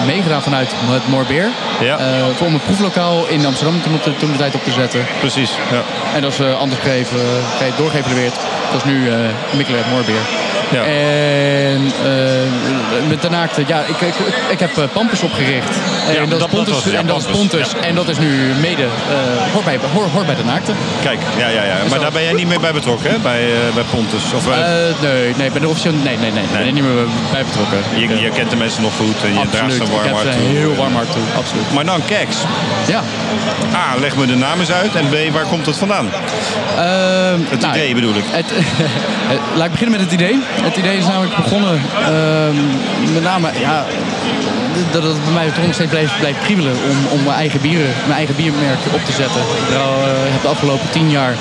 [0.05, 1.47] meegedaan vanuit het Moorbeer.
[1.79, 1.97] Ja.
[2.35, 5.05] Voor een proeflokaal in Amsterdam toen, de, toen de tijd op te zetten.
[5.19, 5.81] precies, ja.
[6.15, 8.35] En dat is anders gegeven, uh, doorgeëvalueerd.
[8.71, 9.15] Dat is nu uh,
[9.51, 10.21] Mikkeler Moorbeer.
[10.71, 10.83] Ja.
[10.83, 14.13] En eh, met de naakte, ja, ik, ik,
[14.49, 15.75] ik heb eh, Pampus opgericht.
[16.13, 17.73] Ja, en dat, dat- is Pontus, dat was- ja, en dat Pontus.
[17.81, 18.29] En dat is nu
[18.61, 19.79] mede, eh hoort, bij,
[20.13, 20.71] hoort bij de naakte.
[21.03, 21.75] Kijk, ja, ja, ja.
[21.89, 23.17] Maar daar ben jij niet meer bij betrokken, hè?
[23.17, 24.23] Bij, eh, bij Pontus?
[24.35, 24.45] Of,
[25.01, 26.63] nee, nee, ben er officieel nee, nee, nee, Nee.
[26.63, 26.71] nee.
[26.73, 27.77] niet meer bij betrokken.
[27.95, 30.33] je, je kent de mensen nog goed en je draagt absoluut, ze ik warm hart
[30.33, 30.47] ze toe.
[30.57, 31.73] heel warm hart toe, absoluut.
[31.73, 32.35] Maar dan Keks.
[32.87, 33.01] Ja.
[33.75, 34.95] A, leg me de naam eens uit.
[34.95, 36.09] En B, waar komt het vandaan?
[36.77, 38.23] Ehm, Het nou, idee bedoel ik.
[38.29, 38.45] Het,
[39.57, 40.39] laat ik beginnen met het idee.
[40.61, 42.55] Het idee is namelijk begonnen ehm,
[43.13, 43.85] met name ja,
[44.91, 47.93] dat het bij mij toch nog steeds blijft, blijft kriebelen om, om mijn eigen bieren,
[48.05, 49.41] mijn eigen biermerk op te zetten.
[49.41, 51.35] Ik brouw, eh, heb de afgelopen tien jaar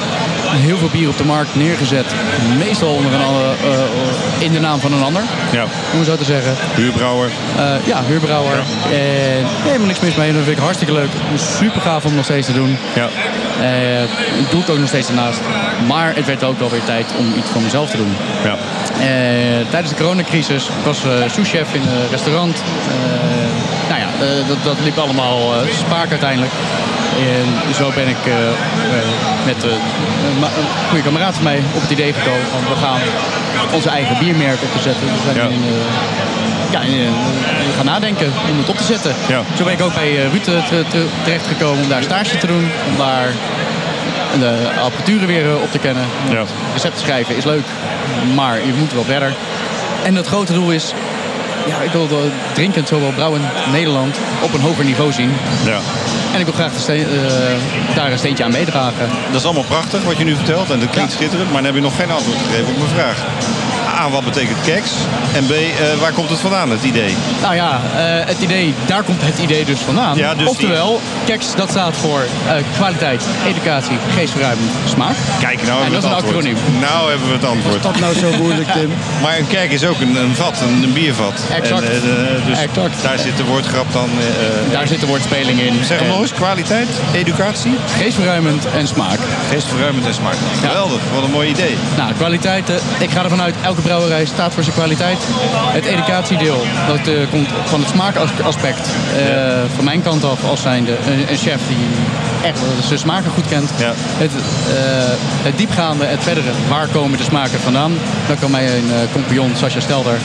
[0.57, 2.07] heel veel bier op de markt neergezet.
[2.59, 5.23] Meestal onder een andere, eh, in de naam van een ander,
[5.53, 6.55] Ja, om het zo te zeggen.
[6.75, 7.31] huurbrouwer.
[7.57, 8.59] Eh, ja, huurbrouwer.
[8.93, 10.33] En helemaal niks mis mee.
[10.33, 11.11] Dat vind ik hartstikke leuk.
[11.59, 12.79] Super gaaf om nog steeds te doen.
[12.95, 13.09] Ja.
[13.61, 14.03] Eh,
[14.39, 15.41] ik doe het ook nog steeds ernaast.
[15.87, 18.17] Maar het werd ook wel weer tijd om iets voor mezelf te doen.
[18.45, 18.57] Ja.
[18.99, 22.63] Eh, tijdens de coronacrisis was uh, souschef in een restaurant.
[23.89, 24.09] Nou ja,
[24.49, 26.53] dat, dat liep allemaal uh, spaak uiteindelijk.
[27.19, 28.35] En zo ben ik uh,
[29.47, 29.79] met een
[30.89, 33.01] goede kameraad van mij op het idee gekomen van we gaan
[33.73, 35.07] onze eigen biermerk op te zetten.
[35.07, 35.43] We zijn Ja.
[35.43, 35.63] in,
[36.71, 36.81] ja,
[37.69, 39.15] we gaan nadenken om het op te zetten.
[39.29, 39.43] Ja.
[39.57, 40.45] Zo ben ik ook bij Ruud
[41.25, 42.69] terecht gekomen om daar stage te doen.
[42.91, 43.29] Om daar
[44.39, 46.05] de apparatuur weer eh, op te kennen.
[46.31, 46.43] Ja.
[46.73, 47.65] Recepten schrijven is leuk,
[48.35, 49.33] maar je moet wel verder.
[50.03, 50.93] En het grote doel is,
[51.67, 53.41] ja, ik wil de drinkend, zowel brouwen
[53.73, 55.33] Nederland, op een hoger niveau zien.
[55.65, 55.79] ja.
[56.35, 59.09] En ik wil graag steen- eh, daar een steentje aan meedragen.
[59.31, 60.71] Dat is allemaal prachtig wat je nu vertelt.
[60.71, 61.53] En dat klinkt schitterend.
[61.53, 63.19] Maar dan heb je nog geen antwoord gegeven op mijn vraag.
[64.01, 64.91] A, wat betekent keks?
[65.33, 67.15] En B, eh, waar komt het vandaan, het idee?
[67.43, 70.17] Nou ja, eh, het idee, daar komt het idee dus vandaan.
[70.17, 75.15] Ja, dus Oftewel, KEX dat staat voor eh, kwaliteit, educatie, geestverruiming, smaak.
[75.41, 76.37] Kijk, nou En hebben we dat is het een antwoord.
[76.37, 76.81] acroniem.
[76.81, 77.83] Nou hebben we het antwoord.
[77.83, 78.91] Dat nou zo moeilijk, Tim.
[79.23, 81.35] Maar een kerk is ook een, een vat, een, een biervat.
[81.55, 81.83] Exact.
[81.83, 82.03] En,
[82.47, 83.03] dus Exact.
[83.03, 84.09] daar zit de woordgrap dan...
[84.73, 85.85] Daar zit de woordspeling in.
[85.85, 89.19] Zeg hem nog eens, kwaliteit, educatie, Geestverruimend en smaak.
[89.51, 90.35] geestverruimend en smaak.
[90.61, 91.77] Geweldig, wat een mooi idee.
[91.97, 95.19] Nou, kwaliteit, ik ga ervan uit, elke brouwerij staat voor zijn kwaliteit.
[95.73, 98.89] Het educatiedeel, dat eh, komt van het smaakaspect.
[99.17, 99.25] eh,
[99.75, 101.87] Van mijn kant af, als zijnde een, een chef die
[102.43, 103.71] echt zijn smaken goed kent.
[103.79, 103.93] Ja.
[103.97, 104.75] Het, eh,
[105.43, 107.93] het diepgaande, het verdere, waar komen de smaken vandaan?
[108.29, 110.19] Dat kan mij een compagnon, Sascha Stelder,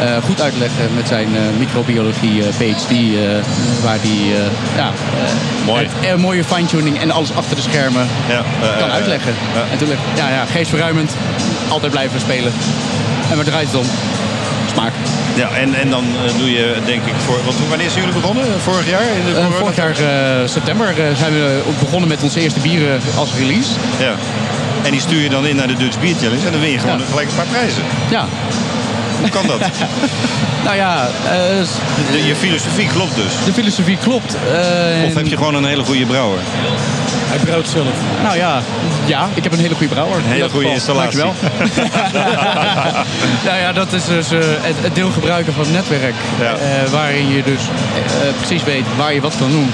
[0.00, 2.92] eh, goed uitleggen met zijn microbiologie PhD.
[3.82, 4.34] waar die
[4.76, 4.90] ja,
[5.66, 5.88] Mooi.
[6.00, 8.42] het, mooie fine-tuning en alles achter de schermen Ja,
[8.78, 9.34] kan uitleggen.
[9.72, 11.10] En toen, ja, ja, geestverruimend,
[11.68, 12.52] altijd blijven spelen.
[13.30, 13.86] En waar draait het om?
[14.72, 14.92] Smaak.
[15.34, 17.38] Ja, en, en dan eh, doe je denk ik voor...
[17.44, 18.44] Want wanneer zijn jullie begonnen?
[18.60, 19.02] Vorig jaar?
[19.02, 23.00] In de corona- vorig jaar eh, september zijn we ook begonnen met onze eerste bieren
[23.16, 23.70] als release.
[24.00, 24.14] Ja.
[24.82, 26.78] En die stuur je dan in naar de Dutch Beer Challenge en dan win je
[26.78, 27.04] gewoon Ja.
[27.10, 27.82] gelijk een paar prijzen.
[28.10, 28.26] Ja.
[29.26, 29.60] Hoe kan dat?
[30.64, 31.32] Nou ja, eh,
[32.12, 33.32] De- je filosofie klopt dus.
[33.44, 34.34] de filosofie klopt.
[34.34, 36.38] Eh, Of heb je gewoon een hele goede brouwer?
[37.28, 37.86] Hij brouwt zelf.
[38.22, 38.60] Nou ja,
[39.04, 40.18] ja, ik heb een hele goede brouwer.
[40.22, 41.18] hele In dat goede installatie.
[41.18, 41.50] Dankjewel.
[43.46, 46.14] nou ja, dat is dus eh, het, het deel gebruiken van het netwerk.
[46.40, 46.52] Ja.
[46.52, 49.72] eh, waarin je dus eh, precies weet waar je wat kan doen.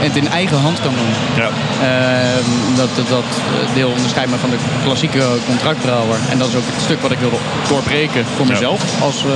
[0.00, 1.12] En het in eigen hand kan doen.
[1.44, 1.48] Ja.
[1.82, 3.24] Ehm, dat, dat, dat
[3.74, 6.16] deel onderscheidt me van de klassieke contractbrouwer.
[6.30, 8.52] En dat is ook het stuk wat ik wil doorbreken voor Ja.
[8.52, 9.30] mezelf als, eh,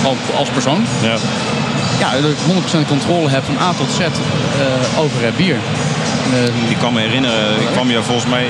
[0.00, 0.84] gewoon als persoon.
[1.02, 1.16] Ja.
[1.98, 4.08] Ja, dat ik 100% controle heb van A tot Z eh,
[5.02, 5.56] over het bier.
[6.32, 8.46] Eh, Ik kan me herinneren, ik kwam je volgens mij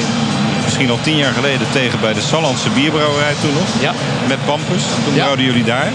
[0.65, 3.69] misschien al tien jaar geleden tegen bij de Sallandse bierbrouwerij toen nog.
[3.81, 3.93] Ja.
[4.29, 4.83] Met Pampus.
[5.05, 5.23] Toen Ja.
[5.23, 5.89] brouwden jullie daar.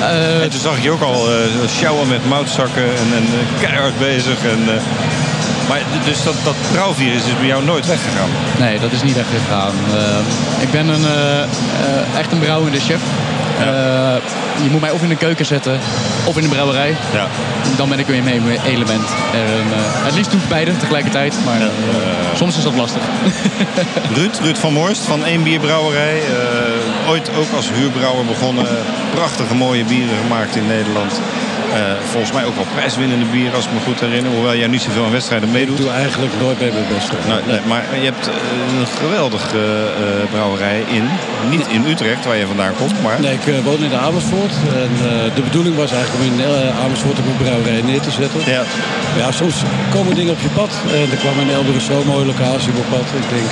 [0.00, 1.28] Eh, En toen zag je ook al
[1.66, 4.44] sjouwen met moutzakken en, en eh, keihard bezig.
[4.44, 4.64] En,
[5.68, 8.28] maar dus dat, dat brouwvirus is bij jou nooit weggegaan.
[8.58, 9.74] Nee, dat is niet echt gegaan.
[9.94, 11.04] Eh, ik ben een,
[12.18, 13.00] echt een brouwende chef.
[13.58, 14.18] Ja.
[14.62, 15.78] Je moet mij of in de keuken zetten
[16.24, 16.96] of in de brouwerij.
[17.12, 17.26] Ja.
[17.76, 19.08] Dan ben ik weer mee met element.
[19.32, 19.66] En,
[20.04, 21.60] het liefst doe ik beide tegelijkertijd, maar
[22.34, 23.02] soms is dat lastig.
[24.16, 26.20] Ruud, Ruud van Moorst van één bierbrouwerij.
[27.08, 28.66] Ooit ook als huurbrouwer begonnen.
[29.14, 31.20] Prachtige mooie bieren gemaakt in Nederland.
[31.76, 34.30] Eh, volgens mij ook wel prijswinnende bieren als ik me goed herinner.
[34.32, 35.78] Hoewel jij niet zoveel aan wedstrijden meedoet.
[35.78, 37.10] Ik doe eigenlijk nooit bij mijn best.
[37.28, 38.34] Nou, nee, maar je hebt eh,
[38.78, 41.06] een geweldige eh, brouwerij in.
[41.50, 43.20] Niet in Utrecht, waar je vandaan komt, maar...
[43.20, 44.54] Nee, ik woon in Amersfoort.
[44.84, 44.92] En
[45.34, 46.46] de bedoeling was eigenlijk om in
[46.84, 48.40] Amersfoort ook een brouwerij neer te zetten.
[48.46, 48.62] Ja.
[49.16, 49.56] Ja, soms
[49.90, 50.70] komen dingen op je pad.
[50.92, 53.06] En er kwam in Elburg zo'n mooie locatie op pad.
[53.22, 53.50] Ik denk,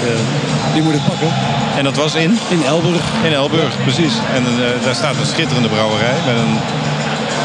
[0.72, 1.28] die moet ik pakken.
[1.76, 2.38] En dat was in?
[2.48, 3.04] In Elburg.
[3.24, 4.14] In Elburg, precies.
[4.34, 4.42] En
[4.84, 6.54] daar staat een schitterende brouwerij met een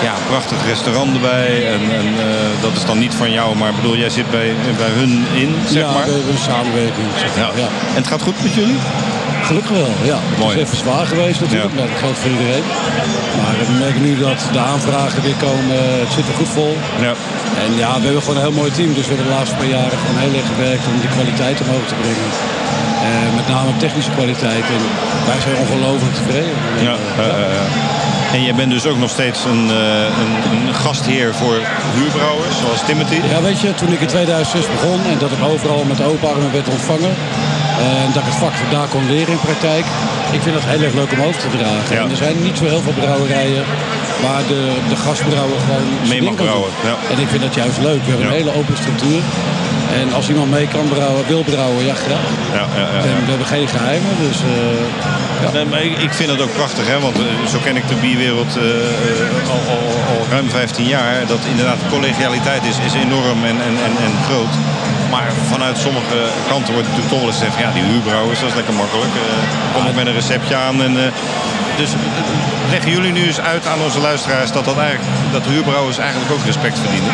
[0.07, 1.67] ja, prachtig restaurant erbij.
[1.73, 4.91] En, en eh, dat is dan niet van jou, maar bedoel, jij zit bij, bij
[4.99, 6.07] hun in, zeg ja, maar.
[6.07, 7.07] een samenwerking.
[7.23, 7.45] zeg maar.
[7.45, 7.61] Ja.
[7.63, 7.69] Ja.
[7.95, 8.79] En het gaat goed met jullie?
[9.49, 10.17] Gelukkig wel, ja.
[10.39, 10.53] Mooi.
[10.57, 11.81] Het is even zwaar geweest natuurlijk, Ja.
[11.81, 12.65] dat geldt voor iedereen.
[13.41, 15.75] Maar we merken nu dat de aanvragen weer komen.
[16.03, 16.73] Het zit er goed vol.
[17.07, 17.13] Ja.
[17.63, 18.91] En ja, we hebben gewoon een heel mooi team.
[18.97, 21.85] Dus we hebben de laatste paar jaren gewoon heel erg gewerkt om die kwaliteit omhoog
[21.91, 22.29] te brengen.
[23.07, 24.65] Eh, met name technische kwaliteit.
[24.75, 24.83] En
[25.29, 26.55] wij zijn ongelooflijk tevreden.
[26.87, 26.95] Ja.
[28.33, 30.33] En je bent dus ook nog steeds een, eh, een,
[30.67, 31.57] een gastheer voor
[31.97, 33.19] huurbrouwers, zoals Timothy.
[33.33, 36.51] Ja, weet je, toen ik in 2006 begon en dat ik overal met open armen
[36.51, 37.13] werd ontvangen.
[37.79, 39.85] eh, En dat ik het vak daar kon leren in praktijk.
[40.31, 41.95] Ik vind dat heel erg leuk om over te dragen.
[41.95, 42.01] Ja.
[42.03, 43.63] En er zijn niet zo heel veel brouwerijen
[44.25, 44.61] waar de,
[44.91, 46.95] de gastbrouwer gewoon Mee mag brouwen, ja.
[47.13, 48.01] En ik vind dat juist leuk.
[48.03, 48.31] We hebben Ja.
[48.31, 49.21] een hele open structuur.
[50.01, 52.27] En als iemand mee kan brouwen, wil brouwen, ja graag.
[52.57, 54.57] Ja, ja, ja, En we hebben geen geheimen, dus eh,
[55.41, 55.65] ja.
[55.69, 56.99] Maar ik, ik vind het ook prachtig, hè?
[56.99, 61.27] want eh, zo ken ik de bierwereld eh, al, al, al ruim 15 jaar.
[61.27, 63.75] Dat inderdaad collegialiteit is, is enorm en, en,
[64.05, 64.53] en, groot.
[65.09, 66.17] Maar vanuit sommige
[66.47, 67.59] kanten wordt natuurlijk toch wel eens gezegd...
[67.59, 69.13] ja, die huurbrouwers, dat is lekker makkelijk.
[69.73, 70.83] Kom ik met een receptje aan.
[70.83, 70.93] En,
[71.77, 71.91] dus
[72.69, 74.51] leggen jullie nu eens uit aan onze luisteraars...
[74.51, 77.11] dat, dat, eigenlijk, dat huurbrouwers eigenlijk ook respect verdienen?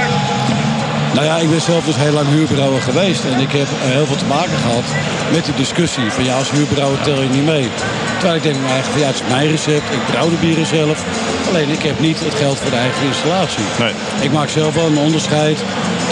[1.16, 3.24] Nou ja, ik ben zelf dus heel lang huurbrouwer geweest.
[3.32, 4.88] En ik heb heel veel te maken gehad
[5.36, 6.08] met die discussie.
[6.16, 7.68] Van ja, als huurbrouwer tel je niet mee.
[8.18, 9.88] Terwijl ik denk bij mij eigen van ja, het is mijn recept.
[9.98, 10.98] Ik brouw de bieren zelf.
[11.50, 13.66] Alleen ik heb niet het geld voor de eigen installatie.
[13.84, 13.94] Nee.
[14.28, 15.58] Ik maak zelf wel een onderscheid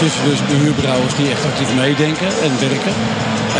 [0.00, 2.94] tussen dus de huurbrouwers die echt actief meedenken en werken.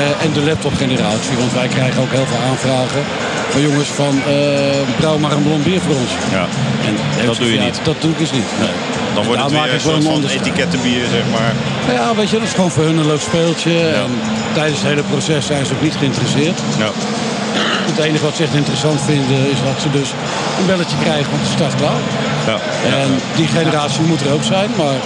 [0.02, 1.36] eh, en de laptop-generatie.
[1.42, 3.02] Want wij krijgen ook heel veel aanvragen
[3.52, 6.12] van jongens van eh brouw maar een blond bier voor ons.
[6.38, 6.46] Ja.
[6.86, 7.80] En Dat doe je ja, niet.
[7.82, 8.50] Dat doe ik dus niet.
[8.60, 8.74] Nee.
[9.14, 11.52] Dan wordt het weer een soort van etikettenbier, zeg maar.
[11.86, 13.78] Nou ja, weet je, dat is gewoon voor hun een leuk speeltje.
[13.88, 14.10] En
[14.54, 16.58] tijdens het hele proces zijn ze ook niet geïnteresseerd.
[16.78, 16.90] Ja.
[17.90, 20.10] Het enige wat ze echt interessant vinden is dat ze dus
[20.58, 22.02] een belletje krijgen, want het staat klaar.
[22.46, 22.58] Ja.
[23.02, 24.98] En die generatie moet er ook zijn, maar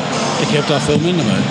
[0.44, 1.44] ik heb daar veel minder mee.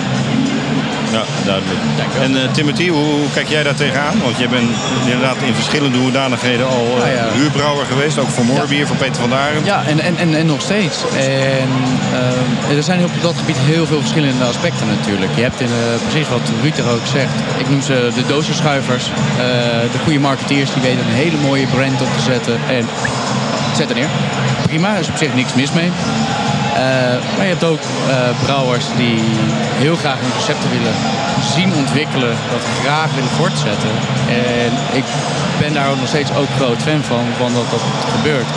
[1.12, 1.78] Ja, duidelijk.
[2.22, 4.20] En eh, Timothy, hoe, hoe kijk jij daar tegenaan?
[4.22, 4.70] Want jij bent
[5.04, 7.32] inderdaad in verschillende hoedanigheden al eh, Ah, ja.
[7.40, 8.18] huurbrouwer geweest.
[8.18, 9.64] Ook voor Moorbier, voor Peter van Daren.
[9.64, 10.96] Ja, en, en, en, en nog steeds.
[11.16, 11.68] En
[12.12, 15.30] ehm, er zijn op dat gebied heel veel verschillende aspecten natuurlijk.
[15.34, 17.32] Je hebt in, eh, precies wat Ruud er ook zegt.
[17.58, 19.04] Ik noem ze de dozenschuivers.
[19.04, 19.44] eh,
[19.92, 22.60] de goede marketeers die weten een hele mooie brand op te zetten.
[22.68, 22.88] En
[23.76, 24.08] zet er neer.
[24.66, 25.90] Prima, er is op zich niks mis mee.
[26.78, 26.84] Eh,
[27.36, 29.20] maar je hebt ook eh, brouwers die
[29.84, 30.94] heel graag hun recepten willen
[31.54, 33.94] zien ontwikkelen, dat graag willen voortzetten.
[34.28, 35.06] En ik
[35.60, 37.84] ben daar ook nog steeds ook groot fan van, van dat dat
[38.16, 38.50] gebeurt.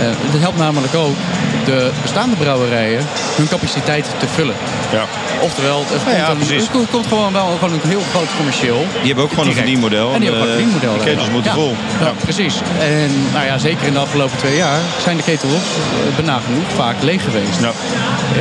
[0.00, 1.16] Eh, het helpt namelijk ook
[1.64, 3.00] de bestaande brouwerijen
[3.36, 4.54] hun capaciteit te vullen.
[4.92, 5.04] Ja.
[5.40, 6.62] Oftewel, het, Nou ja, komt, een- precies.
[6.62, 8.86] het komt- komt gewoon wel gewoon een heel groot commercieel.
[8.98, 10.12] Die hebben ook gewoon een verdienmodel.
[10.14, 11.04] En die hebben ook eh, een verdienmodel.
[11.04, 11.56] De ketels moeten Ja.
[11.56, 11.74] vol.
[12.00, 12.54] Ja, precies.
[12.80, 16.96] En nou ja, zeker in de afgelopen twee jaar zijn de ketels eh, benagenoeg vaak
[17.00, 17.58] leeg geweest.
[17.60, 17.72] Ja.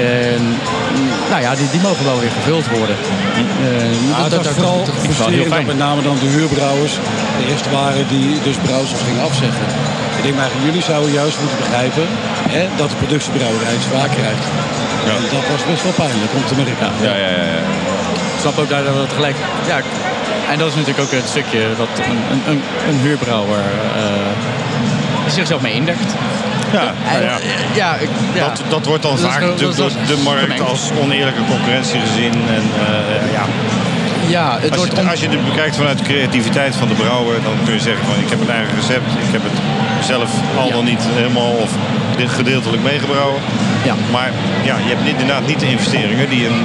[0.01, 0.41] En
[1.29, 2.95] nou ja, die, die mogen wel weer gevuld worden.
[3.61, 6.93] Eh, Ja, het was vooral frustrerend dat met name dan de huurbrouwers
[7.39, 9.65] de eerste waren die dus brouwsels gingen afzeggen.
[10.17, 12.05] Ik denk maar, jullie zouden juist moeten begrijpen
[12.57, 14.45] hè, dat de productiebrouwerij het zwaar krijgt.
[15.15, 16.89] En dat was best wel pijnlijk om te merken.
[17.07, 17.43] Ja, ja, ja.
[17.55, 17.61] ja.
[18.35, 19.37] Ik snap ook daar dat we tegelijk...
[19.71, 19.77] Ja,
[20.51, 23.63] en dat is natuurlijk ook het stukje dat een, een, een, een huurbrouwer
[24.01, 26.09] eh, zichzelf mee indekt.
[26.71, 27.37] Ja, nou ja.
[27.73, 28.45] ja, ik- ja.
[28.47, 30.69] Dat, dat wordt dan vaak natuurlijk door de markt gemengd.
[30.69, 32.33] als oneerlijke concurrentie gezien.
[32.57, 33.43] En, eh, ja.
[34.27, 37.35] Ja, het als, wordt je, als je het bekijkt vanuit de creativiteit van de brouwer,
[37.43, 39.09] dan kun je zeggen van ik heb een eigen recept.
[39.27, 39.57] Ik heb het
[40.05, 41.71] zelf al dan niet helemaal of
[42.39, 43.39] gedeeltelijk meegebrouwen.
[43.89, 43.95] Ja.
[44.11, 44.29] Maar
[44.69, 46.61] ja, je hebt inderdaad niet de investeringen die een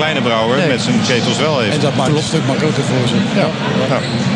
[0.00, 0.68] kleine brouwer Nee.
[0.74, 1.74] met zijn ketels wel heeft.
[1.76, 3.16] En dat maakt het een stuk makkelijker voor ze.
[3.42, 3.48] Ja.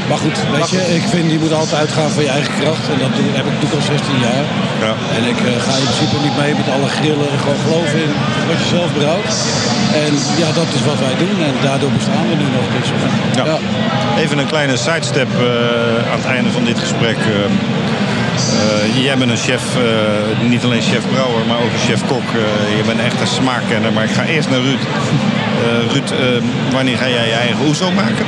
[0.09, 2.85] Maar goed, weet je, ik vind je moet altijd uitgaan van je eigen kracht.
[2.93, 4.45] En dat doe, heb ik ik al 16 jaar.
[4.87, 4.93] Ja.
[5.17, 7.29] En ik eh, ga in principe niet mee met alle grillen.
[7.35, 8.13] En gewoon geloven in
[8.49, 9.31] wat je zelf brouwt.
[10.05, 10.13] En
[10.43, 11.37] ja, dat is wat wij doen.
[11.49, 12.67] En daardoor bestaan we nu nog.
[12.77, 13.01] Dus, eh,
[13.39, 13.45] Ja.
[13.53, 13.59] ja.
[14.23, 17.19] Even een kleine sidestep eh, aan het einde van dit gesprek.
[17.35, 17.35] Eh,
[18.35, 22.23] eh, jij bent een chef, eh, niet alleen chef-brouwer, maar ook een chef-kok.
[22.23, 23.93] Eh, je bent echt een smaakkenner.
[23.93, 24.83] Maar ik ga eerst naar Ruud.
[25.93, 26.13] Ruud,
[26.73, 28.27] wanneer ga jij je eigen oezo maken?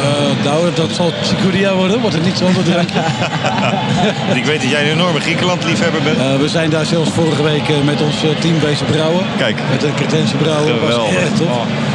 [0.00, 3.00] Eh, nou, dat zal Chicoria worden, wordt het niet zonder drankje.
[4.40, 6.18] Ik weet dat jij een enorme Griekenland-liefhebber bent.
[6.18, 9.24] Eh, we zijn daar zelfs vorige week eh, met ons team bezig brouwen.
[9.36, 9.56] Kijk.
[9.70, 10.80] Met een cretentie brouwen.
[10.80, 11.14] was Geweldig.
[11.14, 11.48] echt tof.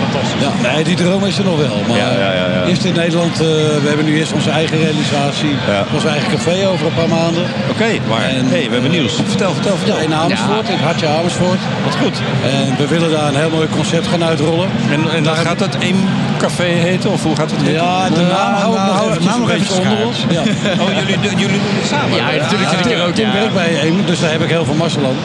[0.03, 0.41] fantastisch.
[0.63, 1.77] Ja, nee, die droom is er nog wel.
[1.87, 2.63] Maar Ja, ja, ja, ja.
[2.67, 3.47] eerst in Nederland, eh,
[3.83, 5.49] we hebben nu eerst onze eigen realisatie.
[5.67, 5.83] Ja.
[5.93, 7.43] Ons eigen café over een paar maanden.
[7.69, 9.13] Oké, maar En- hey, we hebben nieuws.
[9.27, 9.95] Vertel, vertel, vertel.
[9.97, 11.59] Ja, in Amersfoort, in het hartje Amersfoort.
[11.83, 12.17] Wat goed.
[12.43, 14.67] En we willen daar een heel mooi concept gaan uitrollen.
[14.91, 15.99] En, en dan gaat het één
[16.37, 17.11] café heten?
[17.11, 17.73] Of hoe gaat het heten?
[17.73, 20.17] Ja, de naam hou ik nog een beetje onder ons.
[20.29, 20.41] Ja.
[20.81, 22.17] Oh, jullie, jullie doen het samen?
[22.17, 23.13] Ja, natuurlijk ik er ook.
[23.15, 23.33] Tim ja.
[23.33, 25.17] werkt bij EEM, dus daar heb ik heel veel mazzel aan.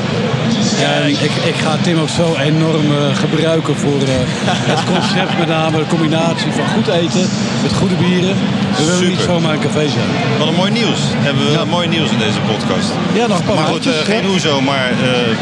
[0.80, 4.08] En ik, ik ga Tim ook zo enorm eh, gebruiken voor eh,
[4.72, 7.28] het concept, met name de combinatie van goed eten
[7.62, 8.36] met goede bieren.
[8.76, 10.10] We willen niet zomaar een café zijn.
[10.38, 11.00] Wat een mooi nieuws.
[11.26, 12.90] Hebben we mooi nieuws in deze podcast.
[13.12, 14.28] Ja, nog een paar Maar goed, eh, geen hè?
[14.28, 15.36] oezo, maar eh, eh,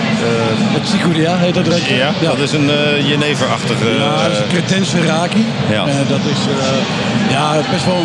[0.77, 1.95] Het Sikuria heet dat drankje.
[1.95, 3.89] ja, dat is een eh jeneverachtige...
[3.99, 5.45] Ja, dat is een cretense raki.
[5.71, 5.87] Ja.
[5.87, 7.97] Eh, dat is eh, ja, best wel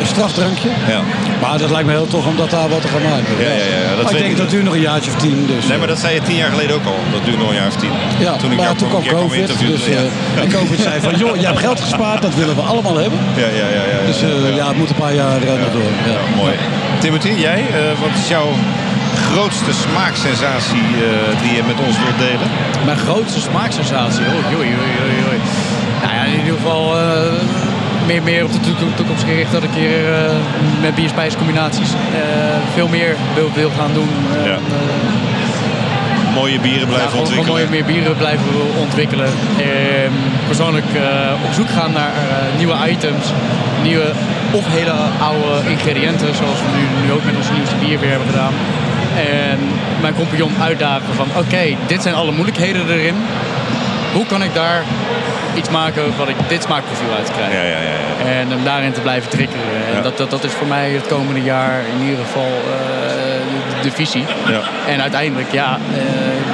[0.00, 0.68] een, strafdrankje.
[0.88, 1.00] ja.
[1.40, 3.32] Maar dat lijkt me heel tof om dat daar wat te gaan maken.
[3.38, 5.46] Ja, ja, ja, dat maar weet ik denk dat duurt nog een jaartje of tien.
[5.46, 6.98] Dus, Nee, maar dat zei je tien jaar geleden ook al.
[7.12, 7.90] Dat duurt nog een jaar of tien.
[8.18, 9.46] Ja, toen ik maar jou toen kwam, COVID.
[9.58, 9.92] Dus, ja.
[10.36, 13.18] eh, en COVID zei van, joh, je hebt geld gespaard, dat willen we allemaal hebben.
[13.36, 15.90] ja, ja, ja, ja, Dus eh, ja, het moet een paar jaar eh, nog door.
[16.06, 16.12] Ja.
[16.12, 16.52] Ja, mooi.
[17.00, 18.48] Timothy, jij, eh, wat is jouw
[19.32, 22.48] grootste smaaksensatie eh, die je met ons wilt delen?
[22.84, 24.24] Mijn grootste smaaksensatie.
[24.24, 25.40] Oei, oei, oei, oei, oei.
[26.02, 27.32] Nou ja, in ieder geval eh,
[28.06, 30.30] meer, meer op de toekom- toekomst gericht dat ik hier eh,
[30.80, 34.08] met bierspijscombinaties eh veel meer wil, wil gaan doen.
[34.44, 34.50] Ja.
[34.50, 34.58] eh,
[36.34, 37.52] Mooie bieren blijven ontwikkelen.
[37.52, 38.46] mooie meer bieren blijven
[38.78, 39.30] ontwikkelen.
[39.58, 40.12] Ehm,
[40.46, 40.84] persoonlijk
[41.46, 42.12] op zoek gaan naar
[42.56, 43.24] nieuwe items,
[43.82, 44.12] nieuwe
[44.50, 44.94] of hele
[45.28, 48.52] oude ingrediënten, zoals we nu, nu ook met ons nieuwste bier weer hebben gedaan.
[49.16, 49.58] En
[50.00, 53.14] mijn compagnon uitdagen van oké, dit zijn alle moeilijkheden erin.
[54.12, 54.82] Hoe kan ik daar
[55.54, 57.52] iets maken wat ik dit smaakprofiel uit krijg?
[57.52, 57.90] Ja, ja, ja.
[58.24, 58.30] ja.
[58.30, 59.86] En om daarin te blijven triggeren.
[59.94, 62.70] En dat, dat, dat is voor mij het komende jaar in ieder geval eh,
[63.50, 64.24] de, de visie.
[64.46, 64.60] Ja.
[64.86, 66.49] En uiteindelijk, ja, eh,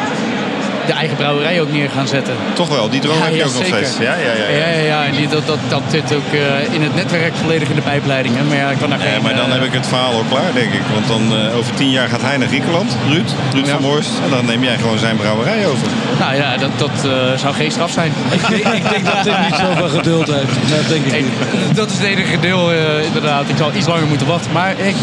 [0.87, 2.35] de eigen brouwerij ook neer gaan zetten.
[2.53, 3.77] Toch wel, die droom heb je ook nog zeker.
[3.87, 3.99] steeds.
[3.99, 4.59] Ja, ja, ja.
[4.59, 4.85] ja.
[4.87, 5.05] Ja.
[5.05, 8.47] En die, dat, dat, dat zit ook eh, in het netwerk volledig in de pijpleidingen.
[8.47, 9.23] Maar ja, ik kan daar geen...
[9.23, 10.81] maar dan eh, heb ik het verhaal al klaar, denk ik.
[10.93, 13.73] Want dan eh, over tien jaar gaat hij naar Griekenland, Ruud, Ruud Ja.
[13.73, 14.11] van Voorst.
[14.25, 15.87] En dan neem jij gewoon zijn brouwerij over.
[16.19, 18.13] Nou ja, dat, dat eh, zou geen straf zijn.
[18.37, 20.55] Ik, denk, ik denk dat Tim niet zoveel geduld heeft.
[20.77, 21.77] Dat denk ik Ik- niet.
[21.77, 23.49] dat is het enige deel, eh, inderdaad.
[23.49, 24.53] Ik zal iets langer moeten wachten.
[24.53, 24.95] Maar ik,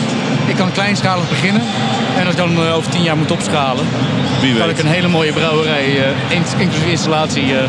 [0.54, 1.62] ik kan kleinschalig beginnen.
[2.18, 3.86] En als ik dan eh, over tien jaar moet opschalen,
[4.42, 4.78] Wie kan weet.
[4.80, 7.64] ik een hele mooie brouwerij, eh, in- inclusief installatie, eh,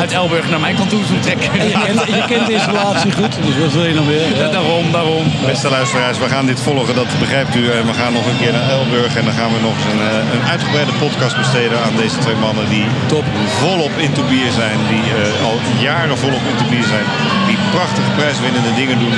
[0.00, 1.50] uit Elburg naar mijn kantoor toe trekken.
[1.60, 4.28] En je, kent, je kent de installatie goed, dus wat wil je nog meer?
[4.36, 4.48] Ja.
[4.56, 5.24] daarom, daarom.
[5.46, 7.62] Beste luisteraars, we gaan dit volgen, dat begrijpt u.
[7.78, 10.02] En we gaan nog een keer naar Elburg en dan gaan we nog eens een,
[10.10, 13.24] eh, een uitgebreide podcast besteden aan deze twee mannen die Top.
[13.60, 14.78] volop into bier zijn.
[14.92, 15.56] Die eh, al
[15.88, 17.06] jaren volop into bier zijn.
[17.46, 19.16] Die prachtige prijswinnende dingen doen.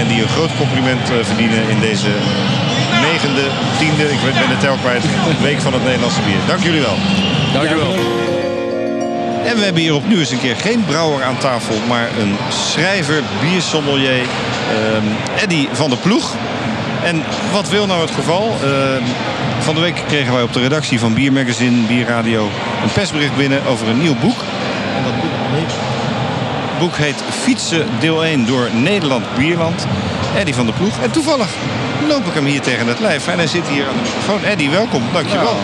[0.00, 2.12] En die een groot compliment eh, verdienen in deze
[3.10, 3.44] negende,
[3.78, 5.04] tiende, ik ben de tel kwijt,
[5.48, 6.42] week van het Nederlandse bier.
[6.46, 6.98] Dank jullie wel.
[7.52, 8.23] Dank u wel.
[9.44, 13.22] En we hebben hier opnieuw eens een keer geen brouwer aan tafel, maar een schrijver,
[13.40, 16.34] biersommelier, ehm Eddy van der Ploeg.
[17.04, 17.22] En
[17.52, 18.56] wat wil nou het geval?
[18.62, 19.02] Ehm,
[19.58, 22.50] van de week kregen wij op de redactie van Biermagazine, Bierradio,
[22.82, 24.38] een persbericht binnen over een nieuw boek.
[24.96, 25.72] En dat boek heet,
[26.70, 29.86] het boek heet Fietsen deel 1 door Nederland Bierland.
[30.36, 31.02] Eddy van der Ploeg.
[31.02, 31.48] En toevallig
[32.08, 33.28] loop ik hem hier tegen het lijf.
[33.28, 34.44] En hij zit hier aan de microfoon.
[34.44, 35.02] Eddy, welkom.
[35.12, 35.56] Dankjewel.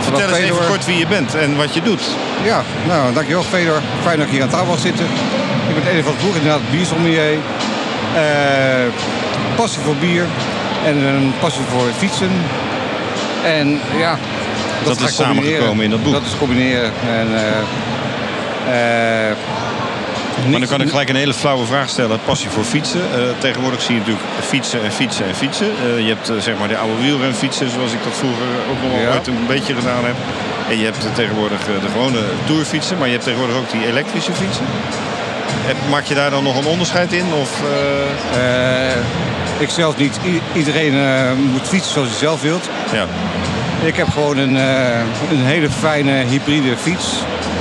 [0.00, 2.02] Vertel eens even kort wie je bent en wat je doet.
[2.44, 3.80] Ja, nou dankjewel Fedor.
[4.02, 5.04] Fijn dat ik hier aan tafel mag zitten.
[5.68, 7.38] Ik ben Eddy van het Boek, inderdaad biersommelier.
[8.14, 8.88] Eh
[9.60, 10.24] passie voor bier.
[10.84, 12.30] En een passie voor fietsen.
[13.44, 14.18] En ja,
[14.84, 16.12] dat, is samengekomen in dat boek.
[16.12, 16.92] Dat is combineren.
[17.08, 19.36] En, eh, eh,
[20.50, 22.18] Maar dan kan ik gelijk een hele flauwe vraag stellen.
[22.24, 23.00] Passie voor fietsen.
[23.38, 25.66] Tegenwoordig zie je natuurlijk fietsen en fietsen en fietsen.
[26.04, 29.12] Je hebt zeg maar de oude wielrenfietsen zoals ik dat vroeger ook nog wel Ja.
[29.14, 30.14] ooit een beetje gedaan heb.
[30.70, 32.98] En je hebt tegenwoordig eh, de gewone tourfietsen.
[32.98, 34.64] Maar je hebt tegenwoordig ook die elektrische fietsen.
[35.90, 37.24] Maak je daar dan nog een onderscheid in?
[37.40, 37.50] Of,
[38.34, 38.96] Eh,
[39.58, 40.18] ik zelf niet.
[40.26, 40.94] I- iedereen
[41.52, 42.68] moet fietsen zoals hij zelf wilt.
[42.92, 43.06] Ja.
[43.84, 44.54] Ik heb gewoon een,
[45.30, 47.06] een hele fijne hybride fiets.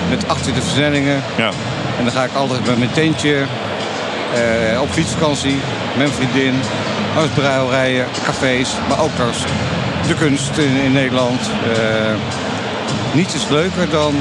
[0.09, 1.21] Met 28 versnellingen.
[1.35, 1.49] Ja.
[1.97, 3.35] En dan ga ik altijd met mijn tentje
[4.81, 5.55] op fietsvakantie.
[5.87, 6.53] Met mijn vriendin.
[7.15, 8.69] Langs brouwerijen, cafés.
[8.89, 9.37] Maar ook langs
[10.07, 11.41] de kunst in, in Nederland.
[13.11, 14.15] Niets is leuker dan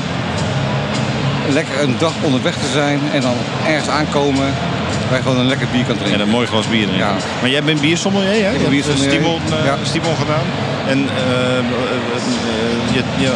[1.53, 3.01] lekker een dag onderweg te zijn.
[3.13, 3.35] En dan
[3.67, 4.55] ergens aankomen
[5.09, 6.21] waar je gewoon een lekker bier kan drinken.
[6.21, 7.07] En een mooi glas bier drinken.
[7.07, 7.15] Ja.
[7.41, 8.37] Maar jij bent biersommelier, hè?
[8.37, 9.11] Je hebt biersommelier.
[9.11, 9.77] Stimon, eh, Ja.
[9.83, 10.45] Stimon gedaan.
[10.87, 13.33] En eh, eh, eh, je, je,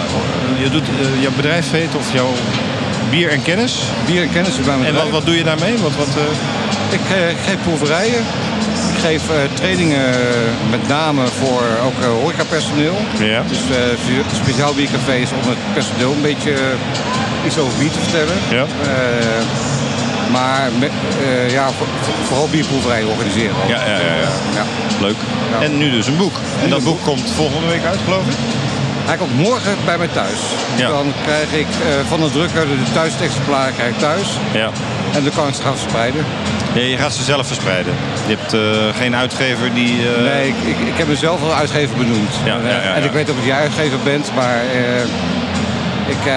[0.62, 2.32] je doet, eh, jouw bedrijf heet of jouw
[3.10, 3.78] bier en kennis.
[4.06, 5.74] Bier en kennis is bij mijn En wat, wat doe je daarmee?
[5.78, 7.16] Wat, wat, eh, Ik eh,
[7.46, 8.24] geef proeverijen.
[9.02, 10.10] Ik geef eh, trainingen
[10.70, 12.94] met name voor ook eh, horecapersoneel.
[13.18, 13.42] Ja.
[13.48, 16.54] Dus eh, speciaal biercafés om het personeel een beetje
[17.46, 18.34] iets over bier te vertellen.
[18.50, 18.64] Ja.
[20.32, 20.90] Maar met,
[21.50, 23.54] ja, voor- voor- vooral bierproeverijen organiseren.
[23.68, 24.30] Ja, ja, ja, ja.
[24.54, 24.64] Ja.
[25.00, 25.16] Leuk.
[25.60, 26.34] En nu dus een boek.
[26.62, 28.34] En dat boek komt volgende week uit, geloof ik?
[29.04, 30.40] Hij komt morgen bij mij thuis.
[30.76, 30.88] Ja.
[30.88, 34.26] Dan krijg ik eh, van de drukker de thuisexemplaren krijg ik thuis.
[34.52, 34.70] Ja.
[35.14, 36.24] En dan kan ik ze gaan verspreiden.
[36.74, 37.92] Nee, je gaat ze zelf verspreiden.
[38.26, 40.08] Je hebt eh, geen uitgever die...
[40.14, 42.34] eh, Nee, ik, ik, ik heb mezelf als uitgever benoemd.
[42.44, 44.56] Ja, ja, ja, En ik weet ook dat jij uitgever bent, maar
[46.06, 46.30] ik...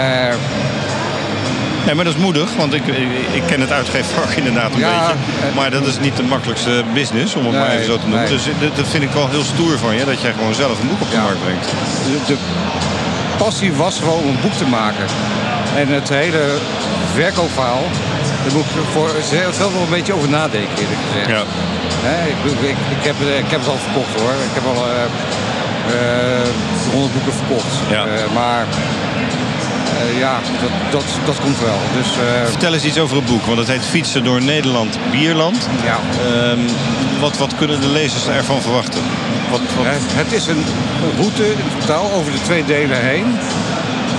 [1.86, 4.79] eh, Nee, maar dat is moedig, want ik, ik, ik ken het uitgeefvak inderdaad een
[4.79, 5.47] Ja, beetje.
[5.49, 8.19] eh, Maar dat is niet de makkelijkste business, om het maar even zo te noemen.
[8.19, 8.29] nee.
[8.36, 10.88] Dus dat, dat vind ik wel heel stoer van je, dat jij gewoon zelf een
[10.88, 11.21] boek op de Ja.
[11.21, 11.65] markt brengt.
[12.11, 12.38] de, de
[13.38, 15.05] passie was gewoon om een boek te maken.
[15.75, 16.43] En het hele
[17.13, 17.83] verkoopverhaal,
[18.43, 21.29] daar moet ik voor zelf wel een beetje over nadenken eerlijk gezegd.
[21.29, 21.43] Ja.
[22.31, 23.15] Ik, ik, ik, heb,
[23.45, 24.31] ik heb het al verkocht hoor.
[24.49, 26.47] Ik heb al eh, eh,
[26.91, 27.73] 100 boeken verkocht.
[27.89, 28.01] Ja.
[28.05, 28.67] Eh, maar eh,
[30.18, 31.78] ja, dat, dat, dat komt wel.
[31.97, 35.68] Dus, eh, Vertel eens iets over het boek, want het heet Fietsen door Nederland, Bierland.
[35.84, 35.99] Ja.
[36.26, 36.60] Ehm,
[37.20, 39.01] wat, wat kunnen de lezers ervan verwachten?
[39.51, 39.86] Wat, wat...
[39.89, 40.64] Het, is een
[41.18, 43.26] route in totaal over de twee delen heen.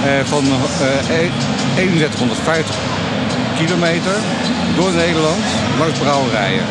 [0.05, 0.45] eh, van
[0.81, 1.31] eh, e-
[1.75, 2.75] 3150
[3.57, 4.13] kilometer
[4.77, 5.45] door Nederland
[5.79, 6.65] langs brouwerijen.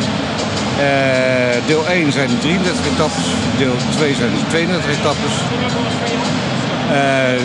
[0.78, 3.24] Eh, deel 1 zijn 33 etappes,
[3.58, 5.32] deel 2 zijn 32 etappes.
[6.92, 7.42] Eh,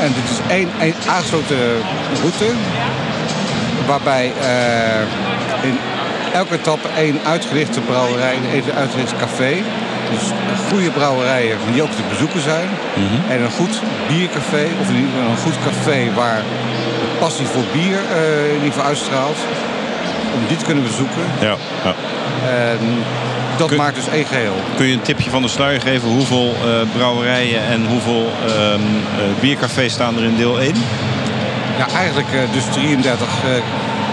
[0.00, 1.58] en dit is één, één aangesloten
[2.20, 2.50] route
[3.86, 5.78] waarbij eh, in
[6.32, 9.52] elke etappe één uitgerichte brouwerij en één uitgericht café.
[10.10, 10.32] Dus
[10.70, 12.68] goede brouwerijen die ook te bezoeken zijn.
[12.94, 13.30] Mhm.
[13.30, 16.42] En een goed biercafé, of in ieder geval een goed café waar
[17.00, 19.38] de passie voor bier eh, in ieder geval uitstraalt.
[20.34, 21.24] Om die te kunnen bezoeken.
[21.40, 21.94] Ja, ja.
[22.48, 22.78] En
[23.60, 24.54] dat Kun- maakt dus één geheel.
[24.76, 29.40] Kun je een tipje van de sluier geven hoeveel eh, brouwerijen en hoeveel ehm, eh,
[29.40, 30.74] biercafés staan er in deel 1?
[31.78, 33.50] Ja, eigenlijk eh, dus 33 eh,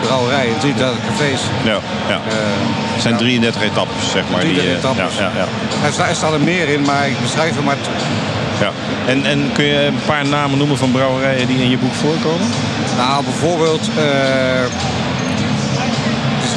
[0.02, 1.41] brouwerijen, 33 cafés.
[1.64, 2.20] Ja, ja.
[2.93, 3.20] Het zijn ja.
[3.20, 4.39] 33 etappes, zeg maar.
[4.39, 5.18] 33 die, etappes.
[5.18, 5.45] Ja, ja,
[5.82, 5.88] ja.
[5.88, 7.78] Er, sta- staan er meer in, maar ik beschrijf er maar
[8.60, 8.72] ja.
[9.08, 12.48] En, en kun je een paar namen noemen van brouwerijen die in je boek voorkomen?
[12.98, 13.89] Nou, bijvoorbeeld,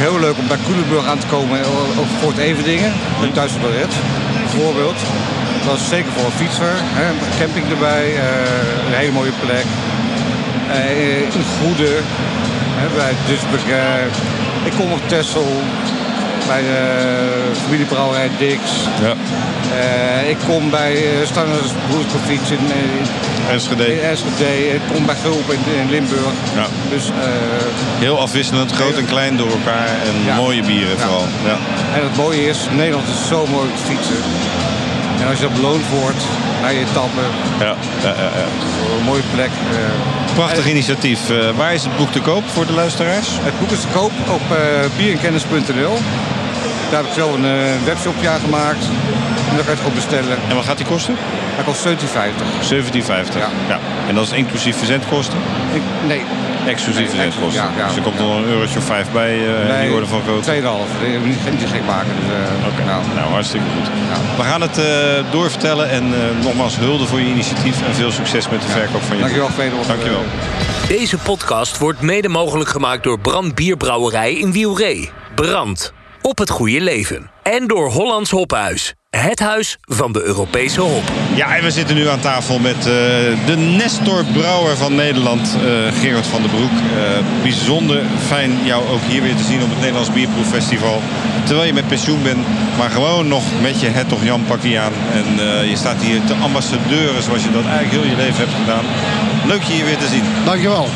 [0.01, 3.59] heel leuk om bij Koelenburg aan te komen, eh, ook voor het Everdingen, met Duitse
[3.59, 3.95] Barret,
[4.45, 4.99] bijvoorbeeld.
[5.67, 7.07] Dat is zeker voor een fietser, hè,
[7.41, 9.67] camping erbij, eh, een hele mooie plek.
[10.79, 11.91] Eh, een goede,
[12.81, 13.65] hè, bij Dusburg,
[14.69, 15.51] ik kom op Texel,
[16.47, 16.79] bij de
[17.65, 18.61] familiebrouwerij Dix.
[19.03, 19.15] Ja.
[19.79, 22.77] Eh, ik kom bij uh, Stanners Broedersprofiets in, eh,
[23.47, 23.93] in Enschede.
[23.93, 24.75] in Enschede.
[24.75, 26.33] Ik kom bij Gulp in, in Limburg.
[26.55, 26.67] Ja.
[26.89, 27.15] Dus, eh,
[27.99, 30.35] Heel afwisselend, groot en klein door elkaar en Ja.
[30.37, 31.27] mooie bieren vooral.
[31.45, 31.57] Ja.
[31.97, 34.17] en het mooie is, Nederland is zo mooi om te fietsen.
[35.21, 36.23] En als je dat beloond wordt,
[36.63, 37.21] naar je etappe,
[37.59, 37.75] Ja.
[38.03, 38.47] Ja, ja, ja.
[38.99, 39.51] een mooie plek.
[40.41, 41.31] Prachtig initiatief.
[41.31, 43.29] Eh, waar is het boek te koop voor de luisteraars?
[43.31, 45.97] Het boek is te koop op eh bierenkennis.nl.
[46.91, 48.85] Daar heb ik zelf een eh, webshopje aan gemaakt.
[48.85, 50.39] En kan je het gewoon bestellen.
[50.49, 51.15] En wat gaat die kosten?
[51.19, 51.93] Hij kost 17,50.
[53.33, 53.39] 17,50.
[53.69, 53.79] Ja.
[54.09, 55.39] En dat is inclusief verzendkosten?
[55.73, 56.23] Ik, nee.
[56.67, 57.23] Exclusief ja,
[57.77, 58.23] ja, dus er komt ja.
[58.23, 60.51] nog een eurotje of vijf bij eh, die orde van grootte.
[60.51, 60.57] 2,5.
[60.57, 62.15] Ik wil niet, gek maken.
[62.17, 63.03] Dus, eh, Oké, nou.
[63.15, 63.87] nou hartstikke goed.
[63.87, 64.37] Ja.
[64.37, 68.49] We gaan het eh, doorvertellen en eh, nogmaals hulde voor je initiatief en veel succes
[68.49, 69.57] met de verkoop van je Dankjewel, boek.
[69.57, 69.87] Fedor.
[69.87, 70.23] Dankjewel.
[70.89, 75.11] Deze podcast wordt mede mogelijk gemaakt door Brand Bierbrouwerij in Wielree.
[75.35, 75.93] Brand.
[76.23, 77.31] Op het goede leven.
[77.43, 78.95] En door Hollands Hophuis.
[79.17, 81.03] Het huis van de Europese hop.
[81.35, 82.85] Ja, en we zitten nu aan tafel met uh,
[83.47, 86.71] de Nestor Brouwer van Nederland, uh, Gerard van der Broek.
[86.71, 91.03] Uh, bijzonder fijn jou ook hier weer te zien op het Nederlands Bierproeffestival.
[91.45, 92.47] Terwijl je met pensioen bent,
[92.79, 94.93] maar gewoon nog met je hertog Jan pakje aan.
[95.13, 95.27] En
[95.69, 98.85] je staat hier te ambassadeuren zoals je dat eigenlijk heel je leven hebt gedaan.
[99.47, 100.25] Leuk je hier weer te zien.
[100.45, 100.89] Dankjewel.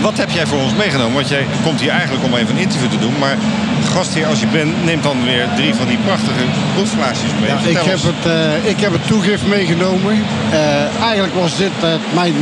[0.00, 1.14] Wat heb jij voor ons meegenomen?
[1.14, 3.18] Want jij komt hier eigenlijk om even een interview te doen.
[3.18, 3.36] Maar
[3.98, 6.44] gastheer als je bent, neemt dan weer drie van die prachtige
[6.74, 7.50] proefglaasjes mee.
[7.50, 10.14] Ja, ik, heb het, uh, ik heb het toegift meegenomen.
[10.14, 12.34] Uh, eigenlijk was dit uh, mijn,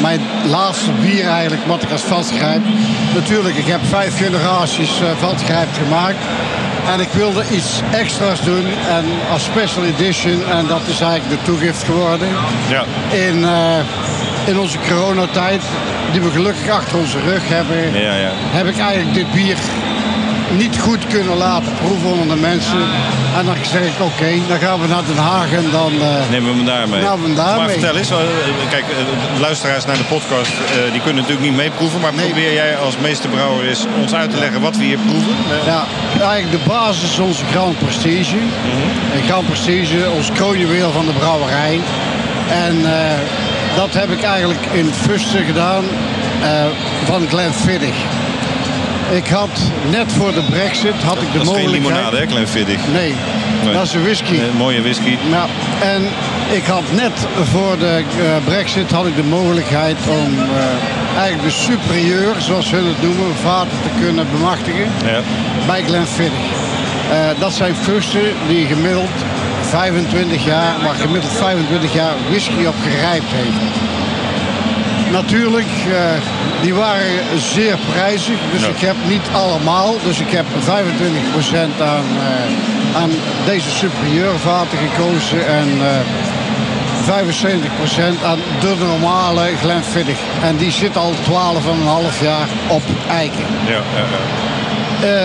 [0.00, 2.62] mijn laatste bier eigenlijk wat ik als vastgrijp.
[3.14, 6.22] Natuurlijk, ik heb vijf generaties vastgrijp gemaakt.
[6.92, 8.64] En ik wilde iets extra's doen
[8.96, 10.44] en als special edition.
[10.50, 12.28] En dat is eigenlijk de toegift geworden.
[12.68, 12.84] Ja.
[13.10, 13.46] In,
[14.44, 15.62] in onze coronatijd,
[16.12, 18.30] die we gelukkig achter onze rug hebben, ja, ja.
[18.32, 19.56] heb ik eigenlijk dit bier
[20.56, 22.82] niet goed kunnen laten proeven onder de mensen.
[23.36, 25.92] En dan zeg ik, oké, dan gaan we naar Den Haag en dan...
[25.92, 27.02] Uh, Nemen we hem daar mee.
[27.02, 28.16] Nemen we hem maar vertel eens, uh,
[28.70, 30.52] kijk, uh, luisteraars naar de podcast,
[30.92, 32.00] die kunnen natuurlijk niet meeproeven.
[32.00, 32.26] Maar nee.
[32.26, 35.34] probeer jij als meesterbrouwer eens ons uit te leggen wat we hier proeven?
[35.64, 35.84] Ja,
[36.20, 38.36] eigenlijk de basis is onze Grand Prestige.
[38.36, 39.22] Mm -hmm.
[39.26, 41.80] Grand Prestige, ons kroonjuweel van de brouwerij.
[42.48, 42.76] En
[43.76, 45.84] dat heb ik eigenlijk in het fusten gedaan
[47.04, 47.96] van Glenfiddich.
[49.14, 49.50] Ik had
[49.90, 51.64] net voor de brexit had ik de dat mogelijkheid...
[51.64, 52.80] is geen limonade, hè, Glenfiddich?
[52.92, 53.14] Nee,
[53.64, 54.34] nee, dat is een whisky.
[54.34, 55.16] Een mooie whisky.
[55.30, 55.46] Ja,
[55.82, 56.02] en
[56.50, 57.12] ik had net
[57.52, 62.86] voor de uh, brexit had ik de mogelijkheid om uh, eigenlijk de superieur, zoals hun
[62.86, 65.20] het noemen, vaten te kunnen bemachtigen ja.
[65.66, 66.48] bij Glenfiddich.
[67.12, 69.16] Uh, dat zijn fusten die gemiddeld
[69.60, 73.93] 25 jaar, maar gemiddeld 25 jaar whisky op gerijpt heeft
[75.14, 75.94] natuurlijk, uh,
[76.62, 78.38] die waren zeer prijzig.
[78.52, 78.68] Dus ja.
[78.68, 79.94] ik heb niet allemaal.
[80.04, 83.10] Dus ik heb 25% aan, uh, aan
[83.44, 85.46] deze superieurvaten gekozen.
[85.46, 85.86] En uh,
[88.20, 90.20] 75% aan de normale Glenfiddich.
[90.42, 93.46] En die zit al 12,5 jaar op eiken.
[93.68, 93.82] Ja,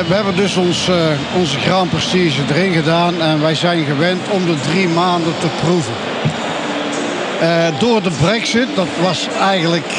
[0.08, 0.90] we hebben dus ons,
[1.36, 3.22] onze Grand Prestige erin gedaan.
[3.22, 5.94] En wij zijn gewend om de drie maanden te proeven.
[7.42, 9.92] Uh, door de brexit, dat was eigenlijk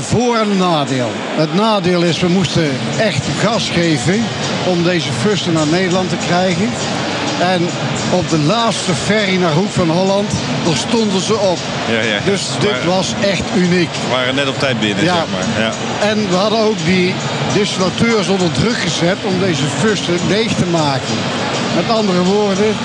[0.00, 1.10] voor- en nadeel.
[1.36, 4.24] Het nadeel is, we moesten echt gas geven
[4.66, 6.70] om deze fusten naar Nederland te krijgen.
[7.40, 7.68] En
[8.10, 10.30] op de laatste ferry naar Hoek van Holland,
[10.64, 11.58] daar stonden ze op.
[11.88, 12.18] Ja, ja.
[12.24, 13.90] Dus dit was echt uniek.
[13.92, 15.14] We waren net op tijd binnen, ja.
[15.14, 15.64] zeg maar.
[15.64, 15.72] Ja.
[16.08, 17.14] En we hadden ook die
[17.52, 21.14] distillateurs onder druk gezet om deze fusten leeg te maken.
[21.76, 22.76] Met andere woorden,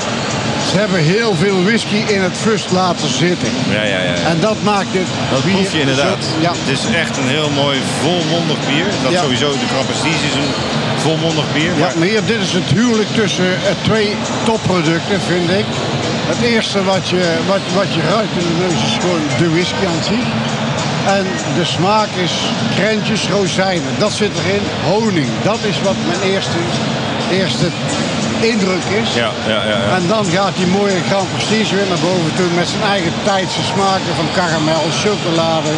[0.71, 3.49] ze hebben heel veel whisky in het fust laten zitten.
[3.69, 4.13] Ja, ja, ja.
[4.31, 6.23] En dat maakt het Dat bier proef je inderdaad.
[6.23, 6.51] Zo, ja.
[6.63, 8.85] Het is echt een heel mooi volmondig bier.
[9.03, 9.21] Dat Ja.
[9.21, 10.51] sowieso, de Grand Prestige is een
[10.97, 11.71] volmondig bier.
[11.77, 15.65] Ja, maar hier, dit is het huwelijk tussen uh, twee topproducten, vind ik.
[16.31, 19.85] Het eerste wat je, wat, wat je ruikt in de neus is gewoon de whisky
[19.91, 20.25] aan zich.
[21.17, 21.25] En
[21.57, 22.33] de smaak is
[22.75, 23.93] krentjes, rozijnen.
[23.97, 24.61] Dat zit erin.
[24.83, 25.27] Honing.
[25.43, 26.57] Dat is wat mijn eerste,
[27.31, 27.67] eerste
[28.41, 29.13] indruk is.
[29.13, 29.77] Ja, ja, ja.
[29.77, 29.95] ja.
[29.95, 33.63] En dan gaat die mooie Grand Prestige weer naar boven toe met zijn eigen tijdse
[33.63, 35.73] smaken van karamel, chocolade.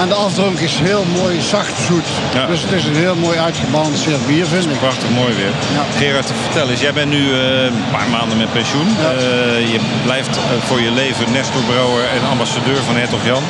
[0.00, 2.08] En de afdronk is heel mooi zacht zoet.
[2.34, 2.46] Ja.
[2.46, 4.78] Dus het is een heel mooi uitgebalanceerd bier, vind ik.
[4.78, 5.52] Prachtig mooi weer.
[5.74, 5.84] Ja.
[5.98, 8.88] Gerard, vertel eens, jij bent nu eh, een paar maanden met pensioen.
[9.00, 9.10] Ja.
[9.10, 13.42] Eh, je blijft eh, voor je leven Nestor Brouwer en ambassadeur van Hertog Jan.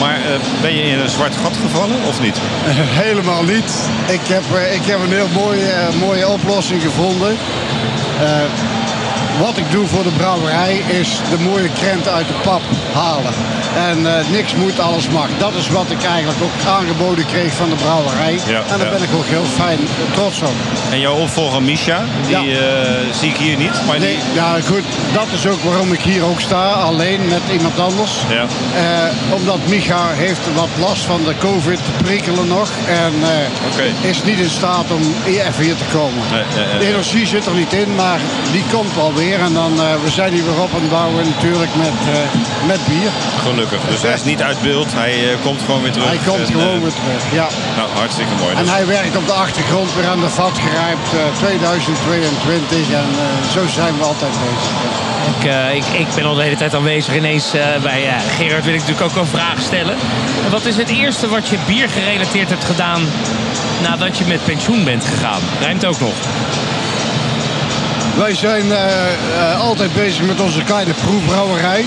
[0.00, 0.18] Maar
[0.60, 2.36] ben je in een zwart gat gevallen of niet?
[3.04, 3.70] Helemaal niet.
[4.06, 7.36] Ik heb, ik heb een heel mooie, mooie oplossing gevonden.
[8.20, 8.79] Eh,
[9.40, 12.62] wat ik doe voor de brouwerij is de mooie krenten uit de pap
[12.92, 13.32] halen.
[13.76, 15.28] En eh, niks moet, alles mag.
[15.38, 18.38] Dat is wat ik eigenlijk ook aangeboden kreeg van de brouwerij.
[18.46, 18.92] Ja, en daar ja.
[18.92, 20.54] ben ik ook heel fijn eh, trots op.
[20.90, 22.58] En jouw opvolger Misha, die Ja.
[22.58, 23.86] eh, zie ik hier niet.
[23.86, 24.34] Maar Nee, die...
[24.34, 28.12] ja goed, dat is ook waarom ik hier ook sta, alleen met iemand anders.
[28.28, 28.46] Ja.
[29.34, 32.70] Omdat Micha heeft wat last van de covid-prikkelen nog.
[32.86, 33.12] En
[34.00, 36.22] is niet in staat om hier even hier te komen.
[36.32, 36.78] Nee.
[36.78, 38.18] De energie zit er niet in, maar
[38.52, 39.29] die komt alweer.
[39.38, 42.80] En dan, eh, we zijn hier weer op aan het bouwen natuurlijk met, eh, met
[42.88, 43.10] bier.
[43.48, 43.80] Gelukkig.
[43.88, 44.92] Dus hij is niet uit beeld.
[44.92, 46.08] Hij eh, komt gewoon weer terug.
[46.08, 47.46] Hij komt En, gewoon weer terug, ja.
[47.76, 48.54] Nou, hartstikke mooi.
[48.54, 52.78] En Dus- hij werkt op de achtergrond weer aan de vat gerijpt eh, 2022.
[53.02, 54.74] En eh, zo zijn we altijd bezig.
[55.38, 57.14] Ik, eh, ik, ik ben al de hele tijd aanwezig.
[57.16, 58.00] Ineens eh, bij
[58.36, 59.96] Gerard wil ik natuurlijk ook een vraag stellen.
[60.50, 63.02] Wat is het eerste wat je bier gerelateerd hebt gedaan
[63.82, 65.40] nadat je met pensioen bent gegaan?
[65.60, 66.14] Rijmt ook nog.
[68.20, 71.84] Wij zijn eh, eh, altijd bezig met onze kleine proefbrouwerij.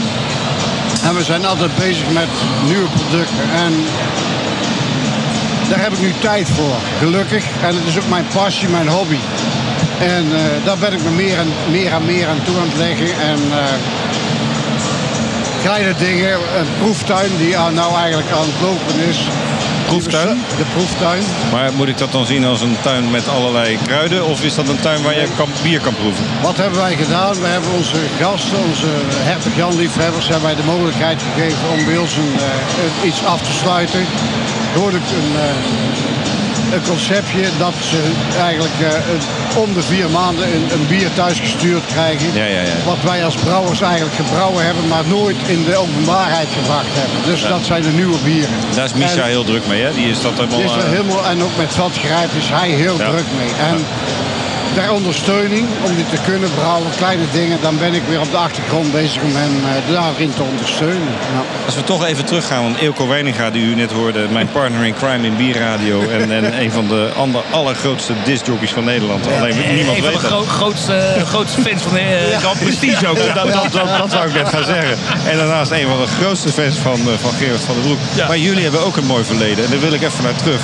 [1.04, 2.28] En we zijn altijd bezig met
[2.66, 3.52] nieuwe producten.
[3.56, 3.74] En
[5.70, 7.44] daar heb ik nu tijd voor, gelukkig.
[7.62, 9.18] En het is ook mijn passie, mijn hobby.
[10.00, 13.20] En eh, daar ben ik me meer en meer, meer aan toe aan het leggen.
[13.22, 13.40] En
[15.62, 19.18] kleine dingen, een proeftuin die aan- nou eigenlijk aan het lopen is.
[19.94, 20.42] Proeftuin?
[20.58, 21.24] De proeftuin.
[21.52, 24.26] Maar moet ik dat dan zien als een tuin met allerlei kruiden?
[24.26, 26.26] Of is dat een tuin waar je kan, bier kan proeven?
[26.42, 27.42] Wat hebben wij gedaan?
[27.42, 28.88] We hebben onze gasten, onze
[29.30, 33.42] hertog Jan liefhebbers, hebben wij de mogelijkheid gegeven om bij ons een, eh, iets af
[33.42, 34.00] te sluiten.
[34.00, 36.13] Een, een, eh,
[36.74, 41.86] een conceptje dat ze eigenlijk eh, om de vier maanden een, een bier thuis gestuurd
[41.86, 42.34] krijgen.
[42.34, 42.76] Ja, ja, ja.
[42.86, 47.32] Wat wij als brouwers eigenlijk gebrouwen hebben, maar nooit in de openbaarheid gebracht hebben.
[47.32, 48.56] Dus dat zijn de nieuwe bieren.
[48.76, 49.94] Daar is Misha En- heel druk mee, hè?
[49.94, 50.60] Die is dat helemaal...
[50.60, 53.52] is er eh, helemaal, en ook met grijp is hij heel druk mee.
[53.70, 53.86] En
[54.74, 58.38] ter ondersteuning, om dit te kunnen brouwen, kleine dingen, dan ben ik weer op de
[58.38, 61.08] achtergrond bezig om hem eh, daarin te ondersteunen.
[61.34, 61.42] Ja.
[61.66, 64.94] Als we toch even teruggaan, want Eelco Weininga, die u net hoorde, mijn partner in
[64.94, 69.26] crime in Bierradio en, en een van de ander, allergrootste discjockeys van Nederland.
[69.38, 70.46] Alleen niemand een weet van de dat.
[70.48, 73.18] gro- grootste, grootste fans van de eh, Grand Prestige ook.
[73.18, 74.98] dat, dat, dat, dat zou ik net gaan zeggen.
[75.30, 78.28] En daarnaast een van de grootste fans van, eh, van Gerard van den Broek.
[78.28, 79.64] Maar jullie hebben ook een mooi verleden.
[79.66, 80.62] En daar wil ik even naar terug.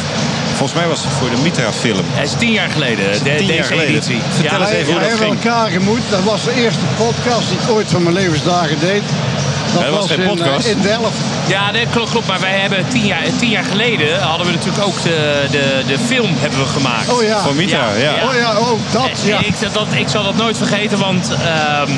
[0.59, 2.05] Volgens mij was het voor de Mitra-film.
[2.13, 3.89] Het is tien jaar geleden, de, Tien jaar deze geleden.
[3.89, 4.19] editie.
[4.29, 5.43] Vertel eens even hoe dat ging.
[5.43, 6.01] elkaar gemoet.
[6.09, 9.01] Dat was de eerste podcast die ik ooit van mijn levensdagen deed.
[9.73, 10.67] Dat, dat was geen in, eh, podcast.
[10.67, 11.17] in Delft.
[11.47, 12.27] Ja, nee, klopt, klopt.
[12.27, 15.99] Maar wij hebben tien jaar, tien jaar geleden hadden we natuurlijk ook de, de, de
[15.99, 17.13] film hebben we gemaakt.
[17.13, 17.39] Oh ja.
[17.41, 18.13] Van Mitra, ja.
[18.27, 19.39] Oh ja, oh dat, En ja.
[19.39, 21.91] Ik, dat, ik zal dat nooit vergeten, want ehm,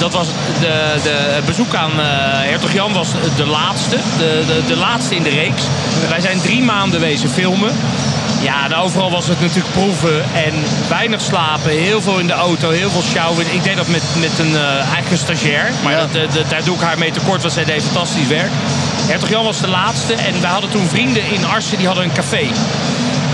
[0.00, 0.26] dat was
[0.60, 2.06] de, de, het bezoek aan eh,
[2.50, 3.96] Hertog Jan was de laatste.
[4.18, 5.62] De, de, de laatste in de reeks.
[6.08, 7.72] Wij zijn drie maanden wezen filmen.
[8.42, 10.54] Ja, en overal was het natuurlijk proeven en
[10.88, 11.70] weinig slapen.
[11.70, 13.54] Heel veel in de auto, heel veel sjouwen.
[13.54, 15.70] Ik deed dat met, met een uh, eigen stagiair.
[15.84, 18.50] Maar dat, uh, dat, daar doe ik haar mee tekort, want zij deed fantastisch werk.
[19.06, 22.12] Hertog Jan was de laatste en we hadden toen vrienden in Arsen, die hadden een
[22.12, 22.48] café.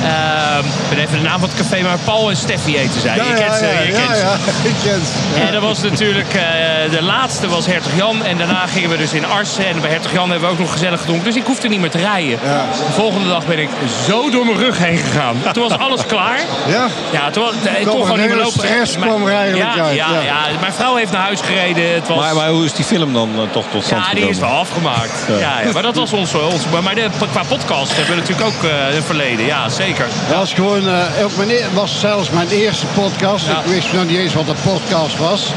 [0.02, 3.16] Uh, ik ben even de naam van het café, maar Paul en Steffi eten zij.
[3.16, 4.22] Ja, je kent ze, ja, je ja, kent ze.
[4.24, 4.34] ja,
[4.70, 5.40] ik ken ze.
[5.40, 5.46] Ja.
[5.46, 6.42] En dat was natuurlijk, uh,
[6.90, 8.24] de laatste was Hertog Jan.
[8.24, 9.66] En daarna gingen we dus in Arsen.
[9.66, 11.24] En bij Hertog Jan hebben we ook nog gezellig gedronken.
[11.24, 12.38] Dus ik hoefde niet meer te rijden.
[12.86, 13.68] De volgende dag ben ik
[14.06, 15.36] zo door mijn rug heen gegaan.
[15.52, 16.38] Toen was alles klaar.
[16.68, 16.86] Ja?
[17.12, 18.52] Ja, toen was, ik kon gewoon niet meer lopen.
[18.52, 20.20] stress Maar- kwam er eigenlijk ja, uit, Ja, ja.
[20.20, 20.38] ja.
[20.60, 21.94] mijn vrouw heeft naar huis gereden.
[21.94, 22.18] Het was...
[22.18, 24.48] Maar, maar hoe is die film dan eh, toch tot stand Ja, die is wel
[24.48, 25.24] afgemaakt.
[25.28, 25.38] Ja.
[25.38, 25.60] Ja.
[25.64, 26.34] Ja, maar dat was ons.
[26.34, 29.46] ons maar maar de, qua podcast hebben we natuurlijk ook uh, een verleden.
[29.46, 29.95] Ja, zeker.
[30.28, 33.48] Dat was gewoon, uh, ook mijn, was zelfs mijn eerste podcast.
[33.48, 35.52] Ik wist nog niet eens wat een podcast was.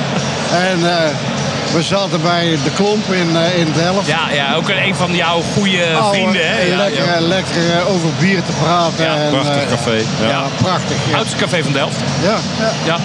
[0.51, 0.95] En uh,
[1.73, 4.07] we zaten bij de Klomp in, uh, in Delft.
[4.07, 6.47] Ja, ja, ook een van jouw goede Oude, vrienden.
[6.47, 6.61] Hè?
[6.61, 7.19] Ja, lekker, ja.
[7.19, 9.05] lekker over bier te praten.
[9.05, 10.03] Ja, en, prachtig café.
[10.21, 10.27] Ja.
[10.27, 10.97] Ja, prachtig.
[11.09, 11.17] Ja.
[11.17, 11.97] Oudste café van Delft.
[12.23, 12.37] Ja,
[12.85, 12.97] ja.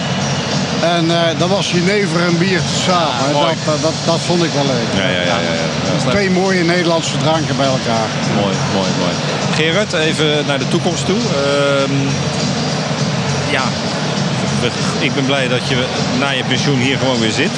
[0.84, 3.32] En uh, dat was jenever en bier samen.
[3.32, 3.46] mooi.
[3.46, 4.88] dat, dat, dat, dat vond ik wel leuk.
[5.02, 5.38] Ja, ja, ja.
[5.48, 5.52] ja,
[6.04, 6.10] ja.
[6.10, 8.08] Twee mooie Nederlandse dranken bij elkaar.
[8.34, 9.14] Mooi, mooi, mooi.
[9.54, 11.16] Gerard, even naar de toekomst toe.
[11.16, 11.92] Ehm,
[13.50, 13.62] ja,
[14.98, 15.84] ik ben blij dat je
[16.18, 17.50] na je pensioen hier gewoon weer zit.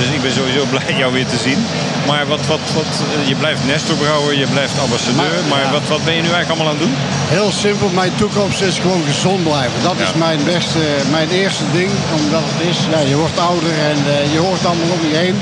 [0.00, 1.60] Dus ik ben sowieso blij jou weer te zien.
[2.06, 3.96] Maar wat, wat, wat, eh, je blijft Nestor
[4.42, 5.16] je blijft ambassadeur.
[5.16, 5.70] Maar, Maar ja.
[5.76, 6.94] wat, wat ben je nu eigenlijk allemaal aan het doen?
[7.36, 9.82] Heel simpel, mijn toekomst is gewoon gezond blijven.
[9.82, 11.90] Dat is mijn beste, mijn eerste ding.
[12.20, 15.36] Omdat het is, ja, je wordt ouder en eh, je hoort allemaal om je heen.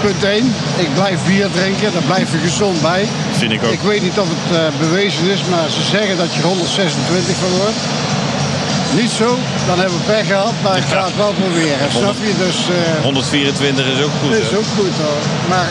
[0.00, 3.08] Punt 1, ik blijf bier drinken, daar blijf je gezond bij.
[3.32, 3.72] Vind ik ook.
[3.72, 7.52] Ik weet niet of het eh, bewezen is, maar ze zeggen dat je 126 van
[7.62, 7.80] wordt.
[9.00, 9.28] Niet zo,
[9.66, 11.90] dan hebben we pech gehad, maar ik ga het wel proberen.
[11.90, 12.32] Snap je?
[12.46, 14.32] Dus, eh, 124 is ook goed.
[14.34, 14.56] is hè?
[14.56, 15.22] ook goed hoor.
[15.48, 15.68] Maar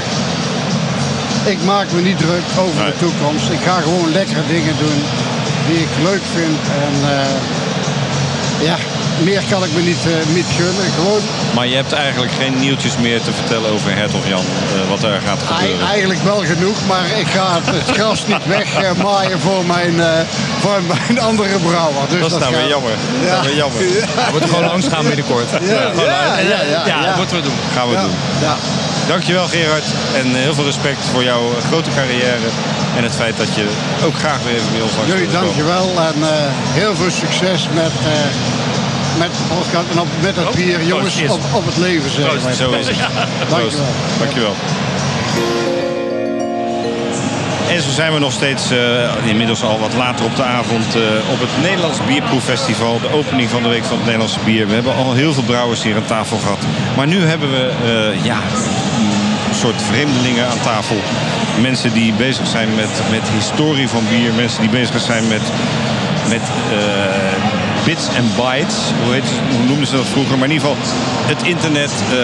[1.53, 2.91] ik maak me niet druk over Nee.
[2.91, 3.49] de toekomst.
[3.57, 4.99] Ik ga gewoon lekkere dingen doen
[5.67, 6.59] die ik leuk vind.
[6.85, 7.35] En eh,
[8.69, 8.77] ja,
[9.29, 10.89] meer kan ik me niet, eh, niet gunnen.
[10.99, 11.21] Gewoon
[11.53, 14.39] Maar je hebt eigenlijk geen nieuwtjes meer te vertellen over Hertog Jan.
[14.39, 15.87] eh, wat er gaat gebeuren.
[15.87, 20.07] eigenlijk wel genoeg, maar ik ga het, het gras niet wegmaaien voor mijn, eh,
[20.59, 22.01] voor mijn andere brouwer.
[22.09, 22.91] Dus Dat is nou gaat- weer jammer.
[22.91, 23.79] Dat is nou weer jammer.
[23.79, 25.49] We moeten gewoon langs gaan binnenkort.
[25.51, 25.57] Ja,
[25.95, 27.15] ja, ja, ja, Ja, dat ja.
[27.17, 27.57] moeten we doen.
[27.75, 28.11] Gaan we Ja, doen.
[28.41, 28.55] ja.
[29.07, 29.83] Dankjewel Gerard.
[30.15, 32.47] En heel veel respect voor jouw eh, grote carrière.
[32.97, 33.65] En het feit dat je
[34.05, 36.29] ook graag weer even bij ons langs Jullie dankjewel en eh,
[36.79, 38.11] heel veel succes met, eh,
[39.17, 40.83] met podcast en op, met het bier.
[40.83, 42.53] Jongens, op, op het leven zeggen wij.
[42.53, 42.97] Zo is het.
[43.49, 43.85] Dankjewel.
[44.19, 44.55] Dankjewel.
[47.69, 51.01] En zo zijn we nog steeds eh, inmiddels al wat later op de avond eh,
[51.31, 52.99] op het Nederlands Bierproeffestival.
[52.99, 54.67] De opening van de Week van het Nederlandse Bier.
[54.67, 56.59] We hebben al heel veel brouwers hier aan tafel gehad.
[56.95, 58.37] Maar nu hebben we eh, ja,
[59.49, 60.97] een soort vreemdelingen aan tafel.
[61.61, 64.33] Mensen die bezig zijn met, met historie van bier.
[64.33, 65.41] Mensen die bezig zijn met,
[66.29, 67.42] met eh,
[67.85, 68.75] bits en bytes.
[69.03, 70.37] Hoe, heet, hoe noemden ze dat vroeger?
[70.37, 70.83] Maar in ieder geval
[71.33, 72.17] het internet, eh,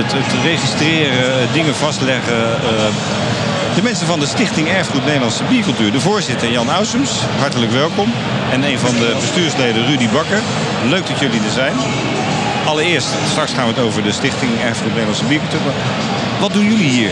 [0.00, 0.12] het,
[0.42, 2.42] registreren, eh, dingen vastleggen.
[2.42, 2.94] eh,
[3.74, 5.92] De mensen van de Stichting Erfgoed Nederlandse Biercultuur.
[5.92, 8.12] De voorzitter Jan Ausums, hartelijk welkom.
[8.52, 10.40] En een van de bestuursleden Rudy Bakker.
[10.88, 11.72] Leuk dat jullie er zijn.
[12.66, 15.60] Allereerst, straks gaan we het over de Stichting Erfgoed Nederlandse Biercultuur.
[16.40, 17.10] Wat doen jullie hier?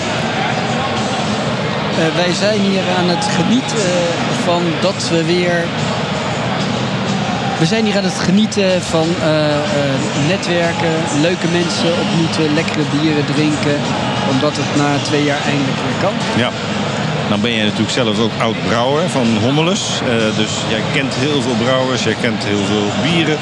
[1.99, 3.89] Eh, wij zijn hier aan het genieten
[4.45, 5.65] van dat we weer.
[7.59, 9.63] We zijn hier aan het genieten van eh, eh,
[10.29, 13.77] netwerken, leuke mensen ontmoeten, lekkere bieren drinken.
[14.31, 16.15] Omdat het na twee jaar eindelijk weer kan.
[16.37, 16.51] Ja.
[17.29, 20.01] Dan ben jij natuurlijk zelf ook oud brouwer van Hommelus.
[20.01, 23.39] Eh, dus jij kent heel veel brouwers, jij kent heel veel bieren.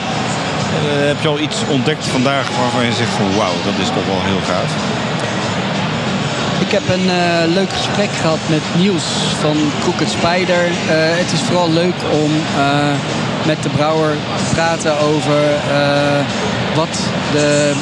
[1.12, 4.22] Heb je al iets ontdekt vandaag waarvan je zegt van wauw, dat is toch wel
[4.30, 4.70] heel gaaf?
[6.66, 7.08] Ik heb een
[7.52, 9.04] leuk gesprek gehad met Niels
[9.40, 10.64] van Crooked Spider.
[11.22, 12.30] Het is vooral leuk om
[13.46, 14.10] met de brouwer
[14.48, 16.20] te praten over eh,
[16.74, 16.98] wat
[17.32, 17.72] de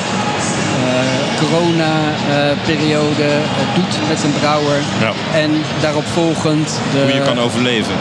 [1.41, 3.29] corona-periode
[3.75, 4.79] doet met een brouwer.
[5.01, 5.13] Ja.
[5.39, 5.51] En
[5.81, 7.95] daarop volgend de, Hoe je kan overleven.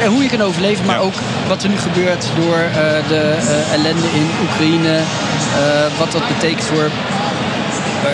[0.00, 1.14] eh, hoe je kan overleven, maar ook
[1.48, 2.74] wat er nu gebeurt door eh,
[3.08, 4.96] de eh, ellende in Oekraïne.
[4.96, 6.90] eh, wat dat betekent voor eh,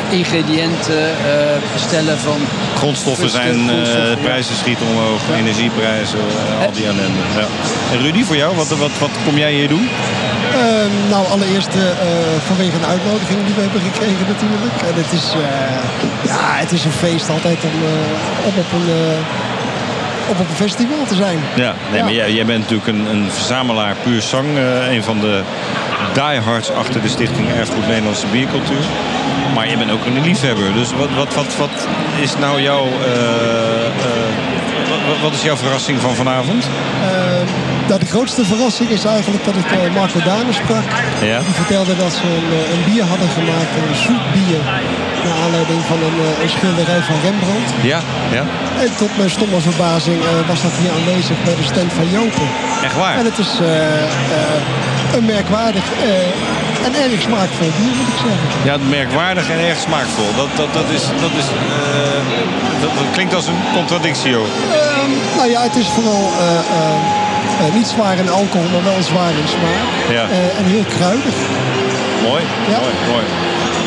[0.08, 2.38] ingrediënten eh, bestellen van
[2.76, 4.16] Grondstoffen zijn, eh, ja.
[4.22, 7.22] prijzen schieten omhoog, energieprijzen, eh, al die ellende.
[7.36, 7.46] Ja.
[7.92, 9.88] En Rudy, voor jou, wat, wat, wat kom jij hier doen?
[10.52, 11.96] Ehm, nou, allereerst eh, eh,
[12.46, 14.74] vanwege een uitnodiging die we hebben gekregen natuurlijk.
[14.88, 18.88] En het is, eh, ja, het is een feest altijd om, eh, om op, een,
[18.88, 19.18] eh,
[20.30, 21.38] op, op een festival te zijn.
[21.54, 24.46] Ja, nee, maar jij, jij bent natuurlijk een, een verzamelaar puur zang.
[24.56, 25.42] eh, een van de
[26.14, 28.84] diehards achter de Stichting Erfgoed Nederlandse Biercultuur.
[29.54, 30.72] Maar je bent ook een liefhebber.
[30.72, 31.70] Dus wat, wat, wat, wat
[32.20, 32.84] is nou jouw...
[32.84, 34.30] eh, eh,
[35.08, 36.64] wat, wat is jouw verrassing van vanavond?
[36.64, 37.46] Ehm,
[37.88, 40.88] nou, de grootste verrassing is eigenlijk dat ik eh, Marco Dane sprak.
[41.30, 41.38] Ja.
[41.38, 44.60] Die vertelde dat ze een, eh, een bier hadden gemaakt, een zoet bier.
[45.24, 47.70] Naar aanleiding van een, eh, een schilderij van Rembrandt.
[47.92, 48.00] Ja,
[48.36, 48.44] ja.
[48.84, 52.48] En tot mijn stomme verbazing eh, was dat hier aanwezig bij de stand van Jopen.
[52.86, 53.16] Echt waar?
[53.18, 56.08] En het is eh, eh, een merkwaardig eh,
[56.86, 58.48] en erg smaakvol moet ik zeggen.
[58.68, 60.30] Ja, merkwaardig en erg smaakvol.
[60.36, 62.22] Dat, dat, dat, is, dat, is, eh,
[62.82, 64.40] dat, dat klinkt als een contradictio.
[64.42, 69.34] Ehm, nou ja, het is vooral eh, eh, niet zwaar in alcohol, maar wel zwaar
[69.42, 69.84] in smaak.
[70.18, 70.24] Ja.
[70.58, 71.36] En heel kruidig.
[72.28, 73.24] Mooi, mooi, mooi.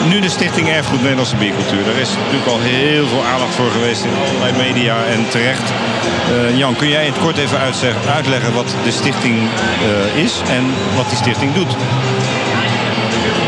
[0.09, 1.83] Nu de Stichting Erfgoed Nederlandse Biercultuur.
[1.85, 5.67] Daar is natuurlijk al heel veel aandacht voor geweest in allerlei media en terecht.
[6.55, 7.59] Jan, kun jij in het kort even
[8.15, 9.35] uitleggen wat de stichting
[10.15, 10.63] is en
[10.95, 11.75] wat die stichting doet?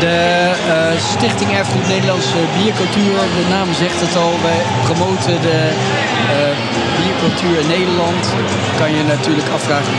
[0.02, 5.58] De eh, Stichting Erfgoed Nederlandse Biercultuur, de naam zegt het al, wij promoten de
[6.34, 6.54] eh,
[6.98, 8.22] biercultuur in Nederland.
[8.80, 9.94] Kan je natuurlijk afvragen,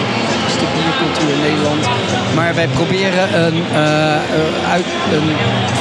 [0.64, 1.84] de biercultuur in Nederland?
[2.36, 4.86] Maar wij proberen een, eh, eh, uit,
[5.18, 5.30] een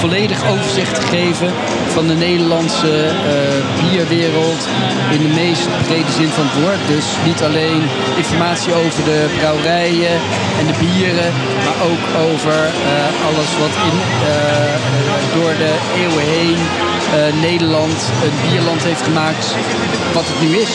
[0.00, 1.50] volledig overzicht te geven
[1.94, 4.62] van de Nederlandse eh, bierwereld
[5.10, 6.82] in de meest brede zin van het woord.
[6.86, 7.82] Dus niet alleen
[8.16, 10.14] informatie over de brouwerijen
[10.58, 11.30] en de bieren,
[11.64, 12.58] maar ook over
[13.28, 13.96] alles wat in,
[15.36, 16.58] door de eeuwen heen
[17.40, 19.46] Nederland een bierland heeft gemaakt
[20.12, 20.72] wat het nu is.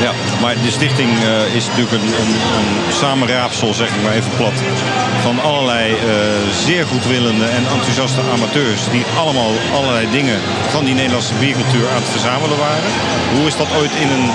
[0.00, 4.30] Ja, maar de stichting eh, is natuurlijk een, een, een samenraapsel, zeg ik maar even
[4.36, 4.52] plat,
[5.22, 5.98] van allerlei eh,
[6.66, 10.40] zeer goedwillende en enthousiaste amateurs die allemaal allerlei dingen
[10.70, 12.90] van die Nederlandse biercultuur aan het verzamelen waren.
[13.34, 14.30] Hoe is dat ooit in een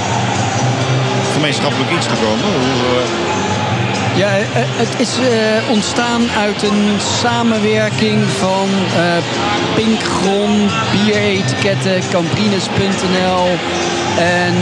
[1.34, 2.46] gemeenschappelijk iets gekomen?
[2.46, 3.53] Hoe, eh,
[4.16, 9.24] Ja, eh, het is eh, ontstaan uit een samenwerking van eh
[9.76, 13.48] Pinkgron, bieretiketten, Cambrines.nl.
[14.18, 14.54] En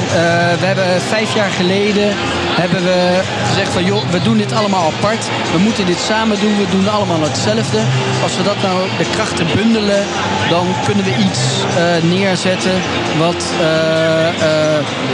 [0.59, 2.13] we hebben vijf jaar geleden
[2.61, 5.29] hebben we gezegd van joh, we doen dit allemaal apart.
[5.51, 7.79] We moeten dit samen doen, we doen allemaal hetzelfde.
[8.23, 10.03] Als we dat nou de krachten bundelen,
[10.49, 11.41] dan kunnen we iets
[12.01, 12.81] neerzetten
[13.17, 13.43] wat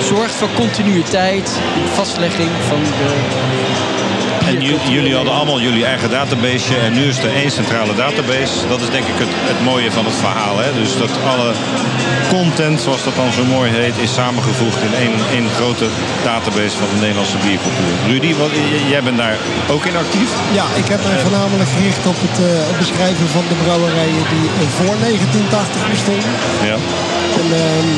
[0.01, 1.59] zorgt voor continuïteit,
[1.93, 3.96] vastlegging van de
[4.47, 8.53] En ju- jullie hadden allemaal jullie eigen database en nu is er één centrale database.
[8.73, 10.57] Dat is denk ik het, het mooie van het verhaal.
[10.65, 10.69] Hè?
[10.81, 11.49] Dus dat alle
[12.37, 15.87] content, zoals dat dan zo mooi heet, is samengevoegd in één, één grote
[16.31, 17.93] database van de Nederlandse biercultuur.
[18.11, 18.51] Rudy, wat,
[18.93, 19.37] jij bent daar
[19.73, 20.29] ook in actief?
[20.59, 24.65] Ja, ik heb mij voornamelijk gericht op het, eh, beschrijven van de brouwerijen die eh,
[24.77, 26.31] voor 1980 bestonden.
[26.71, 26.77] Ja.
[27.41, 27.89] En ehm,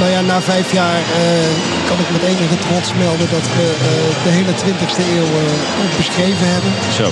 [0.00, 1.50] nou ja, na vijf jaar eh,
[1.88, 5.92] kan ik met enige trots melden dat we eh, de hele 20e eeuw eh, ook
[5.96, 6.72] beschreven hebben.
[6.98, 7.06] Zo.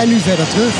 [0.00, 0.74] En nu verder terug.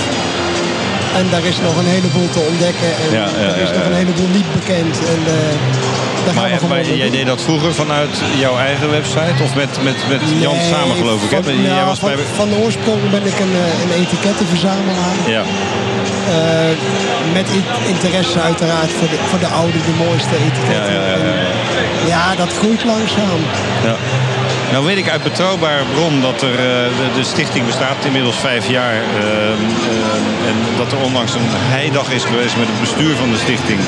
[1.18, 2.90] En daar is nog een heleboel te ontdekken.
[3.02, 4.94] En Ja, ja, er is nog een heleboel niet bekend.
[5.12, 9.96] En eh, Maar, maar jij deed dat vroeger vanuit jouw eigen website of met, met,
[10.08, 11.30] met Jan Nee, samen geloof ik?
[11.30, 11.42] Hè?
[11.42, 12.24] Van, Jij was van, bij...
[12.34, 15.16] van oorsprong ben ik een, eh, een etikettenverzamelaar.
[15.26, 15.42] Ja.
[16.26, 16.74] Eh,
[17.32, 20.92] met in- interesse uiteraard voor de, voor de oude, de mooiste etiketten.
[20.92, 21.34] Ja, ja, ja,
[22.06, 22.34] ja.
[22.36, 23.40] Dat groeit langzaam.
[23.84, 23.94] Ja.
[24.72, 26.64] Nou weet ik uit betrouwbare bron dat er, eh,
[27.00, 28.94] de, de stichting bestaat inmiddels vijf jaar.
[28.94, 31.48] eh, en dat er onlangs een
[31.78, 33.78] heidag is geweest met het bestuur van de stichting.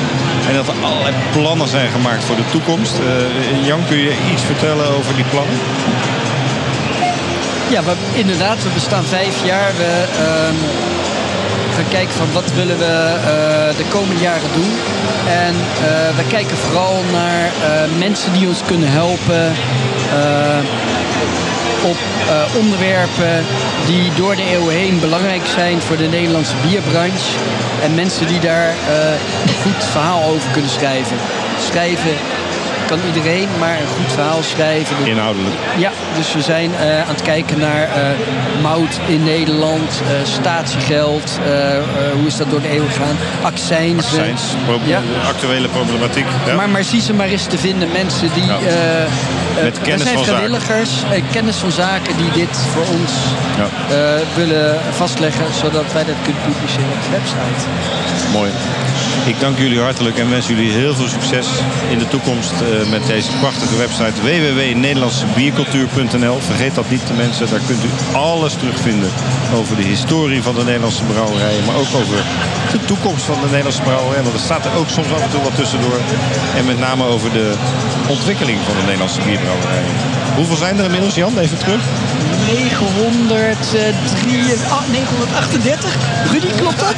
[0.49, 2.93] En dat er allerlei plannen zijn gemaakt voor de toekomst.
[2.99, 5.57] Eh, Jan, kun je iets vertellen over die plannen?
[7.69, 9.71] Ja, we, inderdaad, we bestaan vijf jaar.
[9.77, 9.91] We
[10.25, 10.55] ehm,
[11.79, 14.71] gaan kijken van wat willen we eh, de komende jaren doen.
[15.27, 19.55] En eh, we kijken vooral naar eh, mensen die ons kunnen helpen
[21.83, 21.97] op
[22.55, 23.45] onderwerpen
[23.85, 27.37] die door de eeuwen heen belangrijk zijn voor de Nederlandse bierbranche.
[27.83, 31.17] En mensen die daar een goed verhaal over kunnen schrijven.
[31.59, 32.15] Schrijven
[32.89, 34.95] kan iedereen, maar een goed verhaal schrijven.
[35.03, 35.55] Inhoudelijk.
[35.77, 37.91] Ja, dus we zijn eh, aan het kijken naar eh,
[38.61, 41.39] mout in Nederland, eh, statiegeld,
[42.13, 44.05] hoe is dat door de eeuwen gegaan, accijns.
[44.05, 45.01] Accijns, pro- ja.
[45.27, 46.25] actuele problematiek.
[46.45, 46.55] Ja.
[46.55, 48.51] Maar, maar zie ze maar eens te vinden, mensen die...
[49.63, 50.39] Met kennis zijn van zaken.
[50.39, 50.91] vrijwilligers,
[51.31, 53.11] kennis van zaken die dit voor ons
[54.35, 57.61] willen vastleggen, zodat wij dat kunnen publiceren op de website.
[58.31, 58.51] Mooi.
[59.25, 61.47] Ik dank jullie hartelijk en wens jullie heel veel succes
[61.89, 66.39] in de toekomst eh, met deze prachtige website www.nederlandsebiercultuur.nl.
[66.39, 69.09] Vergeet dat niet de mensen, daar kunt u alles terugvinden
[69.55, 72.17] over de historie van de Nederlandse brouwerijen, maar ook over
[72.71, 74.23] de toekomst van de Nederlandse brouwerij.
[74.23, 75.99] Want er staat er ook soms af en toe wat tussendoor.
[76.55, 77.53] En met name over de
[78.07, 79.91] ontwikkeling van de Nederlandse bierbrouwerijen.
[80.35, 81.37] Hoeveel zijn er inmiddels, Jan?
[81.37, 81.81] Even terug.
[82.49, 83.93] 903,
[84.69, 85.95] ah, 938?
[86.31, 86.95] Rudy, klopt dat?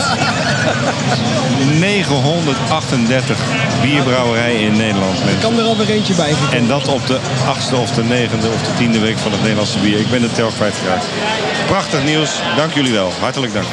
[1.80, 3.38] 938
[3.82, 5.20] bierbrouwerijen in Nederland.
[5.20, 5.42] Er mensen.
[5.42, 6.34] kan er alweer eentje bij.
[6.52, 9.80] En dat op de achtste of de negende of de tiende week van het Nederlandse
[9.80, 10.00] bier.
[10.00, 11.06] Ik ben de tel kwijtgeraakt.
[11.68, 12.32] Prachtig nieuws.
[12.56, 13.12] Dank jullie wel.
[13.20, 13.68] Hartelijk dank.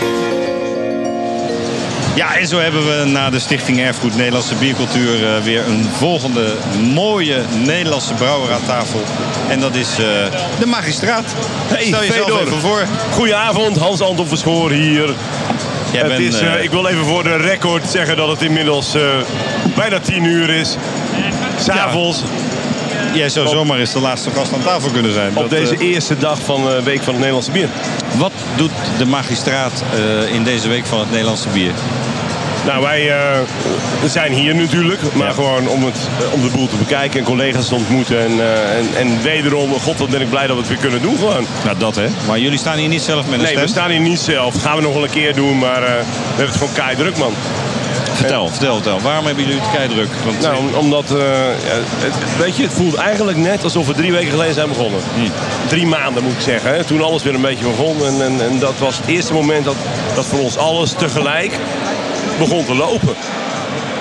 [2.19, 6.55] Ja, en zo hebben we na de Stichting Erfgoed Nederlandse Biercultuur eh, weer een volgende
[6.93, 9.01] mooie Nederlandse brouwer aan tafel.
[9.49, 9.97] En dat is eh,
[10.59, 11.25] de magistraat.
[11.67, 12.41] Stel jezelf Fedor.
[12.41, 12.87] even voor.
[13.13, 15.15] Goedenavond, Hans-Anton Verschoor hier.
[15.93, 18.97] Jij het bent, is, eh, ik wil even voor de record zeggen dat het inmiddels
[19.75, 20.77] bijna tien uur is.
[21.61, 22.23] S'avonds.
[23.15, 25.29] Jij zou zomaar eens de laatste gast aan tafel kunnen zijn.
[25.29, 27.69] Op Dat, deze eerste dag van de Week van het Nederlandse Bier.
[28.17, 29.83] Wat doet de magistraat
[30.33, 31.73] in deze week van het Nederlandse bier?
[32.69, 33.39] Nou, wij eh,
[34.07, 35.97] zijn hier natuurlijk, maar gewoon om, het,
[36.33, 38.19] om de boel te bekijken en collega's te ontmoeten.
[38.21, 41.03] En, eh, en, en wederom, god wat ben ik blij dat we het weer kunnen
[41.03, 41.47] doen gewoon.
[41.65, 42.07] Nou, dat hè.
[42.27, 43.61] Maar jullie staan hier niet zelf met een Nee, stem?
[43.63, 44.53] we staan hier niet zelf.
[44.53, 46.97] Dat gaan we nog wel een keer doen, maar eh, we hebben het gewoon kei
[46.97, 47.33] druk, man.
[48.13, 49.01] Vertel, vertel, vertel.
[49.01, 50.09] Waarom hebben jullie het keidruk?
[50.25, 51.17] Want, Nou, om- omdat, ja,
[51.99, 55.01] het, weet je, het voelt eigenlijk net alsof we drie weken geleden zijn begonnen.
[55.69, 56.75] Drie maanden moet ik zeggen.
[56.75, 58.05] Hè, toen alles weer een beetje begon.
[58.07, 59.75] En, en, en dat was het eerste moment dat,
[60.15, 61.53] dat voor ons alles tegelijk
[62.39, 63.15] begon te lopen.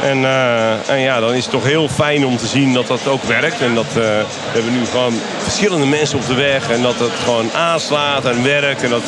[0.04, 3.08] En, eh, en ja, dan is het toch heel fijn om te zien dat dat
[3.08, 3.62] ook werkt.
[3.62, 6.70] En dat eh, we hebben nu gewoon verschillende mensen op de weg.
[6.70, 8.84] En dat het gewoon aanslaat en werkt.
[8.84, 9.04] En dat,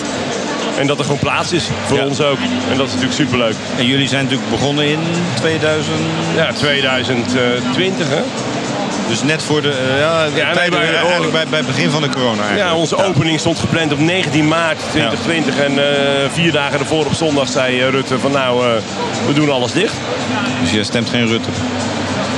[0.77, 2.05] en dat er gewoon plaats is voor Ja.
[2.05, 2.37] ons ook.
[2.71, 3.55] En dat is natuurlijk superleuk.
[3.77, 4.99] En jullie zijn natuurlijk begonnen in
[5.35, 5.95] 2000...
[6.35, 8.21] Ja, 2020 hè.
[9.09, 9.69] Dus net voor de...
[9.69, 12.69] eh, ja, de tijden- maar- eigenlijk bij, bij het begin van de corona eigenlijk.
[12.69, 15.57] Ja, onze opening stond gepland op 19 maart 2020.
[15.59, 18.71] En eh, vier dagen ervoor op zondag zei eh, Rutte van nou, eh,
[19.27, 19.93] we doen alles dicht.
[20.61, 21.49] Dus jij stemt geen Rutte?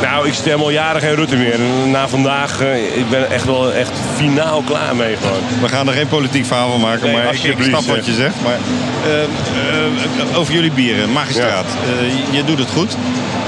[0.01, 1.59] Nou, ik stem al jaren geen Rutte meer.
[1.85, 5.41] Na vandaag, eh, ik ben echt wel echt finaal klaar mee gewoon.
[5.61, 8.13] We gaan er geen politiek verhaal van maken, Nee, maar ik, ik snap wat je
[8.13, 8.35] zegt.
[8.43, 8.57] Maar,
[9.05, 11.65] eh, eh, over jullie bieren, magistraat.
[11.65, 12.95] Eh, je doet het goed.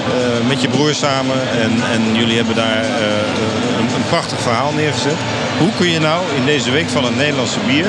[0.08, 1.36] Eh, met je broer samen.
[1.64, 5.20] En, en jullie hebben daar eh, een, een prachtig verhaal neergezet.
[5.58, 7.88] Hoe kun je nou in deze week van het Nederlandse bier...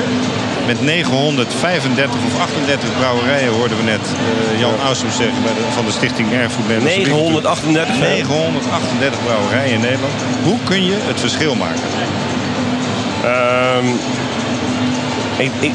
[0.65, 5.41] met 935 of 38 brouwerijen, hoorden we net eh, Jan Ausum zeggen...
[5.43, 7.41] Bij de, van de Stichting Erfgoed Nederlandse Biercultuur.
[7.41, 8.07] 938, hè?
[8.07, 10.13] 938 brouwerijen in Nederland.
[10.43, 11.89] Hoe kun je het verschil maken?
[13.23, 13.87] Ehm,
[15.37, 15.73] ik, ik,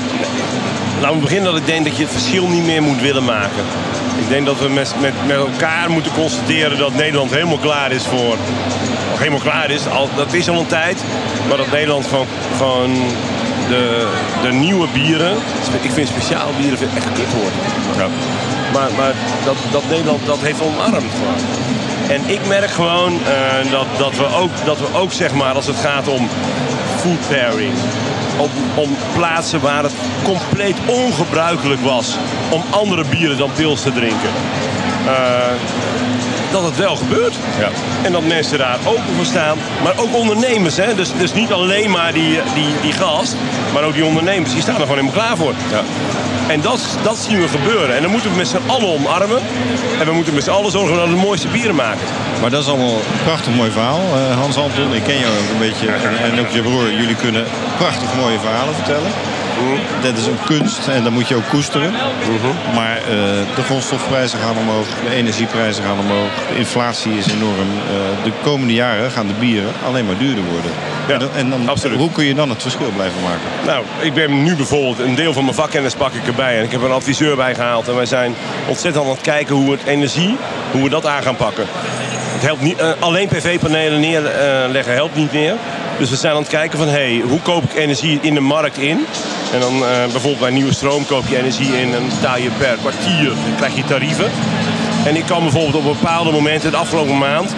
[1.01, 3.65] laten we beginnen dat ik denk dat je het verschil niet meer moet willen maken.
[4.21, 8.07] Ik denk dat we met, met, met elkaar moeten constateren dat Nederland helemaal klaar is
[8.07, 8.37] voor...
[9.13, 11.03] Of helemaal klaar is, al, dat is al een tijd.
[11.49, 12.27] Maar dat Nederland gewoon,
[12.57, 12.93] gewoon
[13.69, 14.09] de,
[14.43, 15.37] de nieuwe bieren...
[15.81, 17.53] Ik vind speciaal bieren vind echt kutwoord.
[17.97, 18.07] Ja.
[18.73, 19.15] Maar, maar
[19.45, 21.13] dat, dat Nederland dat heeft omarmd.
[22.09, 25.67] En ik merk gewoon eh, dat, dat, we ook, dat we ook, zeg maar, als
[25.67, 26.29] het gaat om
[26.97, 27.73] food pairing...
[28.41, 29.93] Op, om plaatsen waar het
[30.23, 32.17] compleet ongebruikelijk was
[32.51, 34.31] om andere bieren dan pils te drinken.
[35.07, 35.53] Eh,
[36.51, 37.35] dat het wel gebeurt.
[38.03, 39.59] En dat mensen daar open voor staan.
[39.83, 40.77] Maar ook ondernemers.
[40.77, 40.95] Hè?
[40.95, 43.37] Dus, dus niet alleen maar die, die, die gast,
[43.73, 44.53] maar ook die ondernemers.
[44.53, 45.55] Die staan er gewoon helemaal klaar voor.
[46.49, 47.97] En dat, dat zien we gebeuren.
[47.97, 49.41] En dan moeten we met z'n allen omarmen.
[50.01, 52.07] En we moeten met z'n allen zorgen dat we de mooiste bieren maken.
[52.41, 54.01] Maar dat is allemaal een prachtig mooi verhaal.
[54.01, 55.87] Eh, Hans Anton, ik ken jou ook een beetje.
[55.89, 56.93] En, en ook je broer.
[56.93, 57.45] Jullie kunnen
[57.85, 59.11] prachtig mooie verhalen vertellen.
[60.03, 61.93] Dat is een kunst en dat moet je ook koesteren.
[62.75, 63.05] Maar eh,
[63.57, 67.71] de grondstofprijzen gaan omhoog, de energieprijzen gaan omhoog, de inflatie is enorm.
[67.87, 70.71] Eh, de komende jaren gaan de bieren alleen maar duurder worden.
[71.09, 73.49] en dan, en dan, hoe kun je dan het verschil blijven maken?
[73.67, 76.59] Nou, ik ben nu bijvoorbeeld een deel van mijn vakkennis pak ik erbij.
[76.59, 77.89] En ik heb een adviseur bijgehaald.
[77.89, 78.35] En wij zijn
[78.67, 80.37] ontzettend aan het kijken hoe we het energie,
[80.71, 81.67] hoe we dat aan gaan pakken.
[82.33, 85.55] Het helpt niet, eh, alleen PV-panelen neerleggen helpt niet meer.
[86.01, 88.79] Dus we zijn aan het kijken van, hey, hoe koop ik energie in de markt
[88.79, 89.07] in?
[89.53, 92.77] En dan eh, bijvoorbeeld bij nieuwe stroom koop je energie in en betaal je per
[92.77, 94.31] kwartier, dan krijg je tarieven.
[95.05, 97.55] En ik kan bijvoorbeeld op bepaalde momenten, de afgelopen maand,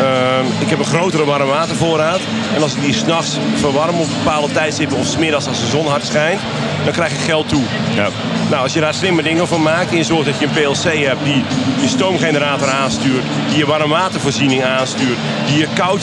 [0.00, 2.20] uh, ik heb een grotere warmwatervoorraad.
[2.54, 6.04] En als ik die s'nachts verwarm op bepaalde tijdstippen of smiddags als de zon hard
[6.04, 6.40] schijnt,
[6.84, 7.62] dan krijg ik geld toe.
[7.94, 8.08] Ja.
[8.48, 11.06] Nou, als je daar slimme dingen van maakt en je zorgt dat je een PLC
[11.06, 11.44] hebt die
[11.80, 16.00] je stoomgenerator aanstuurt, die je warmwatervoorziening aanstuurt, die je, koud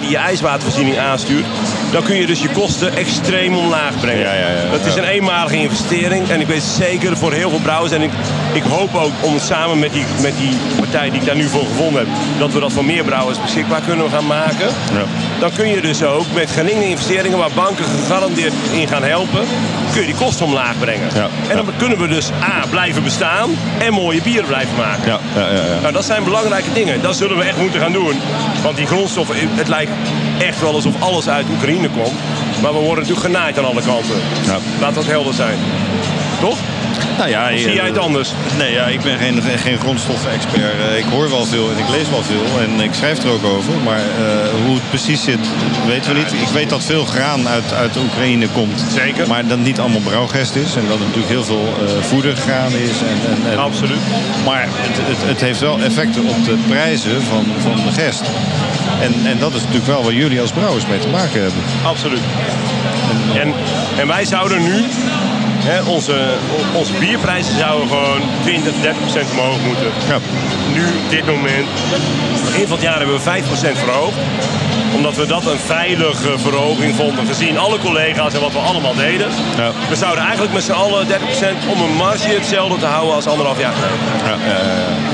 [0.00, 1.44] die je ijswatervoorziening aanstuurt,
[1.92, 4.20] dan kun je dus je kosten extreem omlaag brengen.
[4.20, 7.58] Ja, ja, ja, dat is een eenmalige investering en ik weet zeker voor heel veel
[7.58, 8.10] brouwers en ik,
[8.52, 11.64] ik hoop ook om samen met die, met die partij die ik daar nu voor
[11.64, 12.08] gevonden heb,
[12.38, 14.68] dat we dat voor meer brouwers beschikbaar kunnen gaan maken.
[15.40, 19.44] Dan kun je dus ook met geringe investeringen waar banken gegarandeerd in gaan helpen,
[19.92, 21.08] kun je die kosten omlaag brengen.
[21.48, 25.06] En dan kunnen we dus A, blijven bestaan en mooie bieren blijven maken.
[25.06, 27.02] Ja, ja, ja, Nou, dat zijn belangrijke dingen.
[27.02, 28.14] Dat zullen we echt moeten gaan doen.
[28.62, 29.92] Want die grondstoffen, het lijkt
[30.38, 32.18] echt wel alsof alles uit Oekraïne komt.
[32.62, 34.16] Maar we worden natuurlijk genaaid aan alle kanten.
[34.80, 35.58] Laat dat helder zijn.
[36.40, 36.58] Toch?
[37.18, 38.30] Nou ja, Of zie jij het anders?
[38.58, 40.62] Nee, ja, ik ben geen, geen grondstoffen-expert.
[40.62, 43.44] Eh, Ik hoor wel veel en ik lees wel veel en ik schrijf er ook
[43.44, 43.72] over.
[43.84, 44.04] Maar eh,
[44.66, 45.38] hoe het precies zit,
[45.86, 46.32] weten we niet.
[46.32, 48.84] Ik weet dat veel graan uit, uit de Oekraïne komt.
[48.94, 49.28] Zeker.
[49.28, 50.74] Maar dat niet allemaal brouwgest is.
[50.76, 52.90] En dat het natuurlijk heel veel eh voedergraan is.
[53.00, 54.00] En, en, en- Absoluut.
[54.44, 58.22] Maar het, het, het heeft wel effecten op de prijzen van, van de gest.
[59.00, 61.62] En, en dat is natuurlijk wel waar jullie als brouwers mee te maken hebben.
[61.84, 62.20] Absoluut.
[63.34, 63.52] En,
[63.98, 64.84] en wij zouden nu,
[65.66, 66.16] hè, onze,
[66.72, 69.90] onze bierprijzen zouden gewoon 20, 30 procent omhoog moeten.
[70.74, 71.66] Nu, op dit moment,
[72.44, 74.16] begin van het jaar hebben we 5 procent verhoogd.
[74.94, 79.28] Omdat we dat een veilige verhoging vonden, gezien alle collega's en wat we allemaal deden.
[79.88, 83.26] We zouden eigenlijk met z'n allen 30 procent om een marge hetzelfde te houden als
[83.26, 83.98] anderhalf jaar geleden.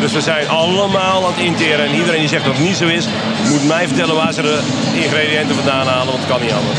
[0.00, 1.86] Dus we zijn allemaal aan het interen.
[1.86, 3.06] En iedereen die zegt dat het niet zo is,
[3.48, 4.60] moet mij vertellen waar ze de
[4.94, 6.78] ingrediënten vandaan halen, want het kan niet anders.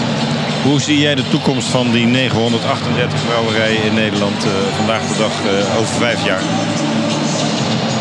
[0.64, 5.32] Hoe zie jij de toekomst van die 938 brouwerijen in Nederland eh, vandaag de dag
[5.32, 6.42] eh, over vijf jaar?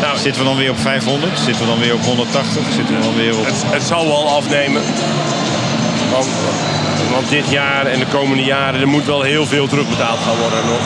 [0.01, 1.39] Nou, zitten we dan weer op 500?
[1.39, 2.63] Zitten we dan weer op 180?
[2.75, 3.45] Zitten we dan weer op...
[3.45, 4.81] Het, het zal wel afnemen.
[6.11, 6.27] Want,
[7.11, 10.65] want dit jaar en de komende jaren, er moet wel heel veel terugbetaald gaan worden
[10.65, 10.81] nog.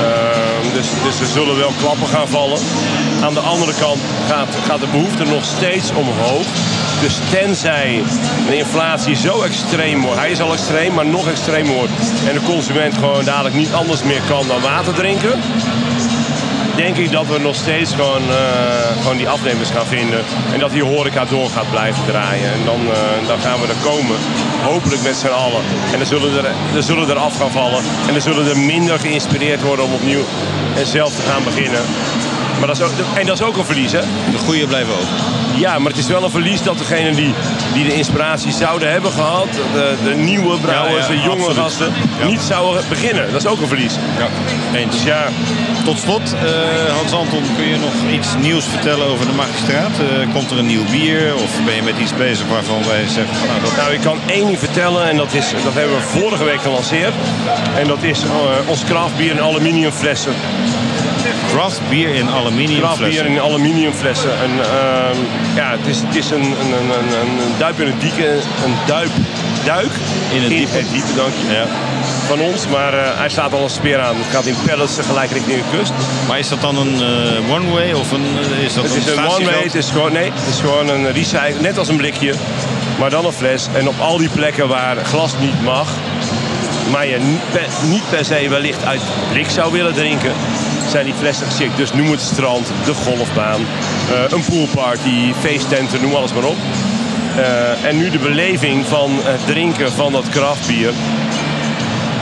[0.00, 2.58] Ehm, dus, dus er zullen wel klappen gaan vallen.
[3.20, 6.46] Aan de andere kant gaat, gaat de behoefte nog steeds omhoog.
[7.00, 8.02] Dus tenzij
[8.48, 11.92] de inflatie zo extreem wordt, hij is al extreem, maar nog extreem wordt.
[12.28, 15.40] En de consument gewoon dadelijk niet anders meer kan dan water drinken
[16.84, 20.20] denk ik dat we nog steeds gewoon, eh, gewoon die afnemers gaan vinden.
[20.52, 22.52] En dat die horeca door gaat blijven draaien.
[22.52, 24.16] En dan, eh, dan gaan we er komen.
[24.62, 25.62] Hopelijk met z'n allen.
[25.92, 27.82] En dan zullen er, zullen er af gaan vallen.
[28.06, 30.24] En dan zullen er minder geïnspireerd worden om opnieuw
[30.76, 31.82] en zelf te gaan beginnen.
[32.58, 34.00] Maar dat is ook, en dat is ook een verlies, hè?
[34.30, 35.37] De goede blijven over.
[35.58, 37.34] Ja, maar het is wel een verlies dat degenen die,
[37.74, 41.56] die de inspiratie zouden hebben gehad, de, de nieuwe brouwers, Ja, ja, de jonge absoluut.
[41.58, 41.92] gasten,
[42.26, 43.32] niet zouden beginnen.
[43.32, 43.94] Dat is ook een verlies.
[44.18, 44.94] Ja, eens.
[44.94, 45.28] Dus ja,
[45.84, 49.90] Tot slot, eh, Hans Anton, kun je nog iets nieuws vertellen over de magistraat?
[49.98, 53.34] Eh, komt er een nieuw bier of ben je met iets bezig waarvan wij zeggen...
[53.36, 53.76] van, Nou, dat...
[53.76, 57.12] Nou, ik kan één ding vertellen en dat, is, dat hebben we vorige week gelanceerd.
[57.78, 58.28] En dat is eh,
[58.70, 59.92] ons craftbier in aluminium
[61.52, 63.26] Craft bier in aluminium Craftbier flessen.
[63.26, 64.30] in aluminium flessen.
[64.30, 65.18] En, ehm,
[65.54, 68.32] ja, het is, het is een, een, een, een, een duip in het diepe,
[68.64, 69.10] een duip,
[69.64, 69.90] duik
[70.32, 70.76] In het diepe.
[70.76, 71.62] het diepe, dank je.
[72.26, 74.16] Van ons, maar eh, hij staat al een speer aan.
[74.16, 75.92] Het gaat in pallets tegelijk richting de kust.
[76.28, 79.26] Maar is dat dan een eh, one-way of een, eh, is dat Het is een
[79.26, 82.34] one-way, het is gewoon, nee, het is gewoon een recycle, net als een blikje,
[82.98, 83.66] maar dan een fles.
[83.72, 85.88] En op al die plekken waar glas niet mag,
[86.90, 89.00] maar je niet per, niet per se wellicht uit
[89.32, 90.32] blik zou willen drinken,
[90.90, 91.76] zijn die flessen geschikt.
[91.76, 93.60] Dus noem het strand, de golfbaan,
[94.10, 96.56] eh, een poolparty, feesttenten, noem alles maar op.
[97.36, 100.90] Eh, en nu de beleving van het drinken van dat kraftbier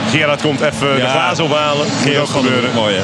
[0.09, 1.09] Gerard komt even de Ja.
[1.09, 1.87] glazen ophalen.
[1.87, 2.75] Moet Gerard ook van der gebeuren.
[2.75, 3.03] Mooi, hè?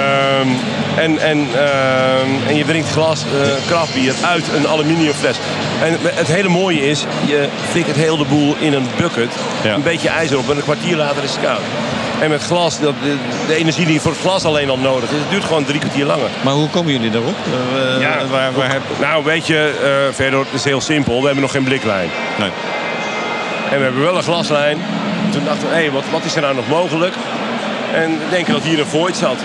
[0.00, 0.48] Ehm,
[0.96, 5.36] en, en, ehm, en je drinkt glas eh kraftbier uit een aluminium fles.
[5.82, 9.30] En het hele mooie is, je flikt het hele de boel in een bucket.
[9.64, 11.60] Een beetje ijzer op en een kwartier later is het koud.
[12.20, 12.92] En met glas, de,
[13.46, 16.04] de energie die voor het glas alleen al nodig is, het duurt gewoon drie kwartier
[16.04, 16.28] langer.
[16.44, 17.34] Maar hoe komen jullie daarop?
[17.44, 18.82] Eh, Ja, waar, waar heb...
[19.00, 21.18] Nou, weet je, eh, verder, het is heel simpel.
[21.18, 22.08] We hebben nog geen bliklijn.
[22.38, 22.50] Nee.
[23.70, 24.78] En we hebben wel een glaslijn.
[25.30, 27.14] Toen dachten we, hé, wat, wat is er nou nog mogelijk?
[27.94, 29.36] En we denken dat hier een void zat.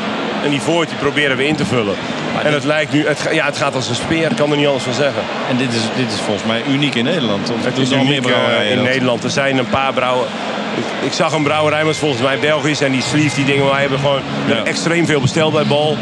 [0.44, 1.96] En die void die proberen we in te vullen.
[2.44, 4.66] En het lijkt nu, het, ja, het gaat als een speer, ik kan er niet
[4.66, 5.22] anders van zeggen.
[5.50, 7.50] En dit is, dit is volgens mij uniek in Nederland.
[7.50, 8.84] Of Het is uniek meer eh, brouwerijen in?
[8.84, 9.24] Nederland.
[9.24, 10.28] Er zijn een paar brouwen.
[10.76, 12.82] Ik, ik zag een brouwerij, maar volgens mij Belgisch.
[12.82, 14.22] En die sleeve die dingen, wij hebben gewoon
[14.64, 15.98] extreem veel besteld bij Bal.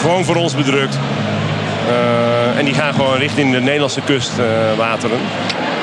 [0.00, 0.98] Gewoon voor ons bedrukt.
[1.88, 5.18] Eh, en die gaan gewoon richting de Nederlandse kustwateren.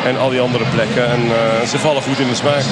[0.05, 1.09] en al die andere plekken.
[1.09, 2.63] En eh, ze vallen goed in de smaak.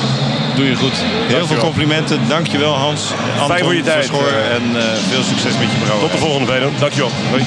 [0.56, 0.94] Doe je goed.
[1.28, 2.20] Heel veel complimenten.
[2.28, 3.12] Dankjewel Hans.
[3.32, 4.06] Anton Fijn voor je tijd.
[4.06, 4.32] Verschoor.
[4.52, 6.10] En eh, veel succes met je brouwerij.
[6.10, 6.70] Tot de volgende Vedo.
[6.80, 7.12] Dankjewel.
[7.30, 7.46] Hoi.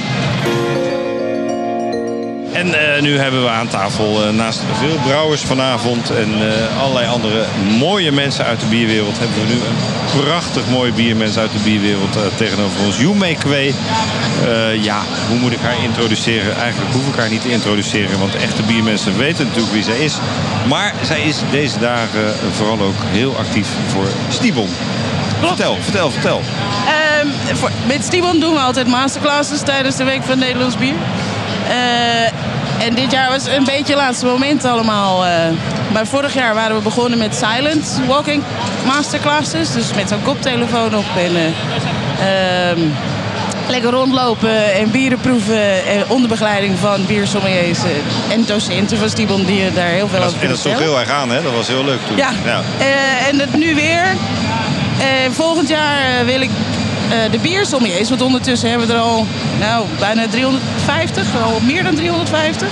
[2.62, 7.06] En eh, nu hebben we aan tafel eh, naast veel brouwers vanavond en eh, allerlei
[7.06, 7.44] andere
[7.78, 12.16] mooie mensen uit de bierwereld hebben we nu een prachtig mooi biermens uit de bierwereld
[12.36, 12.98] tegenover ons.
[12.98, 13.74] Yume Kwee.
[14.80, 16.56] Ja, hoe moet ik haar introduceren?
[16.56, 20.14] Eigenlijk hoef ik haar niet te introduceren, want echte biermensen weten natuurlijk wie zij is.
[20.68, 24.68] Maar zij is deze dagen vooral ook heel actief voor Stibon.
[25.40, 26.40] Vertel, vertel, vertel.
[26.86, 30.94] Ehm, voor, met Stibon doen we altijd masterclasses tijdens de Week van Nederlands Bier.
[32.82, 35.26] En dit jaar was een beetje het laatste moment allemaal.
[35.26, 35.30] eh.
[35.92, 38.42] maar vorig jaar waren we begonnen met silent walking
[38.86, 39.72] masterclasses.
[39.72, 42.80] Dus met zo'n koptelefoon op en eh, ehm,
[43.68, 45.86] lekker rondlopen en bieren proeven.
[45.86, 47.78] En onder begeleiding van biersommeliers
[48.30, 51.10] en docenten van Stibon die daar heel veel over dat, en dat stond heel erg
[51.10, 51.42] aan, hè?
[51.42, 52.16] Dat was heel leuk toen.
[52.16, 52.30] Ja.
[52.78, 54.04] Eh, en het nu weer.
[55.30, 56.50] Volgend jaar wil ik
[57.30, 59.26] de biersommeliers, want ondertussen hebben we er al
[59.60, 62.68] nou, bijna 350, al meer dan 350.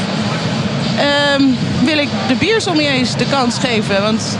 [0.99, 1.43] Ehm,
[1.85, 4.37] wil ik de biersommeliers de kans geven, want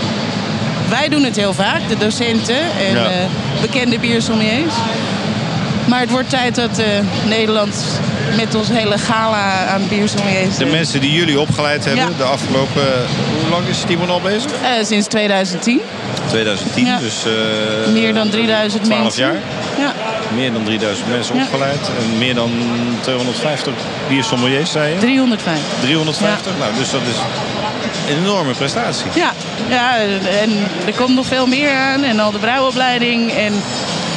[0.89, 2.57] wij doen het heel vaak, de docenten
[2.89, 3.05] en Ja.
[3.05, 3.17] eh,
[3.61, 4.75] bekende biersommeliers.
[5.85, 6.87] Maar het wordt tijd dat eh,
[7.29, 7.85] Nederland
[8.37, 10.57] met ons hele gala aan biersommeliers...
[10.57, 12.17] De mensen die jullie opgeleid hebben Ja.
[12.17, 12.83] de afgelopen...
[13.41, 14.51] Hoe lang is Stibon al bezig?
[14.63, 15.81] eh, sinds 2010.
[16.29, 16.99] 2010, Ja.
[16.99, 17.25] dus...
[17.87, 19.23] eh, Meer dan 3000 12 mensen.
[19.23, 19.35] jaar.
[19.79, 19.93] Ja.
[20.35, 21.43] Meer dan 3000 mensen Ja.
[21.43, 21.91] opgeleid.
[21.99, 22.51] En meer dan
[23.01, 23.73] 250
[24.09, 24.99] biersommeliers, zei je?
[24.99, 25.63] 350.
[25.81, 26.53] 350?
[26.59, 27.17] Nou, dus dat is
[28.15, 29.07] een enorme prestatie.
[29.15, 29.33] Ja,
[29.69, 29.97] ja,
[30.43, 30.51] en
[30.87, 32.03] er komt nog veel meer aan.
[32.05, 33.33] En al de brouwopleiding.
[33.33, 33.53] En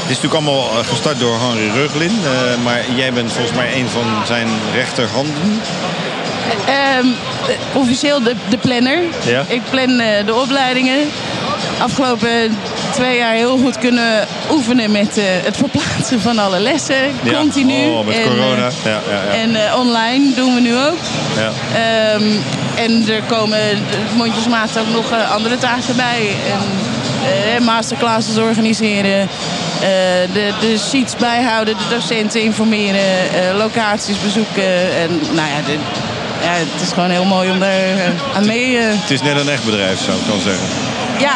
[0.03, 2.19] Het is natuurlijk allemaal eh, gestart door Henry Reuglin.
[2.23, 5.61] eh, maar jij bent volgens mij een van zijn rechterhanden.
[6.65, 7.05] ehm,
[7.47, 8.97] eh, officieel de, de planner.
[9.25, 9.43] Ja.
[9.47, 10.97] Ik plan eh, de opleidingen.
[11.79, 12.57] Afgelopen
[12.91, 16.95] twee jaar heel goed kunnen oefenen met het verplaatsen van alle lessen.
[17.23, 17.33] Ja.
[17.33, 17.85] Continu.
[17.89, 18.69] Oh, met En, corona.
[18.83, 19.33] Ja, ja, ja.
[19.33, 20.97] En online doen we nu ook.
[21.35, 21.51] ja.
[21.73, 22.23] Ehm,
[22.75, 23.59] en er komen
[24.15, 26.27] mondjesmaat ook nog andere taken bij.
[26.51, 29.27] En, masterclasses organiseren,
[30.33, 34.95] de, de sheets bijhouden, de docenten informeren, eh, locaties bezoeken.
[35.01, 35.71] En nou ja, de,
[36.43, 38.77] ja, het is gewoon heel mooi om daar eh, aan mee...
[38.77, 40.67] eh, Het is net een echt bedrijf, zou ik dan zeggen.
[41.19, 41.31] ja,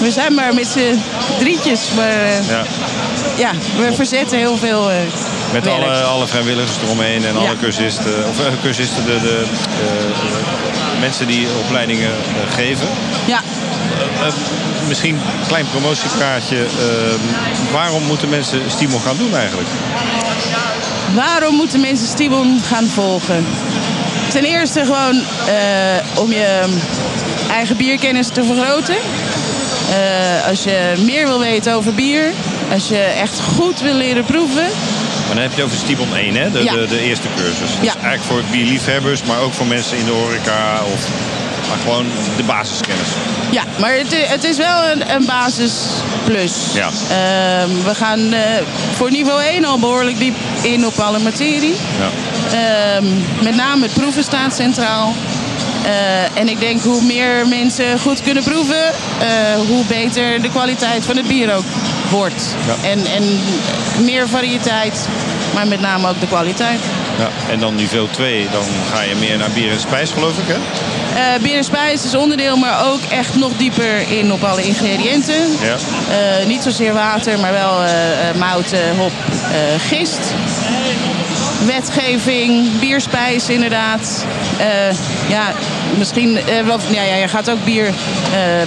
[0.00, 1.02] we zijn maar met z'n
[1.38, 2.62] drietjes, maar eh, Ja.
[3.36, 4.96] ja, we verzetten heel veel eh,
[5.52, 5.76] Met werk.
[5.76, 7.54] alle, alle vrijwilligers eromheen en alle Ja.
[7.60, 8.28] cursisten.
[8.28, 12.86] Of eh, cursisten, de, de eh, mensen die opleidingen eh, geven.
[13.26, 13.40] Ja.
[14.20, 14.32] Eh, eh,
[14.88, 16.56] misschien een klein promotiepraatje.
[16.56, 19.68] eh, waarom moeten mensen Stimul gaan doen eigenlijk?
[21.14, 23.46] Waarom moeten mensen Stibon gaan volgen?
[24.28, 26.64] Ten eerste gewoon eh, om je
[27.50, 28.94] eigen bierkennis te vergroten.
[29.90, 32.32] Eh, als je meer wil weten over bier.
[32.72, 34.62] Als je echt goed wil leren proeven.
[35.26, 36.50] Maar dan heb je het over Stibon 1, hè?
[36.50, 36.72] De, Ja.
[36.72, 37.58] de, de eerste cursus.
[37.58, 37.92] Dus Ja.
[37.92, 40.80] eigenlijk voor bierliefhebbers, maar ook voor mensen in de horeca.
[40.94, 41.00] Of
[41.68, 42.06] maar gewoon
[42.36, 43.08] de basiskennis.
[43.50, 45.72] Ja, maar het, het is wel een, een basis
[46.24, 46.52] plus.
[46.74, 46.88] Ja.
[46.88, 48.40] Ehm, we gaan eh,
[48.94, 51.74] voor niveau 1 al behoorlijk diep in op alle materie.
[51.98, 52.10] Ja.
[52.56, 53.04] Ehm,
[53.42, 55.14] met name het proeven staat centraal.
[55.84, 58.86] Eh, en ik denk hoe meer mensen goed kunnen proeven,
[59.18, 59.28] eh,
[59.68, 61.64] hoe beter de kwaliteit van het bier ook
[62.10, 62.54] wordt.
[62.66, 62.88] Ja.
[62.88, 63.40] En, en
[64.04, 65.08] meer variëteit,
[65.54, 66.80] maar met name ook de kwaliteit.
[67.20, 67.28] Ja.
[67.52, 70.54] En dan niveau 2, dan ga je meer naar bier en spijs, geloof ik, hè?
[71.34, 75.34] Eh bier en spijs is onderdeel, maar ook echt nog dieper in op alle ingrediënten.
[75.60, 75.74] Ja.
[76.10, 77.90] Eh, niet zozeer water, maar wel eh,
[78.38, 79.12] mout, hop,
[79.88, 80.18] gist.
[81.66, 84.24] wetgeving, bierspijs inderdaad.
[85.28, 85.52] Ja,
[85.98, 86.32] misschien,
[86.90, 87.90] ja, ja, je gaat ook bier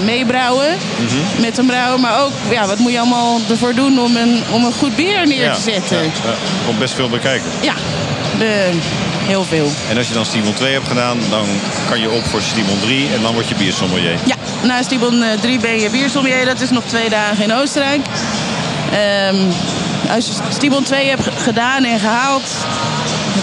[0.05, 0.67] meebrouwen
[0.97, 1.41] Mhm.
[1.41, 1.99] met een brouwer.
[1.99, 5.27] Maar ook, ja, wat moet je allemaal ervoor doen om een, om een goed bier
[5.27, 5.97] neer te zetten?
[5.97, 6.33] Ja, ja.
[6.65, 7.49] Komt best veel bij kijken.
[7.61, 7.73] Ja,
[8.37, 8.69] de,
[9.25, 9.71] heel veel.
[9.89, 11.45] En als je dan Stimon 2 hebt gedaan, dan
[11.89, 14.17] kan je op voor Stimon 3 en dan word je biersommelier.
[14.25, 16.45] Ja, na Stibon 3 ben je biersommelier.
[16.45, 18.01] Dat is nog twee dagen in Oostenrijk.
[18.91, 19.35] Ehm,
[20.09, 22.43] als je Stibon 2 hebt gedaan en gehaald,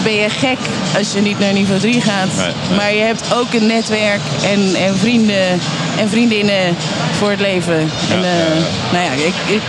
[0.03, 0.57] ben je gek
[0.97, 2.35] als je niet naar niveau 3 gaat.
[2.37, 2.77] Nee, nee.
[2.77, 5.59] Maar je hebt ook een netwerk en, en vrienden
[5.97, 6.75] en vriendinnen
[7.17, 7.91] voor het leven.
[8.09, 9.61] en, eh, Nou ja, ik, ik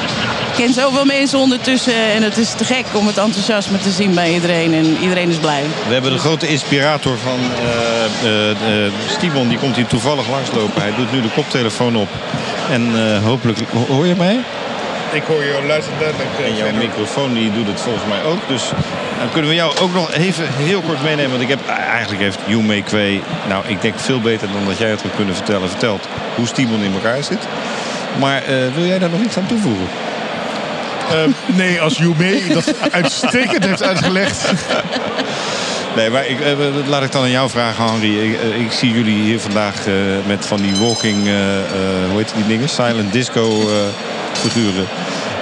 [0.56, 4.32] ken zoveel mensen ondertussen en het is te gek om het enthousiasme te zien bij
[4.32, 4.74] iedereen.
[4.74, 5.62] En iedereen is blij.
[5.86, 7.90] We hebben de grote inspirator van eh
[8.22, 8.50] eh,
[8.86, 10.82] eh, Stimon, die komt hier toevallig langslopen.
[10.82, 12.08] Hij doet nu de koptelefoon op.
[12.70, 14.38] En eh, hopelijk, ho- hoor je mij?
[15.12, 16.30] Ik hoor je luisteren duidelijk.
[16.46, 18.38] En jouw microfoon die doet het volgens mij ook.
[18.48, 18.62] Dus
[19.18, 21.30] dan kunnen we jou ook nog even heel kort meenemen.
[21.30, 24.90] Want ik heb eigenlijk heeft Yume Kwee, nou ik denk veel beter dan dat jij
[24.90, 27.38] het had kunnen vertellen, verteld hoe Stimon in elkaar zit.
[28.18, 29.86] Maar eh, wil jij daar nog iets aan toevoegen?
[31.10, 34.52] Ehm, nee, als Jume dat uitstekend heeft uitgelegd.
[35.96, 36.52] Nee, maar ik, eh,
[36.88, 38.18] laat ik dan aan jou vragen, Henry.
[38.30, 39.92] Ik, eh, ik zie jullie hier vandaag eh,
[40.26, 41.64] met van die walking, eh, eh,
[42.10, 42.68] hoe heet die dingen?
[42.68, 43.74] Silent disco eh,
[44.32, 44.86] figuren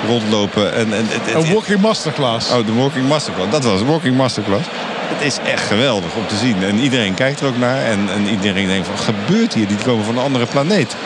[0.07, 0.75] rondlopen.
[0.75, 2.51] En, en, het- het- Een walking masterclass.
[2.51, 3.51] Oh, de Walking Masterclass.
[3.51, 4.67] Dat was de Walking Masterclass.
[5.15, 6.63] Het is echt geweldig om te zien.
[6.65, 7.83] En iedereen kijkt er ook naar.
[7.83, 9.67] En, en iedereen denkt van, gebeurt hier?
[9.67, 10.97] Die komen van een andere planeet.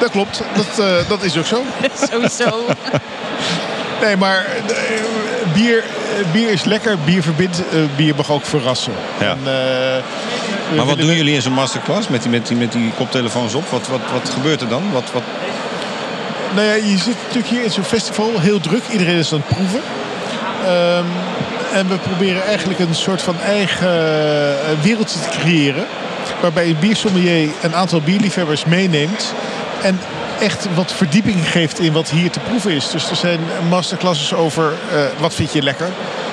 [0.00, 1.62] Dat klopt, dat, eh, dat is ook zo.
[2.10, 2.64] Sowieso.
[4.00, 8.92] Nee, maar eh, bier, eh, bier is lekker, bier verbindt, eh, bier mag ook verrassen.
[9.20, 9.30] Ja.
[9.30, 13.54] En, Maar wat doen jullie in zo'n masterclass met die, met die, met die koptelefoons
[13.54, 13.68] op?
[13.68, 14.82] Wat, wat, wat gebeurt er dan?
[14.92, 15.22] Wat, wat...
[16.54, 18.82] Nou ja, je zit natuurlijk hier in zo'n festival, heel druk.
[18.90, 19.80] Iedereen is aan het proeven.
[20.64, 21.04] Ehm,
[21.72, 23.90] en we proberen eigenlijk een soort van eigen
[24.82, 25.86] wereldje te creëren.
[26.40, 29.34] Waarbij een biersommelier een aantal bierliefhebbers meeneemt.
[29.82, 30.00] En
[30.40, 32.90] echt wat verdieping geeft in wat hier te proeven is.
[32.90, 35.88] Dus er zijn masterclasses over eh, wat vind je lekker.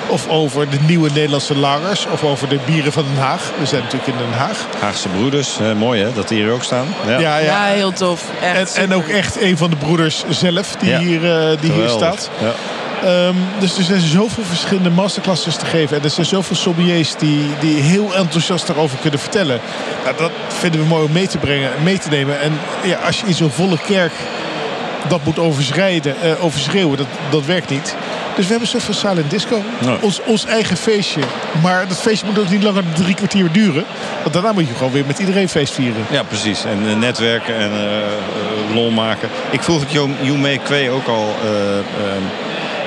[0.08, 2.06] Of over de nieuwe Nederlandse lagers.
[2.12, 3.50] Of over de bieren van Den Haag.
[3.58, 4.66] We zijn natuurlijk in Den Haag.
[4.80, 6.86] Haagse broeders, eh, mooi hè, dat die hier ook staan.
[7.06, 7.64] Ja, Ja, ja.
[7.64, 8.24] heel tof.
[8.42, 10.98] Echt en, en ook echt een van de broeders zelf die, Ja.
[10.98, 12.30] hier, eh, die hier staat.
[12.40, 12.52] Ja.
[13.04, 15.96] Ehm, dus er zijn zoveel verschillende masterclasses te geven.
[15.96, 19.60] En er zijn zoveel sommeliers die, die heel enthousiast daarover kunnen vertellen.
[20.04, 22.40] Nou, dat vinden we mooi om mee te brengen, mee te nemen.
[22.40, 22.52] En
[22.82, 24.12] ja, als je in zo'n volle kerk
[25.08, 27.94] dat moet overschrijden, eh, overschreeuwen, dat, dat werkt niet.
[28.36, 29.62] Dus we hebben een soort van silent disco.
[30.00, 31.20] Ons, ons eigen feestje.
[31.62, 33.84] Maar dat feestje moet ook niet langer dan drie kwartier duren.
[34.22, 36.04] Want daarna moet je gewoon weer met iedereen feest vieren.
[36.10, 36.64] Ja, precies.
[36.64, 39.28] En eh, netwerken en eh, lol maken.
[39.50, 41.34] Ik vroeg het Jo- Yume Kwee ook al.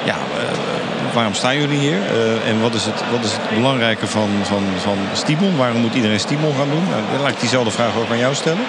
[0.10, 2.00] Ja, eh, waarom staan jullie hier?
[2.06, 5.58] Eh, en wat is het, wat is het belangrijke van, van, van?
[5.58, 6.84] Waarom moet iedereen Stimon gaan doen?
[6.90, 8.66] Nou, dan laat ik diezelfde vraag ook aan jou stellen.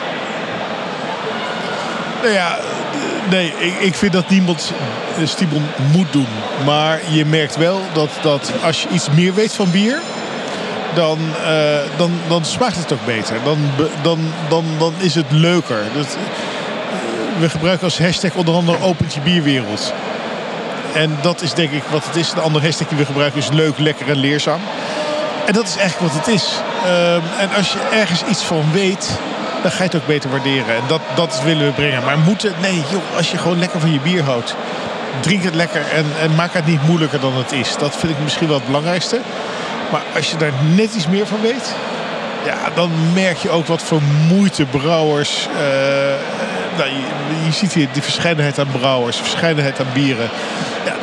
[2.23, 2.59] Nou ja,
[3.31, 4.73] nee, ik, ik vind dat niemand
[5.25, 6.29] Stibon moet doen.
[6.65, 10.01] Maar je merkt wel dat, dat als je iets meer weet van bier...
[10.95, 13.37] dan, eh, dan, dan smaakt het ook beter.
[13.45, 13.59] Dan,
[14.03, 14.19] dan,
[14.49, 15.83] dan, dan is het leuker.
[17.39, 19.93] We gebruiken als hashtag onder andere opent je bierwereld.
[20.95, 22.31] En dat is denk ik wat het is.
[22.31, 24.61] De andere hashtag die we gebruiken is leuk, lekker en leerzaam.
[25.47, 26.61] En dat is eigenlijk wat het is.
[26.85, 29.19] Ehm, en als je ergens iets van weet,
[29.63, 30.75] dan ga je het ook beter waarderen.
[30.75, 32.05] En dat, dat willen we brengen.
[32.05, 34.55] Maar moeten, nee, joh, als je gewoon lekker van je bier houdt,
[35.21, 37.77] drink het lekker en, en maak het niet moeilijker dan het is.
[37.77, 39.21] Dat vind ik misschien wel het belangrijkste.
[39.91, 41.75] Maar als je daar net iets meer van weet,
[42.45, 45.47] ja, dan merk je ook wat voor moeite brouwers.
[45.47, 46.39] eh,
[46.77, 46.91] nou,
[47.45, 50.29] je, ziet hier de verscheidenheid aan brouwers, de verscheidenheid aan bieren.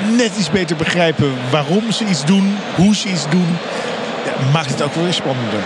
[0.05, 3.57] Net iets beter begrijpen waarom ze iets doen, hoe ze iets doen.
[4.25, 5.59] Ja, maakt het ook wel weer spannender.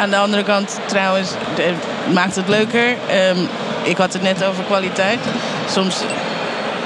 [0.00, 1.72] Aan de andere kant trouwens de-
[2.12, 2.94] maakt het leuker.
[3.08, 3.36] Ehm,
[3.82, 5.18] ik had het net over kwaliteit.
[5.70, 5.96] Soms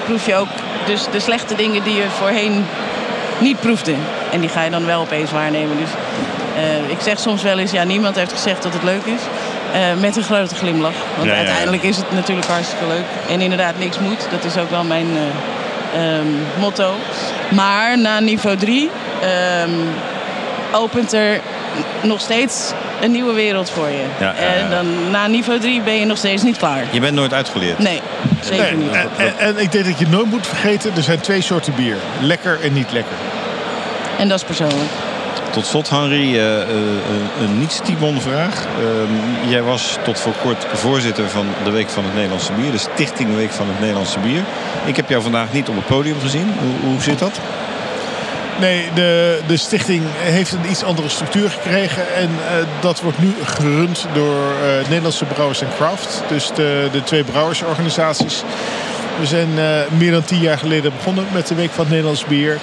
[0.04, 0.48] proef je ook
[0.86, 2.64] dus de slechte dingen die je voorheen
[3.38, 3.94] niet proefde.
[4.32, 5.76] En die ga je dan wel opeens waarnemen.
[5.76, 5.88] Dus
[6.56, 9.20] eh, ik zeg soms wel eens, ja, niemand heeft gezegd dat het leuk is.
[9.72, 10.92] Eh, met een grote glimlach.
[11.16, 11.44] Want Ja, ja, ja.
[11.46, 13.04] uiteindelijk is het natuurlijk hartstikke leuk.
[13.30, 14.26] En inderdaad, niks moet.
[14.30, 15.22] Dat is ook wel mijn eh,
[15.94, 16.26] ehm,
[16.60, 16.94] motto.
[17.50, 18.90] Maar na niveau 3
[20.72, 21.40] opent er
[22.02, 24.04] nog steeds een nieuwe wereld voor je.
[24.20, 24.34] Ja.
[24.34, 26.84] En dan, na niveau 3 ben je nog steeds niet klaar.
[26.90, 27.78] Je bent nooit uitgeleerd.
[27.78, 28.00] Nee,
[28.40, 28.92] zeker Nee, niet.
[28.92, 31.96] en, en, en ik denk dat je nooit moet vergeten, er zijn twee soorten bier.
[32.20, 33.16] Lekker en niet lekker.
[34.18, 34.90] En dat is persoonlijk.
[35.50, 36.68] Tot slot, Henry, eh, eh,
[37.40, 38.54] een- niet-Stimon-vraag.
[38.78, 42.70] Ehm, jij was tot voor kort voorzitter van de Week van het Nederlandse Bier.
[42.70, 44.42] De Stichting Week van het Nederlandse Bier.
[44.84, 46.54] Ik heb jou vandaag niet op het podium gezien.
[46.60, 47.38] Hoe, hoe zit dat?
[48.60, 52.14] Nee, de, de stichting heeft een iets andere structuur gekregen.
[52.16, 54.52] En uh, dat wordt nu gerund door
[54.88, 56.22] Nederlandse Brouwers Craft.
[56.28, 58.42] Dus de, de twee brouwersorganisaties.
[59.20, 59.48] We zijn
[59.98, 62.58] meer dan tien jaar geleden begonnen met de Week van het Nederlands Bier.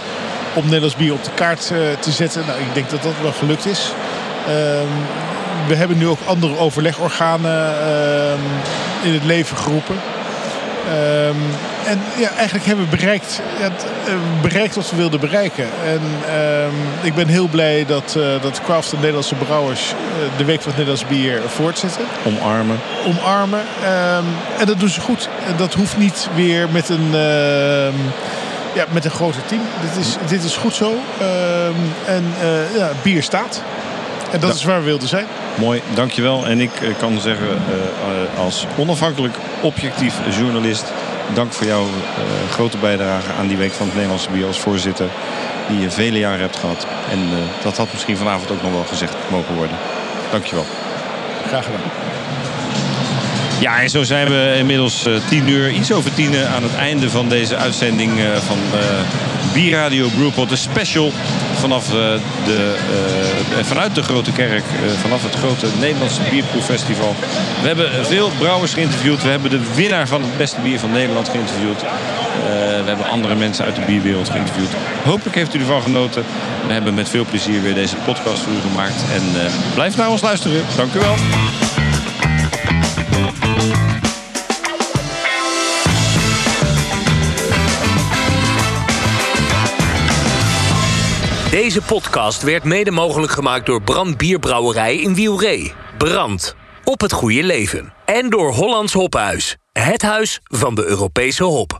[0.53, 1.67] Om Nederlands bier op de kaart
[1.99, 2.43] te zetten.
[2.47, 3.93] Nou, ik denk dat dat wel gelukt is.
[4.47, 4.87] Ehm,
[5.67, 8.39] we hebben nu ook andere overlegorganen ehm,
[9.03, 9.95] in het leven geroepen.
[10.89, 11.41] Um,
[11.85, 15.65] en ja, eigenlijk hebben we bereikt, het, uh, bereikt wat we wilden bereiken.
[15.85, 16.01] En
[16.37, 20.61] um, ik ben heel blij dat, uh, dat Craft en Nederlandse brouwers uh, de Week
[20.61, 22.05] van het Nederlands Bier voortzetten.
[22.25, 22.79] Omarmen.
[23.05, 23.59] Omarmen.
[23.59, 24.25] Um,
[24.59, 25.29] en dat doen ze goed.
[25.47, 27.15] En dat hoeft niet weer met een,
[28.73, 29.61] ja, met een groter team.
[29.81, 30.93] Dit is, dit is goed zo.
[32.05, 32.23] en
[32.77, 33.61] ja, bier staat.
[34.31, 35.25] En dat is waar we wilden zijn.
[35.55, 36.45] Mooi, dankjewel.
[36.45, 37.47] En ik kan zeggen,
[38.37, 40.83] als onafhankelijk objectief journalist
[41.33, 45.07] dank voor jouw uh, grote bijdrage aan die Week van het Nederlandse Bier als voorzitter.
[45.67, 46.85] Die je vele jaren hebt gehad.
[47.11, 47.19] En
[47.63, 49.77] dat had misschien vanavond ook nog wel gezegd mogen worden.
[50.31, 50.65] Dankjewel.
[51.47, 52.10] Graag gedaan.
[53.61, 57.09] Ja, en zo zijn we inmiddels uh, tien uur, iets over tien aan het einde
[57.09, 58.11] van deze uitzending
[58.45, 58.57] van
[59.53, 60.49] Bierradio Brewpot.
[60.49, 61.11] De special
[61.59, 62.75] vanaf de,
[63.61, 64.63] vanuit de Grote Kerk,
[65.01, 67.15] vanaf het grote Nederlandse Bierproeffestival.
[67.61, 69.23] We hebben veel brouwers geïnterviewd.
[69.23, 71.81] We hebben de winnaar van het beste bier van Nederland geïnterviewd.
[72.81, 74.71] We hebben andere mensen uit de bierwereld geïnterviewd.
[75.03, 76.23] Hopelijk heeft u ervan genoten.
[76.67, 79.03] We hebben met veel plezier weer deze podcast voor u gemaakt.
[79.13, 80.61] En blijf naar ons luisteren.
[80.75, 81.15] Dank u wel.
[91.51, 95.73] Deze podcast werd mede mogelijk gemaakt door Brand Bierbrouwerij in Wielree.
[95.97, 96.55] Brand.
[96.83, 97.93] Op het goede leven.
[98.05, 99.57] En door Hollands Hophuis.
[99.71, 101.79] Het huis van de Europese hop.